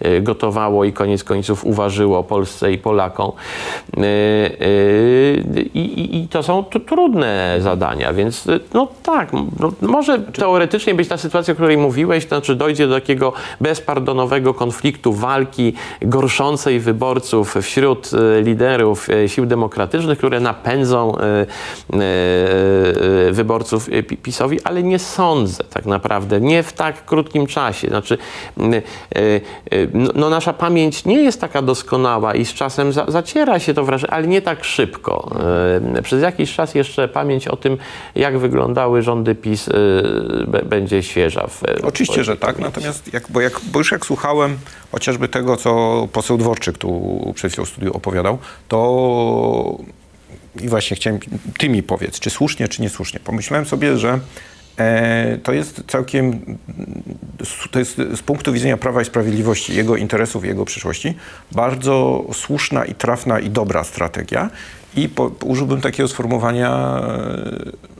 e, 0.00 0.08
e, 0.08 0.20
gotowało 0.20 0.84
i 0.84 0.92
koniec 0.92 1.24
końców 1.24 1.64
uważyło 1.64 2.24
Polsce 2.24 2.72
i 2.72 2.78
Polakom. 2.78 3.32
E, 3.96 4.02
I, 5.74 6.18
i, 6.22 6.28
to 6.28 6.42
są 6.42 6.64
trudne 6.64 7.56
zadania, 7.60 8.12
więc 8.12 8.44
no 8.74 8.88
tak, 9.02 9.32
no, 9.32 9.72
może 9.80 10.18
teoretycznie 10.18 10.94
być 10.94 11.08
ta 11.08 11.16
sytuacja, 11.16 11.52
o 11.52 11.54
której 11.54 11.76
mówiłeś, 11.76 12.24
to 12.24 12.28
znaczy 12.28 12.54
dojdzie 12.54 12.88
do 12.88 12.94
takiego 12.94 13.32
bezpardonowego 13.60 14.54
konfliktu, 14.54 15.12
walki 15.12 15.72
gorszącej 16.02 16.80
wyborców 16.80 17.54
wśród 17.62 18.10
liderów 18.42 19.08
sił 19.26 19.46
demokratycznych, 19.46 20.18
które 20.18 20.40
napędzą 20.40 21.16
wyborców 23.30 23.88
pi- 24.08 24.16
PiSowi, 24.16 24.60
ale 24.64 24.82
nie 24.82 24.98
sądzę 24.98 25.64
tak 25.64 25.86
naprawdę, 25.86 26.11
naprawdę, 26.12 26.40
nie 26.40 26.62
w 26.62 26.72
tak 26.72 27.04
krótkim 27.04 27.46
czasie. 27.46 27.88
Znaczy, 27.88 28.18
mm, 28.56 28.74
y, 28.74 28.80
y, 29.72 29.88
no, 29.94 30.10
no 30.14 30.30
nasza 30.30 30.52
pamięć 30.52 31.04
nie 31.04 31.22
jest 31.22 31.40
taka 31.40 31.62
doskonała 31.62 32.34
i 32.34 32.44
z 32.44 32.54
czasem 32.54 32.92
za, 32.92 33.04
zaciera 33.08 33.58
się 33.58 33.74
to 33.74 33.84
wrażenie, 33.84 34.12
ale 34.12 34.26
nie 34.26 34.42
tak 34.42 34.64
szybko. 34.64 35.36
Y, 35.98 36.02
Przez 36.02 36.22
jakiś 36.22 36.54
czas 36.54 36.74
jeszcze 36.74 37.08
pamięć 37.08 37.48
o 37.48 37.56
tym, 37.56 37.78
jak 38.14 38.38
wyglądały 38.38 39.02
rządy 39.02 39.34
PiS, 39.34 39.70
będzie 40.64 41.02
świeża. 41.02 41.46
W, 41.46 41.62
Oczywiście, 41.82 42.24
że 42.24 42.36
tak, 42.36 42.40
pamięci. 42.40 42.62
natomiast 42.62 43.12
jak, 43.12 43.24
bo, 43.28 43.40
jak, 43.40 43.60
bo 43.72 43.78
już 43.78 43.92
jak 43.92 44.06
słuchałem 44.06 44.58
chociażby 44.92 45.28
tego, 45.28 45.56
co 45.56 46.08
poseł 46.12 46.38
Dworczyk 46.38 46.78
tu 46.78 47.32
przed 47.34 47.52
chwilą 47.52 47.64
w 47.64 47.68
studiu 47.68 47.92
opowiadał, 47.92 48.38
to 48.68 48.78
i 50.60 50.68
właśnie 50.68 50.96
chciałem, 50.96 51.20
ty 51.58 51.68
mi 51.68 51.82
powiedz, 51.82 52.20
czy 52.20 52.30
słusznie, 52.30 52.68
czy 52.68 52.82
niesłusznie. 52.82 53.20
Pomyślałem 53.20 53.66
sobie, 53.66 53.98
że 53.98 54.20
to 55.42 55.52
jest 55.52 55.82
całkiem, 55.88 56.40
to 57.70 57.78
jest 57.78 57.96
z 57.96 58.22
punktu 58.22 58.52
widzenia 58.52 58.76
Prawa 58.76 59.02
i 59.02 59.04
Sprawiedliwości, 59.04 59.76
jego 59.76 59.96
interesów, 59.96 60.44
jego 60.44 60.64
przyszłości, 60.64 61.14
bardzo 61.52 62.24
słuszna 62.32 62.84
i 62.84 62.94
trafna 62.94 63.40
i 63.40 63.50
dobra 63.50 63.84
strategia. 63.84 64.50
I 64.96 65.08
po, 65.08 65.30
użyłbym 65.44 65.80
takiego 65.80 66.08
sformułowania 66.08 66.70
e, 66.70 67.92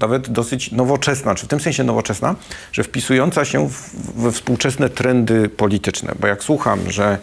nawet 0.00 0.30
dosyć 0.30 0.72
nowoczesna, 0.72 1.34
czy 1.34 1.46
w 1.46 1.48
tym 1.48 1.60
sensie 1.60 1.84
nowoczesna, 1.84 2.34
że 2.72 2.84
wpisująca 2.84 3.44
się 3.44 3.68
w, 3.68 3.90
we 4.22 4.32
współczesne 4.32 4.88
trendy 4.88 5.48
polityczne. 5.48 6.12
Bo 6.20 6.26
jak 6.26 6.44
słucham, 6.44 6.90
że 6.90 7.04
e, 7.04 7.18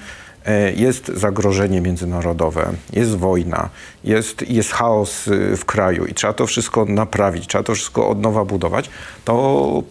jest 0.76 1.08
zagrożenie 1.08 1.82
międzynarodowe, 1.82 2.74
jest 2.94 3.16
wojna, 3.16 3.70
jest, 4.04 4.50
jest 4.50 4.72
chaos 4.72 5.28
y, 5.28 5.58
w 5.58 5.66
kraju 5.66 6.06
i 6.06 6.14
trzeba 6.14 6.34
to 6.34 6.48
wszystko 6.48 6.86
naprawić, 6.86 7.48
trzeba 7.48 7.64
to 7.64 7.76
wszystko 7.76 8.10
od 8.10 8.22
nowa 8.22 8.46
budować, 8.46 8.90
to 9.26 9.84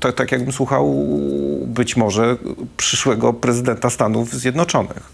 tak, 0.00 0.14
tak 0.14 0.32
jakbym 0.32 0.52
słuchał 0.52 1.06
być 1.66 1.96
może 1.96 2.36
przyszłego 2.76 3.32
prezydenta 3.32 3.90
Stanów 3.90 4.34
Zjednoczonych. 4.34 5.12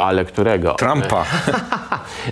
Ale 0.00 0.24
którego? 0.24 0.74
Trumpa. 0.74 1.24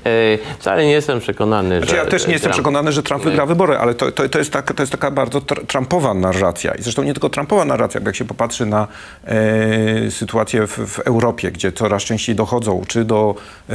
E, 0.05 0.39
Wcale 0.59 0.85
nie 0.85 0.93
jestem 0.93 1.21
przekonany, 1.21 1.79
Znaczy, 1.79 1.91
że... 1.91 1.97
ja 1.97 2.07
też 2.07 2.27
nie 2.27 2.33
jestem 2.33 2.51
Trump- 2.51 2.55
przekonany, 2.55 2.93
że 2.93 3.03
Trump 3.03 3.25
wygra 3.25 3.47
wybory, 3.47 3.77
ale 3.79 3.95
to, 3.95 4.13
to, 4.13 4.29
to, 4.29 4.39
jest, 4.39 4.53
taka, 4.53 4.75
to 4.75 4.83
jest 4.83 4.93
taka 4.93 5.11
bardzo 5.11 5.39
tr- 5.39 5.67
Trumpowa 5.67 6.15
narracja. 6.15 6.75
I 6.75 6.83
zresztą 6.83 7.03
nie 7.03 7.13
tylko 7.13 7.29
Trumpowa 7.31 7.65
narracja, 7.65 8.01
bo 8.01 8.09
jak 8.09 8.17
się 8.17 8.25
popatrzy 8.25 8.67
na 8.67 8.89
e, 9.25 10.11
sytuację 10.11 10.67
w, 10.67 10.71
w 10.79 10.99
Europie, 10.99 11.51
gdzie 11.51 11.73
coraz 11.73 12.03
częściej 12.03 12.35
dochodzą, 12.35 12.83
czy, 12.89 13.05
do, 13.05 13.35
e, 13.71 13.75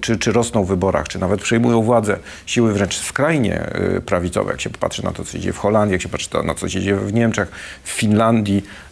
czy, 0.00 0.18
czy 0.18 0.32
rosną 0.32 0.64
w 0.64 0.68
wyborach, 0.68 1.08
czy 1.08 1.18
nawet 1.18 1.40
przejmują 1.40 1.82
władzę 1.82 2.16
siły 2.46 2.72
wręcz 2.72 2.96
skrajnie 2.96 3.54
e, 3.60 4.00
prawicowe, 4.00 4.50
jak 4.50 4.60
się 4.60 4.70
popatrzy 4.70 5.04
na 5.04 5.10
to, 5.10 5.24
co 5.24 5.32
się 5.32 5.40
dzieje 5.40 5.52
w 5.52 5.58
Holandii, 5.58 5.92
jak 5.92 6.02
się 6.02 6.08
patrzy 6.08 6.28
na 6.44 6.54
to, 6.54 6.60
co 6.60 6.68
się 6.68 6.80
dzieje 6.80 6.96
w 6.96 7.12
Niemczech, 7.12 7.48
w 7.84 7.90
Finlandii, 7.90 8.64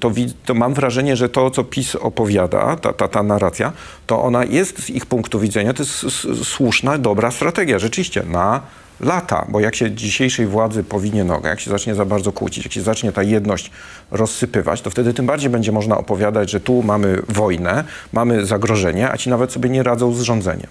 to, 0.00 0.10
wi- 0.10 0.32
to 0.44 0.54
mam 0.54 0.74
wrażenie, 0.74 1.16
że 1.16 1.28
to, 1.28 1.50
co 1.50 1.64
PiS 1.64 1.94
opowiada, 1.96 2.76
ta, 2.76 2.92
ta, 2.92 3.08
ta 3.08 3.22
narracja, 3.22 3.72
to 4.06 4.22
ona 4.22 4.44
jest 4.44 4.82
z 4.82 4.90
ich 4.90 5.06
punktu 5.06 5.40
widzenia, 5.40 5.72
to 5.74 5.82
jest 5.82 6.06
słuszna, 6.44 6.98
dobra 6.98 7.30
strategia, 7.30 7.78
rzeczywiście, 7.78 8.22
na 8.22 8.60
lata, 9.00 9.46
bo 9.48 9.60
jak 9.60 9.74
się 9.74 9.90
dzisiejszej 9.90 10.46
władzy 10.46 10.84
powinie 10.84 11.24
noga, 11.24 11.48
jak 11.50 11.60
się 11.60 11.70
zacznie 11.70 11.94
za 11.94 12.04
bardzo 12.04 12.32
kłócić, 12.32 12.64
jak 12.64 12.72
się 12.72 12.82
zacznie 12.82 13.12
ta 13.12 13.22
jedność 13.22 13.70
rozsypywać, 14.10 14.80
to 14.82 14.90
wtedy 14.90 15.14
tym 15.14 15.26
bardziej 15.26 15.50
będzie 15.50 15.72
można 15.72 15.98
opowiadać, 15.98 16.50
że 16.50 16.60
tu 16.60 16.82
mamy 16.82 17.22
wojnę, 17.28 17.84
mamy 18.12 18.46
zagrożenie, 18.46 19.10
a 19.10 19.16
ci 19.16 19.30
nawet 19.30 19.52
sobie 19.52 19.68
nie 19.70 19.82
radzą 19.82 20.12
z 20.12 20.20
rządzeniem. 20.22 20.66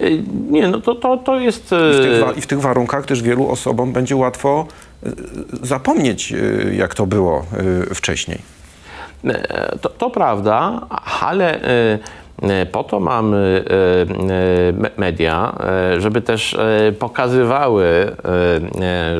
E, 0.00 0.10
Nie, 0.50 0.68
no 0.68 0.80
to, 0.80 0.94
to, 0.94 1.16
to 1.16 1.40
jest... 1.40 1.64
I 1.64 1.94
w 1.94 2.00
tych, 2.02 2.22
e, 2.28 2.38
I 2.38 2.40
w 2.40 2.46
tych 2.46 2.60
warunkach 2.60 3.06
też 3.06 3.22
wielu 3.22 3.48
osobom 3.50 3.92
będzie 3.92 4.16
łatwo 4.16 4.66
zapomnieć, 5.62 6.32
y, 6.32 6.74
jak 6.78 6.94
to 6.94 7.06
było 7.06 7.44
y, 7.90 7.94
wcześniej. 7.94 8.38
E, 9.24 9.78
To, 9.80 9.88
to 9.88 10.10
prawda, 10.10 10.80
ale 11.20 11.62
e, 11.62 11.98
e, 12.42 12.66
po 12.66 12.84
to 12.84 13.00
mamy 13.00 13.64
me- 14.78 14.90
media, 14.96 15.58
żeby 15.98 16.20
też 16.22 16.56
pokazywały, 16.98 18.16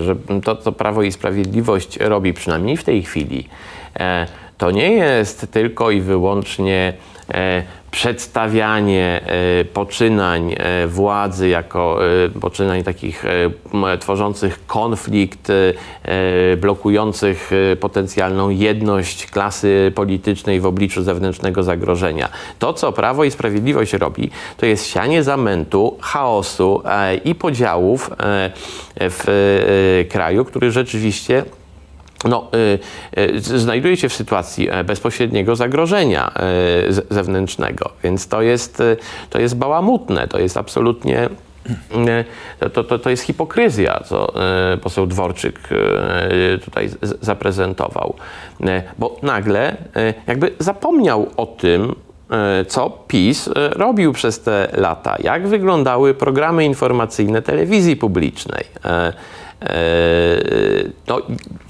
że 0.00 0.16
to, 0.44 0.56
co 0.56 0.72
Prawo 0.72 1.02
i 1.02 1.12
Sprawiedliwość 1.12 1.96
robi, 2.00 2.32
przynajmniej 2.32 2.76
w 2.76 2.84
tej 2.84 3.02
chwili, 3.02 3.48
to 4.58 4.70
nie 4.70 4.92
jest 4.92 5.46
tylko 5.50 5.90
i 5.90 6.00
wyłącznie 6.00 6.92
przedstawianie 7.94 9.20
e, 9.60 9.64
poczynań 9.64 10.54
e, 10.56 10.86
władzy 10.86 11.48
jako 11.48 11.98
e, 12.24 12.40
poczynań 12.40 12.82
takich 12.82 13.24
tworzących 14.00 14.66
konflikt, 14.66 15.52
blokujących 16.56 17.50
potencjalną 17.80 18.48
jedność 18.50 19.26
klasy 19.26 19.92
politycznej 19.94 20.60
w 20.60 20.66
obliczu 20.66 21.02
zewnętrznego 21.02 21.62
zagrożenia. 21.62 22.28
To, 22.58 22.72
co 22.72 22.92
Prawo 22.92 23.24
i 23.24 23.30
Sprawiedliwość 23.30 23.92
robi, 23.92 24.30
to 24.56 24.66
jest 24.66 24.86
sianie 24.86 25.22
zamętu, 25.22 25.96
chaosu 26.00 26.82
i 27.24 27.34
podziałów 27.34 28.10
w 29.00 30.06
kraju, 30.10 30.44
który 30.44 30.70
rzeczywiście 30.70 31.44
no, 32.24 32.48
y, 33.16 33.20
y, 33.36 33.40
znajduje 33.40 33.96
się 33.96 34.08
w 34.08 34.14
sytuacji 34.14 34.68
e, 34.70 34.84
bezpośredniego 34.84 35.56
zagrożenia 35.56 36.32
e, 36.36 36.92
zewnętrznego, 37.10 37.90
więc 38.02 38.28
to 38.28 38.42
jest, 38.42 38.80
y, 38.80 38.96
to 39.30 39.40
jest 39.40 39.56
bałamutne, 39.56 40.28
to 40.28 40.38
jest 40.38 40.56
absolutnie. 40.56 41.28
To, 42.72 42.84
to, 42.84 42.98
to 42.98 43.10
jest 43.10 43.22
hipokryzja, 43.22 44.00
co 44.04 44.34
y, 44.74 44.78
poseł 44.78 45.06
Dworczyk 45.06 45.60
tutaj 46.64 46.88
zaprezentował. 47.20 48.14
Bo 48.98 49.16
nagle 49.22 49.76
jakby 50.26 50.50
zapomniał 50.58 51.30
o 51.36 51.46
tym, 51.46 51.94
co 52.68 52.90
PiS 53.08 53.50
robił 53.54 54.12
przez 54.12 54.40
te 54.40 54.68
lata, 54.72 55.16
jak 55.22 55.48
wyglądały 55.48 56.14
programy 56.14 56.64
informacyjne 56.64 57.42
telewizji 57.42 57.96
publicznej. 57.96 58.64
E, 59.64 60.64
No, 61.06 61.20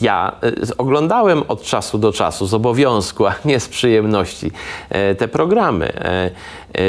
ja 0.01 0.32
e, 0.42 0.76
oglądałem 0.78 1.42
od 1.49 1.62
czasu 1.62 1.99
do 1.99 2.12
czasu 2.12 2.47
z 2.47 2.55
obowiązku, 2.55 3.26
a 3.26 3.34
nie 3.45 3.61
z 3.61 3.68
przyjemności 3.68 4.51
e, 4.90 5.14
te 5.14 5.28
programy. 5.28 5.92
E, 6.75 6.81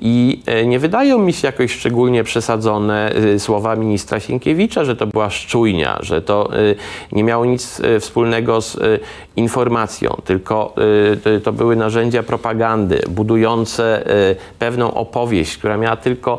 I 0.00 0.42
e, 0.46 0.66
nie 0.66 0.78
wydają 0.78 1.18
mi 1.18 1.32
się 1.32 1.48
jakoś 1.48 1.72
szczególnie 1.72 2.24
przesadzone 2.24 3.12
e, 3.14 3.38
słowa 3.38 3.76
ministra 3.76 4.20
Sienkiewicza, 4.20 4.84
że 4.84 4.96
to 4.96 5.06
była 5.06 5.30
szczujnia, 5.30 5.98
że 6.00 6.22
to 6.22 6.50
e, 6.52 6.58
nie 7.12 7.24
miało 7.24 7.44
nic 7.44 7.82
wspólnego 8.00 8.60
z 8.60 8.78
informacją, 9.36 10.16
tylko 10.24 10.74
to- 11.44 11.52
były 11.52 11.76
narzędzia 11.76 12.22
propagandy 12.22 13.02
budujące 13.08 14.04
pewną 14.58 14.94
opowieść, 14.94 15.56
która 15.56 15.76
miała 15.76 15.96
tylko 15.96 16.38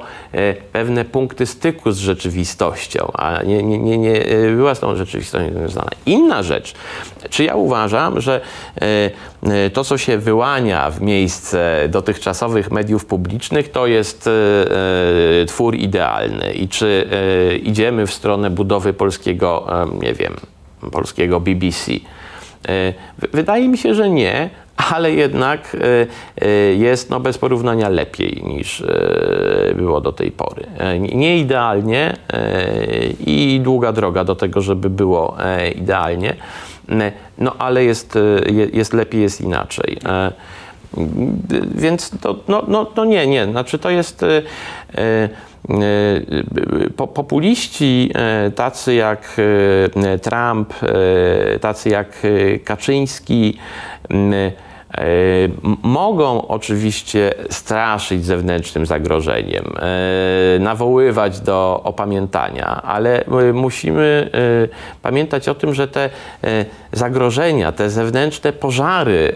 pewne 0.71 1.05
punkty 1.05 1.45
styku 1.45 1.91
z 1.91 1.97
rzeczywistością, 1.97 3.11
a 3.13 3.43
nie, 3.43 3.63
nie, 3.63 3.79
nie, 3.79 3.97
nie 3.97 4.21
była 4.55 4.75
z 4.75 4.79
tą 4.79 4.95
rzeczywistością 4.95 5.49
związana. 5.53 5.89
Inna 6.05 6.43
rzecz, 6.43 6.73
czy 7.29 7.43
ja 7.43 7.55
uważam, 7.55 8.21
że 8.21 8.41
to, 9.73 9.83
co 9.83 9.97
się 9.97 10.17
wyłania 10.17 10.89
w 10.91 11.01
miejsce 11.01 11.79
dotychczasowych 11.89 12.71
mediów 12.71 13.05
publicznych, 13.05 13.71
to 13.71 13.87
jest 13.87 14.27
e, 14.27 14.31
e, 15.41 15.45
twór 15.45 15.75
idealny 15.75 16.53
i 16.53 16.67
czy 16.67 17.07
idziemy 17.63 18.07
w 18.07 18.13
stronę 18.13 18.49
budowy 18.49 18.93
polskiego, 18.93 19.67
nie 20.01 20.13
wiem, 20.13 20.33
polskiego 20.91 21.39
BBC. 21.39 21.91
Wydaje 23.33 23.67
mi 23.67 23.77
się, 23.77 23.95
że 23.95 24.09
nie, 24.09 24.49
ale 24.91 25.11
jednak 25.11 25.77
jest 26.77 27.09
no, 27.09 27.19
bez 27.19 27.37
porównania 27.37 27.89
lepiej 27.89 28.41
niż 28.45 28.83
było 29.75 30.01
do 30.01 30.11
tej 30.13 30.31
pory. 30.31 30.65
Nie- 30.99 31.15
Nie 31.15 31.37
idealnie 31.37 32.13
i 33.25 33.59
długa 33.63 33.91
droga 33.91 34.23
do 34.23 34.35
tego, 34.35 34.61
żeby 34.61 34.89
było 34.89 35.35
e, 35.45 35.69
idealnie, 35.71 36.35
no 37.37 37.55
ale 37.59 37.83
jest, 37.83 38.15
je- 38.51 38.69
jest 38.73 38.93
lepiej, 38.93 39.21
jest 39.21 39.41
inaczej. 39.41 39.97
E, 40.05 40.31
więc 41.75 42.09
to, 42.21 42.35
no, 42.47 42.63
no, 42.67 42.91
no 42.95 43.05
nie, 43.05 43.27
nie, 43.27 43.45
znaczy 43.45 43.79
to 43.79 43.89
jest 43.89 44.25
po- 46.97 47.07
populiści 47.07 48.11
e, 48.15 48.51
tacy 48.51 48.93
jak 48.93 49.35
Trump, 50.21 50.73
e, 51.55 51.59
tacy 51.59 51.89
jak 51.89 52.07
Kaczyński, 52.63 53.57
mogą 55.83 56.47
oczywiście 56.47 57.33
straszyć 57.49 58.25
zewnętrznym 58.25 58.85
zagrożeniem, 58.85 59.65
e, 60.55 60.59
nawoływać 60.59 61.39
do 61.39 61.81
opamiętania, 61.83 62.81
ale 62.81 63.25
e, 63.25 63.53
musimy 63.53 64.29
e, 64.33 64.99
pamiętać 65.01 65.49
o 65.49 65.55
tym, 65.55 65.73
że 65.73 65.87
te 65.87 66.09
e, 66.43 66.65
zagrożenia, 66.91 67.71
te 67.71 67.89
zewnętrzne 67.89 68.53
pożary 68.53 69.35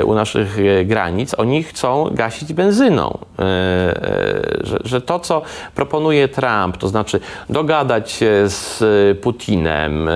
e, 0.00 0.04
u 0.04 0.14
naszych 0.14 0.58
e, 0.58 0.84
granic, 0.84 1.34
oni 1.38 1.62
chcą 1.62 2.10
gasić 2.12 2.52
benzyną. 2.52 3.18
E, 3.38 3.42
e, 3.42 4.78
Że, 4.84 5.00
to, 5.00 5.18
co 5.20 5.42
proponuje 5.74 6.28
Trump, 6.28 6.76
to 6.76 6.88
znaczy 6.88 7.20
dogadać 7.50 8.10
się 8.10 8.32
z 8.46 8.82
e, 8.82 9.14
Putinem, 9.14 10.08
e, 10.08 10.12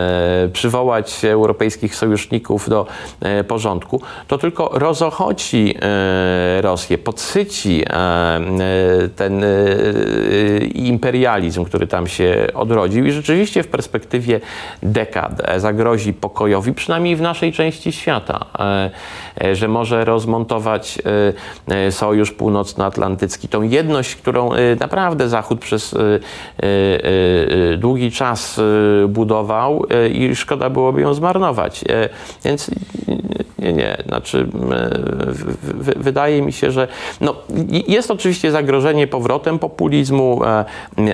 przywołać 0.53 1.24
europejskich 1.24 1.97
sojuszników 1.97 2.68
do 2.68 2.86
e, 3.20 3.45
porządku, 3.45 4.01
to 4.28 4.38
tylko 4.38 4.78
rozochoci 4.83 5.74
e, 5.83 6.62
Rosję, 6.62 6.99
podsyci 6.99 7.83
e, 7.83 7.95
e, 7.95 8.41
ten 9.16 9.45
imperializm, 10.74 11.64
który 11.64 11.87
tam 11.87 12.07
się 12.07 12.47
odrodził 12.55 13.07
i 13.07 13.12
rzeczywiście 13.12 13.62
w 13.62 13.68
perspektywie 13.68 14.41
dekad 14.83 15.43
zagrozi 15.57 16.12
pokojowi, 16.12 16.72
przynajmniej 16.72 17.16
w 17.16 17.20
naszej 17.20 17.53
części 17.53 17.93
świata, 17.93 18.47
że 19.53 19.68
może 19.68 20.05
rozmontować 20.05 20.99
Sojusz 21.91 22.33
Północnoatlantycki, 22.33 23.49
tą 23.49 23.62
jedność, 23.62 24.16
którą 24.16 24.51
naprawdę 24.80 25.28
Zachód 25.28 25.61
przez 25.61 25.95
długi 27.78 28.12
czas 28.12 28.61
budował 29.09 29.87
i 30.12 30.37
szkoda 30.37 30.70
byłoby 30.70 31.01
ją 31.01 31.14
zmarnować. 31.14 31.85
Więc 32.45 32.70
nie, 33.62 33.72
nie, 33.72 33.97
znaczy 34.07 34.49
wydaje 35.96 36.42
mi 36.42 36.52
się, 36.52 36.70
że 36.70 36.88
no, 37.20 37.34
jest 37.88 38.10
oczywiście 38.10 38.50
zagrożenie 38.50 39.06
powrotem 39.06 39.58
populizmu, 39.58 40.40
e, 40.44 40.64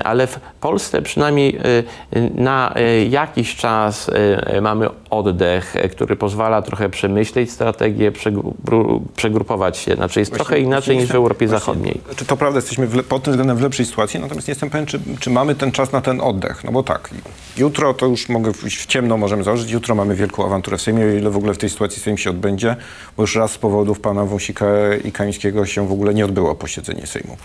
ale 0.04 0.26
w 0.26 0.40
Polsce 0.60 1.02
przynajmniej 1.02 1.56
e, 1.56 2.20
na 2.34 2.74
e, 2.74 3.04
jakiś 3.04 3.56
czas 3.56 4.10
e, 4.14 4.60
mamy 4.60 4.88
oddech, 5.10 5.76
e, 5.76 5.88
który 5.88 6.16
pozwala 6.16 6.62
trochę 6.62 6.88
przemyśleć 6.88 7.50
strategię, 7.50 8.12
przegru- 8.12 9.00
przegrupować 9.16 9.78
się. 9.78 9.94
Znaczy 9.94 10.20
jest 10.20 10.32
trochę 10.32 10.60
inaczej 10.60 10.96
niż 10.96 11.06
w 11.06 11.14
Europie 11.14 11.48
Zachodniej. 11.48 12.00
Czy 12.16 12.24
to 12.24 12.36
prawda, 12.36 12.58
jesteśmy 12.58 12.86
w, 12.86 13.04
pod 13.04 13.22
tym 13.22 13.32
względem 13.32 13.56
w 13.56 13.60
lepszej 13.60 13.86
sytuacji, 13.86 14.20
natomiast 14.20 14.48
nie 14.48 14.52
jestem 14.52 14.70
pewien, 14.70 14.86
czy, 14.86 15.00
czy 15.20 15.30
mamy 15.30 15.54
ten 15.54 15.72
czas 15.72 15.92
na 15.92 16.00
ten 16.00 16.20
oddech. 16.20 16.64
No 16.64 16.72
bo 16.72 16.82
tak, 16.82 17.10
jutro 17.56 17.94
to 17.94 18.06
już 18.06 18.28
mogę 18.28 18.52
w 18.52 18.86
ciemno, 18.86 19.16
możemy 19.16 19.44
założyć, 19.44 19.70
jutro 19.70 19.94
mamy 19.94 20.14
wielką 20.14 20.44
awanturę 20.44 20.78
w 20.78 20.82
Sejmie, 20.82 21.04
o 21.04 21.08
ile 21.08 21.30
w 21.30 21.36
ogóle 21.36 21.54
w 21.54 21.58
tej 21.58 21.70
sytuacji 21.70 22.02
Sejm 22.02 22.18
się 22.18 22.30
odbędzie, 22.30 22.76
bo 23.16 23.22
już 23.22 23.36
raz 23.36 23.52
z 23.52 23.58
powodów 23.58 24.00
pana 24.00 24.24
Wąsika 24.24 24.66
i 25.04 25.12
Kamińskiego 25.12 25.66
się 25.66 25.88
w 25.88 25.92
ogóle 25.92 26.14
nie 26.14 26.24
odbyło 26.24 26.54
posiedzenie 26.54 27.06
Sejmu. 27.06 27.36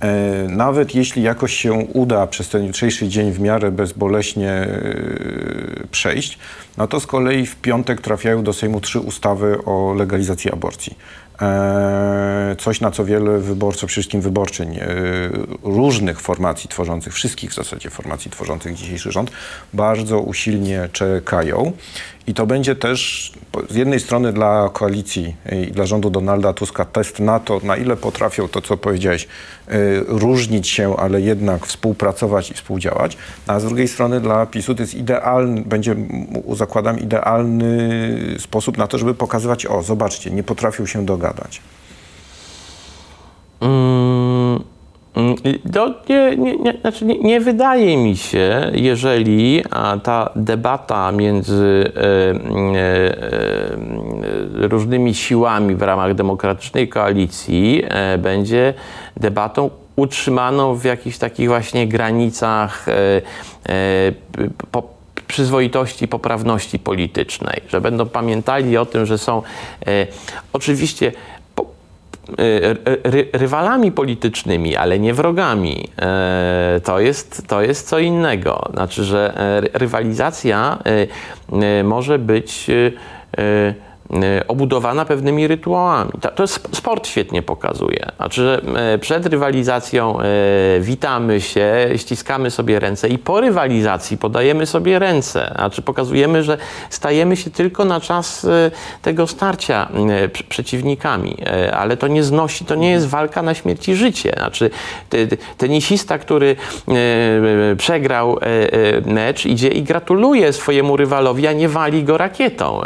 E, 0.00 0.46
Nawet 0.48 0.94
jeśli 0.94 1.22
jakoś 1.22 1.54
się 1.54 1.72
uda 1.72 2.26
przez 2.26 2.48
ten 2.48 2.64
jutrzejszy 2.66 3.08
dzień 3.08 3.32
w 3.32 3.40
miarę 3.40 3.70
bezboleśnie 3.70 4.50
e, 4.50 5.86
przejść, 5.90 6.38
no 6.76 6.86
to 6.86 7.00
z 7.00 7.06
kolei 7.06 7.46
w 7.46 7.56
piątek 7.56 8.00
trafiają 8.00 8.42
do 8.42 8.52
Sejmu 8.52 8.80
trzy 8.80 9.00
ustawy 9.00 9.58
o 9.64 9.94
legalizacji 9.94 10.52
aborcji. 10.52 10.98
E, 11.40 12.56
Coś, 12.58 12.80
na 12.80 12.90
co 12.90 13.04
wiele 13.04 13.38
wyborców, 13.38 13.90
wszystkim 13.90 14.20
wyborczyń 14.20 14.78
różnych 15.62 16.20
formacji 16.20 16.68
tworzących, 16.70 17.14
wszystkich 17.14 17.50
w 17.50 17.54
zasadzie 17.54 17.90
formacji 17.90 18.30
tworzących 18.30 18.74
dzisiejszy 18.74 19.12
rząd, 19.12 19.30
bardzo 19.74 20.20
usilnie 20.20 20.88
czekają. 20.92 21.72
I 22.26 22.34
to 22.34 22.46
będzie 22.46 22.76
też 22.76 23.32
z 23.70 23.74
jednej 23.74 24.00
strony 24.00 24.32
dla 24.32 24.70
koalicji 24.72 25.36
i 25.52 25.72
dla 25.72 25.86
rządu 25.86 26.10
Donalda 26.10 26.52
Tuska 26.52 26.84
test 26.84 27.20
na 27.20 27.40
to, 27.40 27.60
na 27.62 27.76
ile 27.76 27.96
potrafią 27.96 28.48
to, 28.48 28.62
co 28.62 28.76
powiedziałeś, 28.76 29.24
y, 29.24 30.04
różnić 30.06 30.68
się, 30.68 30.96
ale 30.96 31.20
jednak 31.20 31.66
współpracować 31.66 32.50
i 32.50 32.54
współdziałać, 32.54 33.16
a 33.46 33.60
z 33.60 33.64
drugiej 33.64 33.88
strony 33.88 34.20
dla 34.20 34.46
PiSu 34.46 34.74
to 34.74 34.82
jest 34.82 34.94
idealny, 34.94 35.60
będzie, 35.60 35.96
zakładam, 36.52 36.98
idealny 36.98 38.18
sposób 38.38 38.78
na 38.78 38.86
to, 38.86 38.98
żeby 38.98 39.14
pokazywać, 39.14 39.66
o, 39.66 39.82
zobaczcie, 39.82 40.30
nie 40.30 40.42
potrafią 40.42 40.86
się 40.86 41.06
dogadać. 41.06 41.60
Mm, 43.60 44.75
To 45.72 45.94
nie, 46.08 46.36
nie, 46.36 46.56
nie, 46.56 46.72
znaczy 46.80 47.04
nie, 47.04 47.18
nie 47.18 47.40
wydaje 47.40 47.96
mi 47.96 48.16
się, 48.16 48.70
jeżeli 48.74 49.62
ta 50.02 50.30
debata 50.36 51.12
między 51.12 51.92
e, 51.96 52.00
e, 52.00 52.82
e, 54.62 54.68
różnymi 54.68 55.14
siłami 55.14 55.74
w 55.74 55.82
ramach 55.82 56.14
demokratycznej 56.14 56.88
koalicji 56.88 57.82
będzie 58.18 58.74
debatą 59.16 59.70
utrzymaną 59.96 60.74
w 60.74 60.84
jakichś 60.84 61.18
takich 61.18 61.48
właśnie 61.48 61.88
granicach 61.88 62.86
przyzwoitości, 65.26 66.08
poprawności 66.08 66.78
politycznej, 66.78 67.60
że 67.68 67.80
będą 67.80 68.06
pamiętali 68.06 68.76
o 68.76 68.86
tym, 68.86 69.06
że 69.06 69.18
są 69.18 69.42
oczywiście 70.52 71.12
ry, 73.04 73.28
rywalami 73.32 73.92
politycznymi, 73.92 74.76
ale 74.76 74.98
nie 74.98 75.14
wrogami. 75.14 75.88
E, 75.98 76.80
To 76.84 77.00
jest, 77.00 77.46
to 77.48 77.62
jest 77.62 77.88
co 77.88 77.98
innego. 77.98 78.68
Znaczy, 78.72 79.04
że 79.04 79.32
e, 79.36 79.60
ry- 79.60 79.70
rywalizacja 79.74 80.78
e, 81.52 81.84
może 81.84 82.18
być 82.18 82.70
obudowana 84.48 85.04
pewnymi 85.04 85.46
rytuałami. 85.46 86.10
To, 86.34 86.42
jest 86.42 86.76
sport 86.76 87.06
świetnie 87.06 87.42
pokazuje. 87.42 88.06
Znaczy, 88.16 88.60
e, 88.76 88.98
przed 88.98 89.26
rywalizacją 89.26 90.20
e, 90.20 90.24
witamy 90.80 91.40
się, 91.40 91.88
ściskamy 91.96 92.50
sobie 92.50 92.80
ręce 92.80 93.08
i 93.08 93.18
po 93.18 93.40
rywalizacji 93.40 94.18
podajemy 94.18 94.66
sobie 94.66 94.98
ręce. 94.98 95.52
Znaczy 95.54 95.82
pokazujemy, 95.82 96.42
że 96.42 96.58
stajemy 96.90 97.36
się 97.36 97.50
tylko 97.50 97.84
na 97.84 98.00
czas 98.00 98.46
tego 99.02 99.26
starcia 99.26 99.88
pr- 100.32 100.42
przeciwnikami. 100.48 101.36
Ale 101.72 101.96
to 101.96 102.08
nie 102.08 102.22
znosi, 102.22 102.64
to 102.64 102.74
nie 102.74 102.90
jest 102.90 103.08
walka 103.08 103.42
na 103.42 103.54
śmierć 103.54 103.88
i 103.88 103.94
życie. 103.94 104.32
Znaczy 104.36 104.70
te- 105.08 105.26
te- 105.26 105.36
tenisista, 105.36 106.18
który 106.18 106.56
przegrał 107.76 108.38
mecz, 109.06 109.46
idzie 109.46 109.68
i 109.68 109.82
gratuluje 109.82 110.52
swojemu 110.52 110.96
rywalowi, 110.96 111.46
a 111.46 111.52
nie 111.52 111.68
wali 111.68 112.04
go 112.04 112.16
rakietą. 112.18 112.80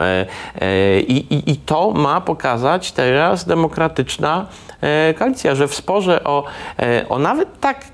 I, 1.11 1.17
i, 1.17 1.51
i 1.51 1.57
to 1.57 1.91
ma 1.91 2.21
pokazać 2.21 2.93
teraz 2.93 3.45
demokratyczna 3.45 4.47
e, 4.81 5.15
koalicja, 5.15 5.55
że 5.55 5.69
w 5.69 5.75
sporze 5.75 6.25
o, 6.25 6.45
e, 6.79 7.09
o 7.09 7.19
nawet 7.19 7.61
tak 7.61 7.85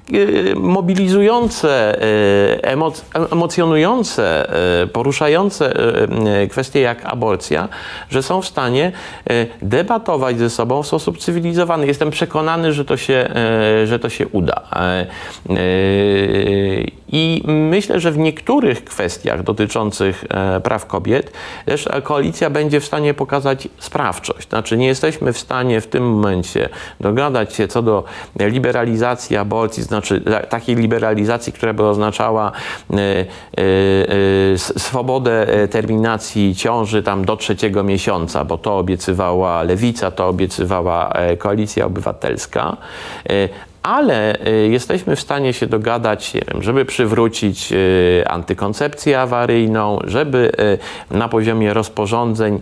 mobilizujące, 0.57 2.03
e, 2.03 2.65
emoc, 2.65 3.05
emocjonujące, 3.33 4.53
e, 4.83 4.87
poruszające 4.87 5.77
e, 5.77 6.43
e, 6.43 6.47
kwestie 6.47 6.81
jak 6.81 7.05
aborcja, 7.05 7.69
że 8.11 8.23
są 8.23 8.43
w 8.43 8.47
stanie 8.47 8.93
e, 9.31 9.47
debatować 9.63 10.39
ze 10.39 10.51
sobą 10.51 10.83
w 10.83 10.87
sposób 10.87 11.19
cywilizowany. 11.19 11.87
Jestem 11.87 12.11
przekonany, 12.11 12.73
że 12.73 12.85
to 12.85 12.97
się, 12.97 13.29
e, 13.83 13.87
że 13.87 13.99
to 13.99 14.09
się 14.09 14.29
uda. 14.29 14.63
E, 14.73 14.79
e, 14.81 15.07
I 17.09 17.43
myślę, 17.47 18.01
że 18.01 18.13
w 18.13 18.19
niektórych 18.19 18.85
kwestiach 18.85 19.43
dotyczących 19.43 20.25
e, 20.31 20.61
praw 20.61 20.87
kobiet 20.87 21.33
też 21.67 21.89
koalicja 22.03 22.51
będzie 22.51 22.81
w 22.81 22.85
stanie 22.85 23.15
pokazać 23.15 23.69
sprawczość. 23.79 24.49
Znaczy 24.49 24.77
nie 24.77 24.87
jesteśmy 24.87 25.33
w 25.33 25.39
stanie 25.39 25.81
w 25.81 25.87
tym 25.87 26.11
momencie 26.11 26.69
dogadać 27.01 27.55
się 27.55 27.69
co 27.69 27.83
do 27.83 28.05
liberalizacji 28.41 29.37
aborcji, 29.37 29.83
znaczy 29.97 30.21
ta- 30.21 30.41
takiej 30.47 30.77
liberalizacji, 30.77 31.53
która 31.53 31.73
by 31.73 31.85
oznaczała 31.85 32.53
e, 32.93 32.95
e, 32.97 33.27
e, 33.59 34.53
s- 34.55 34.83
swobodę 34.83 35.49
e, 35.63 35.69
terminacji 35.69 36.55
ciąży 36.55 37.03
tam 37.03 37.25
do 37.25 37.37
trzeciego 37.37 37.83
miesiąca, 37.83 38.45
bo 38.45 38.59
to 38.59 38.79
obiecywała 38.79 39.63
Lewica, 39.63 40.11
to 40.11 40.29
obiecywała 40.29 41.11
e, 41.13 41.37
Koalicja 41.37 41.87
Obywatelska. 41.87 42.77
Ale 43.87 44.41
e, 44.41 44.51
jesteśmy 44.51 45.17
w 45.17 45.21
stanie 45.21 45.53
się 45.53 45.67
dogadać, 45.67 46.35
nie 46.35 46.41
wiem, 46.53 46.63
żeby 46.63 46.85
przywrócić 46.85 47.73
e, 47.73 47.77
antykoncepcję 48.29 49.21
awaryjną, 49.21 49.99
żeby 50.05 50.53
e, 51.13 51.17
na 51.17 51.29
poziomie 51.29 51.75
rozporządzeń 51.75 52.61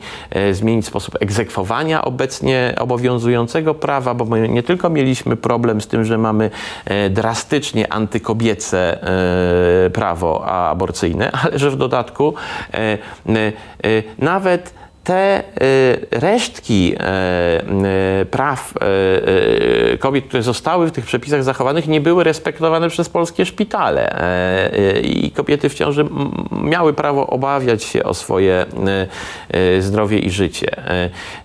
zmienić 0.52 0.86
sposób 0.86 1.16
egzekwowania 1.20 2.04
obecnie 2.04 2.74
obowiązującego 2.78 3.74
prawa, 3.74 4.14
bo 4.14 4.24
my 4.24 4.48
nie 4.48 4.62
tylko 4.62 4.90
mieliśmy 4.90 5.36
problem 5.36 5.80
z 5.80 5.86
tym, 5.86 6.04
że 6.04 6.18
mamy 6.18 6.50
drastycznie 7.10 7.92
antykobiece 7.92 8.98
prawo 9.92 10.46
aborcyjne, 10.46 11.32
ale 11.32 11.58
że 11.58 11.70
w 11.70 11.76
dodatku 11.76 12.34
nawet 14.18 14.74
te 15.04 15.42
y, 15.62 16.06
resztki 16.10 16.94
y, 16.94 18.22
y, 18.22 18.26
praw 18.26 18.74
kobiet, 19.98 20.24
które 20.24 20.42
zostały 20.42 20.86
w 20.86 20.92
tych 20.92 21.04
przepisach 21.04 21.44
zachowanych, 21.44 21.88
nie 21.88 22.00
były 22.00 22.24
respektowane 22.24 22.88
przez 22.88 23.08
polskie 23.08 23.46
szpitale. 23.46 24.20
E, 24.20 25.00
I 25.00 25.30
kobiety 25.30 25.68
w 25.68 25.74
ciąży 25.74 26.06
miały 26.62 26.92
prawo 26.92 27.26
obawiać 27.26 27.84
się 27.84 28.04
o 28.04 28.14
swoje 28.14 28.66
zdrowie 29.80 30.18
i 30.18 30.30
życie. 30.30 30.88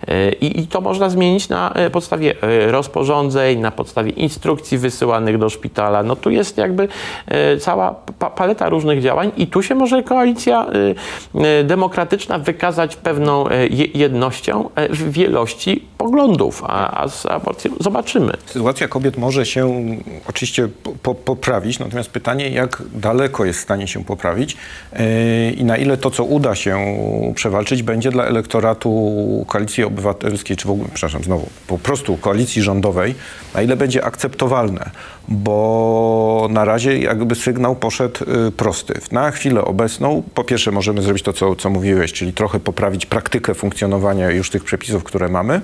E, 0.08 0.32
I, 0.32 0.66
to 0.66 0.80
można 0.80 1.10
zmienić 1.10 1.48
na 1.48 1.72
e, 1.72 1.90
podstawie 1.90 2.34
rozporządzeń, 2.66 3.58
na 3.58 3.70
podstawie 3.70 4.10
instrukcji 4.10 4.78
wysyłanych 4.78 5.38
do 5.38 5.50
szpitala. 5.50 6.02
No 6.02 6.16
tu 6.16 6.30
jest 6.30 6.58
jakby 6.58 6.88
cała 7.60 7.94
pa- 8.18 8.30
paleta 8.30 8.68
różnych 8.68 9.02
działań 9.02 9.32
i 9.36 9.46
tu 9.46 9.62
się 9.62 9.74
może 9.74 10.02
koalicja 10.02 10.66
demokratyczna 11.64 12.38
wykazać 12.38 12.96
pewną 12.96 13.44
jednością 13.94 14.70
e, 14.74 14.88
w 14.88 15.12
wielości 15.12 15.84
poglądów, 15.98 16.62
a, 16.66 17.02
a 17.02 17.08
z 17.08 17.26
aborcją 17.26 17.70
zobaczymy. 17.80 18.32
Sytuacja 18.46 18.88
kobiet 18.88 19.16
może 19.16 19.46
się 19.46 19.84
oczywiście 20.28 20.68
po, 20.82 20.92
po, 20.92 21.14
poprawić, 21.14 21.78
natomiast 21.78 22.10
pytanie, 22.10 22.50
jak 22.50 22.82
daleko 22.94 23.44
jest 23.44 23.58
w 23.58 23.62
stanie 23.62 23.88
się 23.88 24.04
poprawić 24.04 24.56
yy, 24.92 25.00
i 25.50 25.64
na 25.64 25.76
ile 25.76 25.96
to, 25.96 26.10
co 26.10 26.24
uda 26.24 26.54
się 26.54 26.78
przewalczyć, 27.34 27.82
będzie 27.82 28.10
dla 28.10 28.24
elektoratu 28.24 29.44
koalicji 29.48 29.84
obywatelskiej, 29.84 30.56
czy 30.56 30.68
w 30.68 30.70
ogóle, 30.70 30.88
przepraszam, 30.94 31.24
znowu, 31.24 31.48
po 31.66 31.78
prostu 31.78 32.16
koalicji 32.16 32.62
rządowej, 32.62 33.14
na 33.54 33.62
ile 33.62 33.76
będzie 33.76 34.04
akceptowalne, 34.04 34.90
bo 35.28 36.48
na 36.50 36.64
razie 36.64 36.98
jakby 36.98 37.34
sygnał 37.34 37.76
poszedł 37.76 38.20
prosty. 38.56 39.00
Na 39.12 39.30
chwilę 39.30 39.64
obecną, 39.64 40.22
po 40.34 40.44
pierwsze 40.44 40.70
możemy 40.70 41.02
zrobić 41.02 41.22
to, 41.22 41.32
co, 41.32 41.56
co 41.56 41.70
mówiłeś, 41.70 42.12
czyli 42.12 42.32
trochę 42.32 42.60
poprawić 42.60 43.06
praktykę 43.06 43.39
funkcjonowania 43.54 44.30
już 44.30 44.50
tych 44.50 44.64
przepisów, 44.64 45.04
które 45.04 45.28
mamy, 45.28 45.60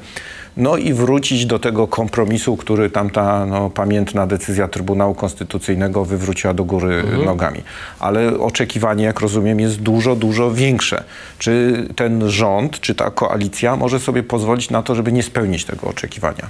no 0.56 0.76
i 0.76 0.92
wrócić 0.92 1.46
do 1.46 1.58
tego 1.58 1.88
kompromisu, 1.88 2.56
który 2.56 2.90
tamta 2.90 3.46
no, 3.46 3.70
pamiętna 3.70 4.26
decyzja 4.26 4.68
Trybunału 4.68 5.14
Konstytucyjnego 5.14 6.04
wywróciła 6.04 6.54
do 6.54 6.64
góry 6.64 7.04
nogami. 7.24 7.62
Ale 7.98 8.38
oczekiwanie, 8.38 9.04
jak 9.04 9.20
rozumiem, 9.20 9.60
jest 9.60 9.80
dużo, 9.82 10.16
dużo 10.16 10.52
większe. 10.52 11.04
Czy 11.38 11.84
ten 11.96 12.30
rząd, 12.30 12.80
czy 12.80 12.94
ta 12.94 13.10
koalicja 13.10 13.76
może 13.76 14.00
sobie 14.00 14.22
pozwolić 14.22 14.70
na 14.70 14.82
to, 14.82 14.94
żeby 14.94 15.12
nie 15.12 15.22
spełnić 15.22 15.64
tego 15.64 15.86
oczekiwania? 15.86 16.48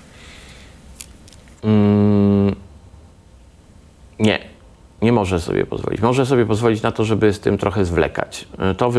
Nie. 4.18 4.55
Nie 5.07 5.12
może 5.12 5.40
sobie 5.40 5.66
pozwolić. 5.66 6.00
Może 6.00 6.26
sobie 6.26 6.46
pozwolić 6.46 6.82
na 6.82 6.92
to, 6.92 7.04
żeby 7.04 7.32
z 7.32 7.40
tym 7.40 7.59
trochę 7.59 7.84
zwlekać. 7.84 8.48
E, 8.59 8.74
To 8.74 8.90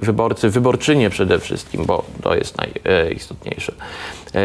wyborcy, 0.00 0.50
wyborczynie 0.50 1.10
przede 1.10 1.38
wszystkim, 1.38 1.84
bo 1.84 2.04
to 2.22 2.34
jest 2.34 2.56
najistotniejsze, 2.58 3.72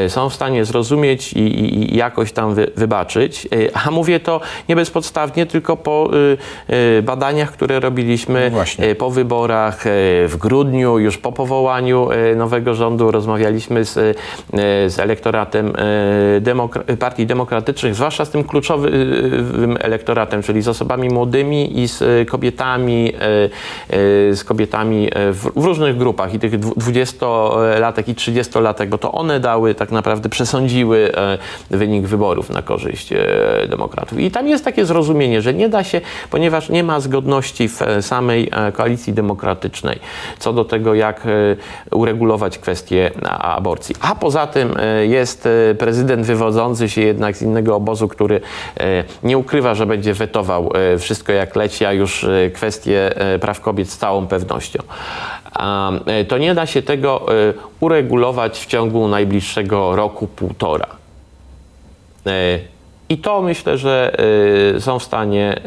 są 0.08 0.30
w 0.30 0.34
stanie 0.34 0.66
zrozumieć 0.66 1.34
i, 1.34 1.40
i, 1.40 1.94
i 1.94 1.98
jakoś 1.98 2.32
tam 2.32 2.54
wy, 2.56 2.72
wybaczyć. 2.76 3.46
E, 3.46 3.78
A 3.88 3.92
mówię 3.92 4.20
to 4.20 4.42
nie 4.70 4.76
bezpodstawnie, 4.76 5.46
tylko 5.46 5.78
po 5.78 6.10
y, 6.70 6.74
y, 6.98 7.02
badaniach, 7.02 7.52
które 7.52 7.80
robiliśmy 7.80 8.52
No 8.80 8.86
e, 8.86 8.96
po 8.96 9.10
wyborach 9.10 9.88
e, 9.88 9.90
w 10.28 10.36
grudniu, 10.40 11.00
już 11.00 11.18
po 11.18 11.32
powołaniu 11.32 12.12
e, 12.12 12.36
nowego 12.36 12.76
rządu 12.76 13.12
rozmawialiśmy 13.12 13.86
z, 13.86 13.98
e, 13.98 14.14
z 14.90 15.00
elektoratem 15.00 15.74
e, 15.78 16.42
demokra- 16.42 16.98
Partii 16.98 17.26
Demokratycznych, 17.26 17.96
zwłaszcza 17.96 18.26
z 18.26 18.30
tym 18.30 18.44
kluczowym 18.44 19.78
elektoratem, 19.80 20.44
czyli 20.44 20.62
z 20.62 20.68
osobami 20.68 21.10
młodymi 21.10 21.80
i 21.80 21.88
z 21.88 22.02
e, 22.02 22.26
kobietami, 22.26 23.14
e, 23.16 23.20
e, 24.30 24.36
z 24.36 24.44
kobietami 24.44 25.08
e, 25.14 25.32
w, 25.34 25.52
w 25.56 25.66
różnych 25.66 25.98
grupach 25.98 26.34
i 26.34 26.40
tych 26.40 26.60
dwu- 26.60 26.74
20-latek 26.74 28.04
i 28.10 28.16
30-latek, 28.16 28.86
bo 28.88 28.98
to 28.98 29.12
one 29.12 29.40
dały 29.40 29.76
tak 29.78 29.92
naprawdę, 29.92 30.30
przesądziły 30.30 31.12
e, 31.16 31.38
wynik 31.78 32.06
wyborów 32.06 32.50
na 32.50 32.62
korzyść 32.62 33.14
e, 33.14 33.68
demokratów. 33.70 34.20
I 34.20 34.32
tam 34.32 34.48
jest 34.48 34.66
takie 34.66 34.86
zrozumienie, 34.86 35.42
że 35.42 35.54
nie 35.54 35.70
da 35.70 35.84
się, 35.84 36.02
ponieważ 36.30 36.70
nie 36.70 36.84
ma 36.84 37.00
zgodności 37.00 37.70
w 37.70 37.82
e, 37.82 38.02
samej 38.02 38.52
koalicji 38.74 39.14
demokratycznej 39.14 40.00
co 40.40 40.54
do 40.54 40.66
tego, 40.66 40.94
jak 40.94 41.28
uregulować 41.92 42.58
kwestię 42.58 43.12
aborcji. 43.40 43.96
A 44.02 44.16
poza 44.16 44.48
tym 44.48 44.76
jest 45.02 45.48
prezydent 45.80 46.26
wywodzący 46.26 46.90
się 46.90 47.02
jednak 47.02 47.38
z 47.38 47.42
innego 47.42 47.76
obozu, 47.76 48.08
który 48.08 48.42
nie 49.24 49.38
ukrywa, 49.38 49.76
że 49.76 49.86
będzie 49.86 50.14
wetował 50.14 50.72
wszystko 51.00 51.34
jak 51.34 51.56
leci, 51.56 51.86
a 51.86 51.94
już 51.94 52.26
kwestie 52.54 53.12
praw 53.42 53.62
kobiet 53.62 53.90
z 53.90 53.98
całą 53.98 54.28
pewnością. 54.28 54.80
To 56.28 56.38
nie 56.38 56.56
da 56.56 56.66
się 56.66 56.82
tego 56.82 57.26
uregulować 57.80 58.60
w 58.60 58.66
ciągu 58.66 59.08
najbliższego 59.08 59.67
roku, 59.72 60.28
półtora. 60.28 60.88
E, 62.28 62.60
I 63.10 63.18
to 63.18 63.42
myślę, 63.42 63.78
że 63.78 64.18
e, 64.76 64.82
są 64.82 65.00
w 65.00 65.04
stanie 65.04 65.62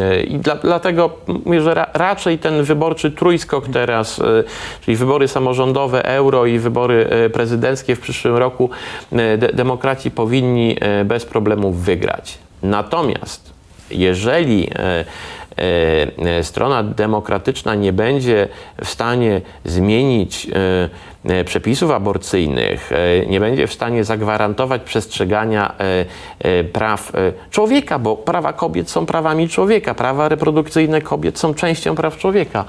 e, 0.00 0.22
i 0.22 0.38
dla, 0.38 0.54
dlatego 0.54 1.10
mówię, 1.44 1.60
że 1.60 1.74
ra, 1.74 1.86
raczej 1.94 2.38
ten 2.38 2.62
wyborczy 2.62 3.10
trójskok 3.10 3.68
teraz, 3.68 4.20
czyli 4.84 4.96
wybory 4.96 5.28
samorządowe, 5.28 6.04
euro 6.04 6.46
i 6.46 6.58
wybory 6.58 7.30
prezydenckie 7.32 7.96
w 7.96 8.00
przyszłym 8.00 8.36
roku, 8.36 8.70
de, 9.12 9.38
demokraci 9.38 10.10
powinni 10.10 10.76
bez 11.04 11.24
problemów 11.24 11.80
wygrać. 11.80 12.38
Natomiast 12.62 13.52
jeżeli 13.90 14.70
strona 16.42 16.82
demokratyczna 16.82 17.74
nie 17.74 17.92
będzie 17.92 18.48
w 18.84 18.88
stanie 18.88 19.40
zmienić 19.64 20.48
przepisów 21.44 21.90
aborcyjnych, 21.90 22.92
e, 22.92 23.26
nie 23.26 23.40
będzie 23.40 23.66
w 23.66 23.72
stanie 23.72 24.04
zagwarantować 24.04 24.82
przestrzegania 24.82 25.74
e, 25.80 26.04
e, 26.38 26.64
praw 26.64 27.14
e, 27.14 27.32
człowieka, 27.50 27.98
bo 27.98 28.16
prawa 28.16 28.52
kobiet 28.52 28.90
są 28.90 29.06
prawami 29.06 29.48
człowieka, 29.48 29.94
prawa 29.94 30.28
reprodukcyjne 30.28 31.00
kobiet 31.00 31.38
są 31.38 31.54
częścią 31.54 31.94
praw 31.94 32.16
człowieka. 32.18 32.64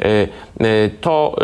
E, 0.00 0.04
e, 0.04 0.90
To 1.00 1.36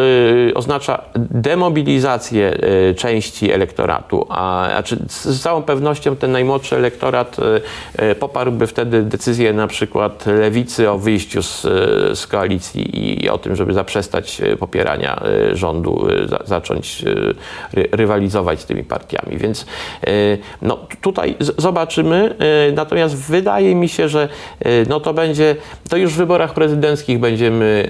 e, 0.50 0.54
oznacza 0.54 1.02
demobilizację 1.30 2.58
e, 2.90 2.94
części 2.94 3.52
elektoratu, 3.52 4.26
a, 4.28 4.68
z 5.08 5.42
całą 5.42 5.62
pewnością 5.62 6.16
ten 6.16 6.32
najmłodszy 6.32 6.76
elektorat 6.76 7.36
e, 7.38 7.60
e, 8.10 8.14
poparłby 8.14 8.66
wtedy 8.66 9.02
decyzję 9.02 9.52
na 9.52 9.66
przykład 9.66 10.26
lewicy 10.26 10.90
o 10.90 10.98
wyjściu 10.98 11.42
z, 11.42 11.64
e, 11.64 12.16
z 12.16 12.26
koalicji 12.26 13.24
i 13.24 13.28
o 13.28 13.38
tym, 13.38 13.56
żeby 13.56 13.72
zaprzestać 13.72 14.40
e, 14.40 14.56
popierania 14.56 15.22
e, 15.50 15.56
rządu, 15.56 16.08
e, 16.42 16.47
zacząć 16.48 17.04
e, 17.04 17.14
ry, 17.72 17.88
rywalizować 17.92 18.60
z 18.60 18.64
tymi 18.64 18.84
partiami. 18.84 19.38
Więc 19.38 19.66
e, 20.06 20.10
no, 20.62 20.78
tutaj 21.00 21.36
zobaczymy. 21.58 22.34
e, 22.68 22.72
Natomiast 22.72 23.16
wydaje 23.16 23.74
mi 23.74 23.88
się, 23.88 24.08
że 24.08 24.28
no, 24.88 25.00
to 25.00 25.14
będzie, 25.14 25.56
to 25.88 25.96
już 25.96 26.12
w 26.12 26.16
wyborach 26.16 26.54
prezydenckich 26.54 27.18
będziemy 27.18 27.88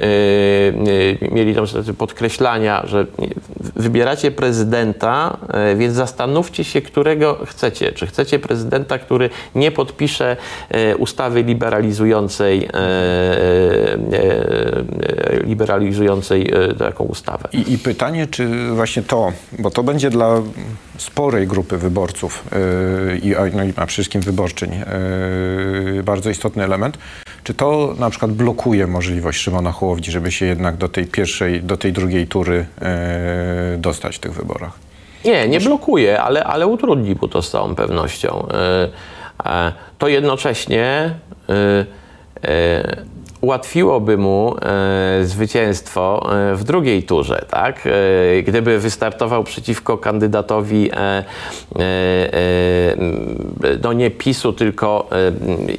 mieli 1.33 1.55
tą 1.55 1.67
sytuację 1.67 1.95
podkreślania, 1.95 2.83
że 2.87 3.07
wybieracie 3.77 4.31
prezydenta, 4.31 5.37
więc 5.77 5.95
zastanówcie 5.95 6.65
się, 6.65 6.81
którego 6.83 7.39
chcecie. 7.47 7.93
Czy 7.93 8.07
chcecie 8.07 8.39
prezydenta, 8.39 8.99
który 8.99 9.31
nie 9.55 9.71
podpisze 9.71 10.37
ustawy 10.99 11.43
liberalizującej, 11.43 12.69
liberalizującej 15.45 16.53
taką 16.79 17.05
ustawę. 17.05 17.49
I, 17.53 17.73
I 17.73 17.79
pytanie, 17.79 18.27
czy 18.27 18.47
właśnie 18.74 19.03
to, 19.03 19.32
bo 19.59 19.70
to 19.70 19.82
będzie 19.82 20.11
dla 20.11 20.42
sporej 20.96 21.46
grupy 21.46 21.78
wyborców 21.78 22.44
yy, 23.12 23.18
i, 23.18 23.34
no 23.57 23.64
i 23.64 23.72
wszystkim 23.86 24.20
wyborczyń 24.20 24.70
yy, 25.94 26.03
bardzo 26.03 26.30
istotny 26.30 26.64
element, 26.64 26.99
czy 27.44 27.55
to 27.55 27.94
na 27.99 28.11
przykład 28.11 28.32
blokuje 28.32 28.86
możliwość 28.86 29.40
Szymona 29.40 29.72
Hołowni, 29.72 30.11
żeby 30.11 30.32
się 30.32 30.46
jednak 30.46 30.76
do 30.76 30.88
tej 30.88 31.07
pierwszej, 31.07 31.62
do 31.62 31.76
tej 31.76 31.92
drugiej 31.92 32.26
tury 32.26 32.66
yy, 33.72 33.78
dostać 33.78 34.16
w 34.16 34.18
tych 34.18 34.32
wyborach? 34.32 34.72
Nie, 35.24 35.49
nie 35.49 35.61
blokuje, 35.61 36.22
ale, 36.22 36.44
ale 36.44 36.66
utrudni 36.66 37.16
mu 37.20 37.28
to 37.28 37.42
z 37.42 37.51
całą 37.51 37.74
pewnością. 37.74 38.49
To 39.99 40.09
jednocześnie 40.09 41.14
ułatwiłoby 43.41 44.16
mu 44.16 44.57
e, 44.62 45.24
zwycięstwo 45.24 46.30
e, 46.53 46.55
w 46.55 46.64
drugiej 46.64 47.03
turze, 47.03 47.45
tak? 47.51 47.86
E, 47.86 48.43
Gdyby 48.43 48.78
wystartował 48.78 49.45
przeciwko 49.45 49.99
kandydatowi 49.99 50.91
e, 50.93 50.97
e, 50.97 51.24
e, 51.78 52.97
no 53.82 53.93
nie 53.93 54.11
PiSu, 54.11 54.53
tylko 54.53 55.09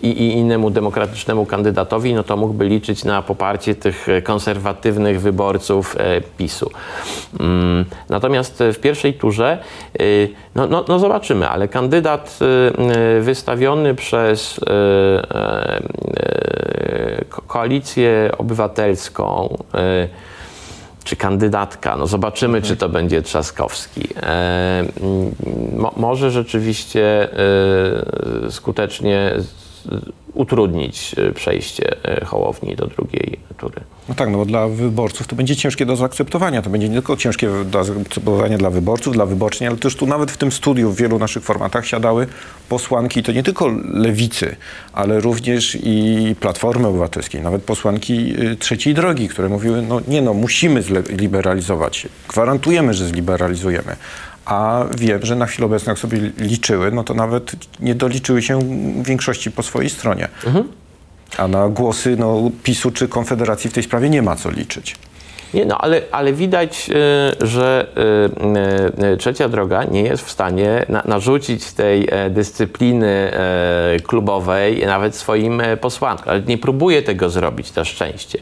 i, 0.01 0.07
i 0.07 0.32
innemu 0.32 0.70
demokratycznemu 0.70 1.45
kandydatowi, 1.45 2.14
no 2.14 2.24
to 2.24 2.38
mógłby 2.38 2.66
liczyć 2.66 3.05
na 3.05 3.22
poparcie 3.22 3.76
tych 3.76 4.07
konserwatywnych 4.24 5.22
wyborców 5.22 5.95
PiSu. 6.38 6.72
Mm, 7.39 7.86
Natomiast 8.10 8.64
w 8.74 8.80
pierwszej 8.80 9.14
turze, 9.14 9.57
no, 10.55 10.68
no, 10.68 10.86
no 10.88 10.99
zobaczymy, 10.99 11.49
ale 11.49 11.68
kandydat 11.68 12.39
wystawiony 13.22 13.95
przez 13.95 14.60
koalicję 17.50 18.32
obywatelską, 18.38 19.58
y, 19.76 20.10
czy 21.04 21.16
kandydatka. 21.16 21.97
No 21.97 22.08
zobaczymy, 22.08 22.62
czy 22.62 22.78
to 22.78 22.89
będzie 22.89 23.22
Trzaskowski. 23.22 24.08
Mo, 25.76 25.93
może 25.97 26.32
rzeczywiście 26.32 27.30
e, 28.47 28.52
skutecznie 28.52 29.32
utrudnić 30.34 31.16
e, 31.18 31.32
przejście 31.32 32.06
e, 32.06 32.26
Hołowni 32.26 32.76
do 32.76 32.88
drugiej 32.88 33.40
tury. 33.58 33.82
No 34.10 34.16
tak, 34.16 34.30
no 34.30 34.38
bo 34.38 34.46
dla 34.46 34.68
wyborców 34.68 35.28
to 35.28 35.36
będzie 35.36 35.56
ciężkie 35.56 35.86
do 35.86 35.96
zaakceptowania. 35.96 36.62
To 36.62 36.70
będzie 36.70 36.90
nie 36.90 36.96
tylko 36.96 37.18
ciężkie 37.18 37.50
do 37.66 37.84
zaakceptowania 37.84 38.58
dla 38.58 38.70
wyborców, 38.70 39.14
dla 39.14 39.26
wyborczyń, 39.26 39.68
ale 39.68 39.78
też 39.78 39.96
tu 39.96 40.08
nawet 40.08 40.32
w 40.32 40.38
tym 40.38 40.52
studiu 40.52 40.92
w 40.92 40.96
wielu 40.96 41.20
naszych 41.20 41.44
formatach 41.44 41.86
siadały 41.86 42.28
posłanki, 42.70 43.24
to 43.24 43.32
nie 43.32 43.44
tylko 43.44 43.68
lewicy, 43.94 44.56
ale 44.94 45.20
również 45.20 45.78
i 45.84 46.36
Platformy 46.40 46.88
Obywatelskiej, 46.88 47.42
nawet 47.42 47.64
posłanki 47.64 48.44
y, 48.44 48.56
trzeciej 48.56 48.94
drogi, 48.94 49.28
które 49.28 49.50
mówiły, 49.50 49.82
no 49.82 50.02
nie 50.08 50.22
no, 50.22 50.34
musimy 50.34 50.82
zliberalizować, 50.82 52.08
gwarantujemy, 52.28 52.94
że 52.94 53.06
zliberalizujemy. 53.06 53.96
A 54.50 54.86
wiem, 54.97 55.20
że 55.26 55.36
na 55.36 55.45
chwilę 55.45 55.66
obecną, 55.66 55.91
jak 55.91 56.00
sobie 56.00 56.32
liczyły, 56.38 56.91
no 56.91 57.04
to 57.04 57.14
nawet 57.14 57.52
nie 57.80 57.95
doliczyły 57.95 58.41
się 58.41 58.60
większości 59.04 59.52
po 59.52 59.64
swojej 59.64 59.89
stronie. 59.89 60.28
A 61.38 61.47
na 61.47 61.70
głosy 61.70 62.16
no, 62.20 62.52
PiSu 62.64 62.91
czy 62.91 63.08
Konfederacji 63.08 63.70
w 63.70 63.74
tej 63.74 63.84
sprawie 63.84 64.10
nie 64.10 64.22
ma 64.22 64.36
co 64.36 64.52
liczyć. 64.52 64.95
Nie 65.54 65.66
no, 65.66 65.78
ale, 65.78 66.02
ale 66.12 66.34
widać, 66.34 66.89
y, 67.41 67.47
że 67.47 67.88
y, 69.00 69.04
y, 69.14 69.18
trzecia 69.18 69.50
droga 69.50 69.84
nie 69.84 70.04
jest 70.04 70.26
w 70.26 70.32
stanie 70.32 70.86
na, 70.89 71.04
narzucić 71.06 71.74
tej 71.74 72.08
e, 72.12 72.30
dyscypliny 72.30 73.08
e, 73.08 74.00
klubowej 74.04 74.86
nawet 74.86 75.16
swoim 75.16 75.62
e, 75.62 75.78
posłankom. 75.78 76.30
Ale 76.30 76.41
nie 76.41 76.58
próbuje 76.58 77.02
tego 77.02 77.30
zrobić 77.30 77.76
na 77.76 77.86
szczęście. 77.86 78.39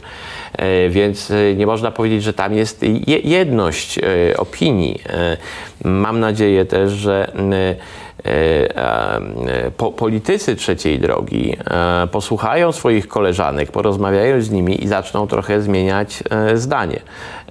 E, 0.54 0.90
Więc 0.90 1.32
e, 1.32 1.56
nie 1.56 1.66
można 1.66 1.92
powiedzieć, 1.92 2.24
że 2.24 2.34
tam 2.34 2.54
jest 2.54 2.84
je, 3.08 3.20
jedność 3.20 4.00
e, 4.00 4.38
opinii. 4.38 5.02
Mam 5.84 6.20
nadzieję 6.20 6.66
też, 6.66 6.92
że 6.92 7.32
po, 9.78 9.92
politycy 9.92 10.56
trzeciej 10.56 11.00
drogi 11.00 11.56
e, 11.70 12.08
posłuchają 12.08 12.72
swoich 12.72 13.08
koleżanek, 13.08 13.72
porozmawiają 13.72 14.42
z 14.42 14.52
nimi 14.52 14.84
i 14.84 14.88
zaczną 14.88 15.28
trochę 15.28 15.62
zmieniać 15.62 16.24
e, 16.30 16.58
zdanie. 16.58 17.00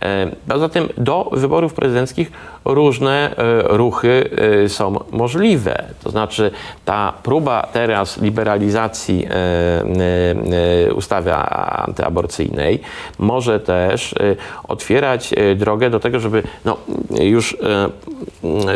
E, 0.03 0.27
Poza 0.49 0.69
tym 0.69 0.89
do 0.99 1.31
wyborów 1.33 1.75
prezydenckich 1.75 2.33
różne 2.65 3.37
e, 3.37 3.63
ruchy 3.77 4.31
e, 4.65 4.69
są 4.69 5.01
możliwe. 5.11 5.85
To 6.05 6.11
znaczy 6.11 6.51
ta 6.85 7.13
próba 7.23 7.69
teraz 7.73 8.21
liberalizacji 8.21 9.27
e, 9.27 9.31
e, 9.31 10.87
e, 10.89 10.95
ustawy 10.95 11.35
antyaborcyjnej 11.35 12.81
może 13.19 13.61
też 13.61 14.13
e, 14.13 14.37
otwierać 14.69 15.33
e, 15.33 15.55
drogę 15.55 15.91
do 15.91 16.01
tego, 16.01 16.21
żeby 16.21 16.43
no, 16.65 16.77
już 17.21 17.55
e, 17.55 17.57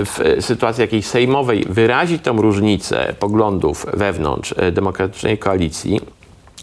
w 0.05 0.37
sytuacji 0.41 0.83
jakiejś 0.83 1.07
sejmowej 1.07 1.65
wyrazić 1.81 2.23
tą 2.23 2.43
różnicę 2.43 3.15
poglądów 3.19 3.87
wewnątrz 3.95 4.55
e, 4.57 4.73
demokratycznej 4.73 5.39
koalicji, 5.39 6.01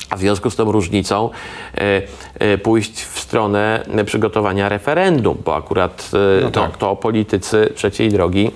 a 0.09 0.17
w 0.17 0.19
związku 0.19 0.49
z 0.49 0.55
tą 0.55 0.71
różnicą 0.71 1.29
e, 1.77 2.01
e, 2.39 2.57
pójść 2.57 3.01
w 3.03 3.19
stronę 3.19 3.85
przygotowania 4.05 4.69
referendum, 4.69 5.37
bo 5.45 5.55
akurat 5.55 6.11
No 6.43 6.51
tak. 6.51 6.71
no, 6.71 6.77
to 6.77 6.95
politycy 6.95 7.69
trzeciej 7.75 8.09
drogi 8.09 8.51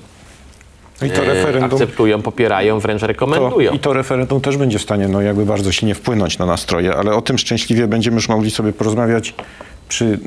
i 1.05 1.09
to 1.09 1.23
referendum. 1.23 1.71
akceptują, 1.71 2.21
popierają, 2.21 2.79
wręcz 2.79 3.01
To, 3.01 3.07
rekomendują. 3.07 3.73
I 3.73 3.79
to 3.79 3.93
referendum 3.93 4.41
też 4.41 4.57
będzie 4.57 4.79
w 4.79 4.81
stanie 4.81 5.07
no, 5.07 5.21
jakby 5.21 5.45
bardzo 5.45 5.71
silnie 5.71 5.95
wpłynąć 5.95 6.37
na 6.37 6.45
nastroje, 6.45 6.95
ale 6.95 7.13
o 7.15 7.21
tym 7.21 7.37
szczęśliwie 7.37 7.87
będziemy 7.87 8.15
już 8.15 8.29
mogli 8.29 8.51
sobie 8.51 8.73
porozmawiać 8.73 9.33
przy 9.89 10.19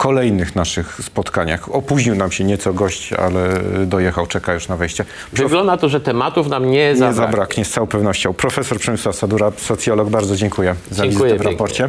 kolejnych 0.00 0.56
naszych 0.56 0.98
spotkaniach. 1.02 1.74
Opóźnił 1.74 2.14
nam 2.14 2.32
się 2.32 2.44
nieco 2.44 2.72
gość, 2.72 3.12
ale 3.12 3.60
dojechał, 3.86 4.26
czeka 4.26 4.54
już 4.54 4.68
na 4.68 4.76
wejście. 4.76 5.04
Prof, 5.04 5.50
Wygląda 5.50 5.76
to, 5.76 5.88
że 5.88 6.00
tematów 6.00 6.48
nam 6.48 6.70
nie, 6.70 6.88
nie 6.88 6.96
zabraknie. 6.96 7.26
zabraknie 7.26 7.64
z 7.64 7.70
całą 7.70 7.86
pewnością. 7.86 8.34
Profesor 8.34 8.78
Przemysław 8.78 9.16
Sadura, 9.16 9.52
socjolog, 9.56 10.10
bardzo 10.10 10.36
dziękuję 10.36 10.74
za 10.90 11.02
Dziękuję 11.02 11.32
wizytę 11.32 11.50
w 11.50 11.52
raporcie. 11.52 11.88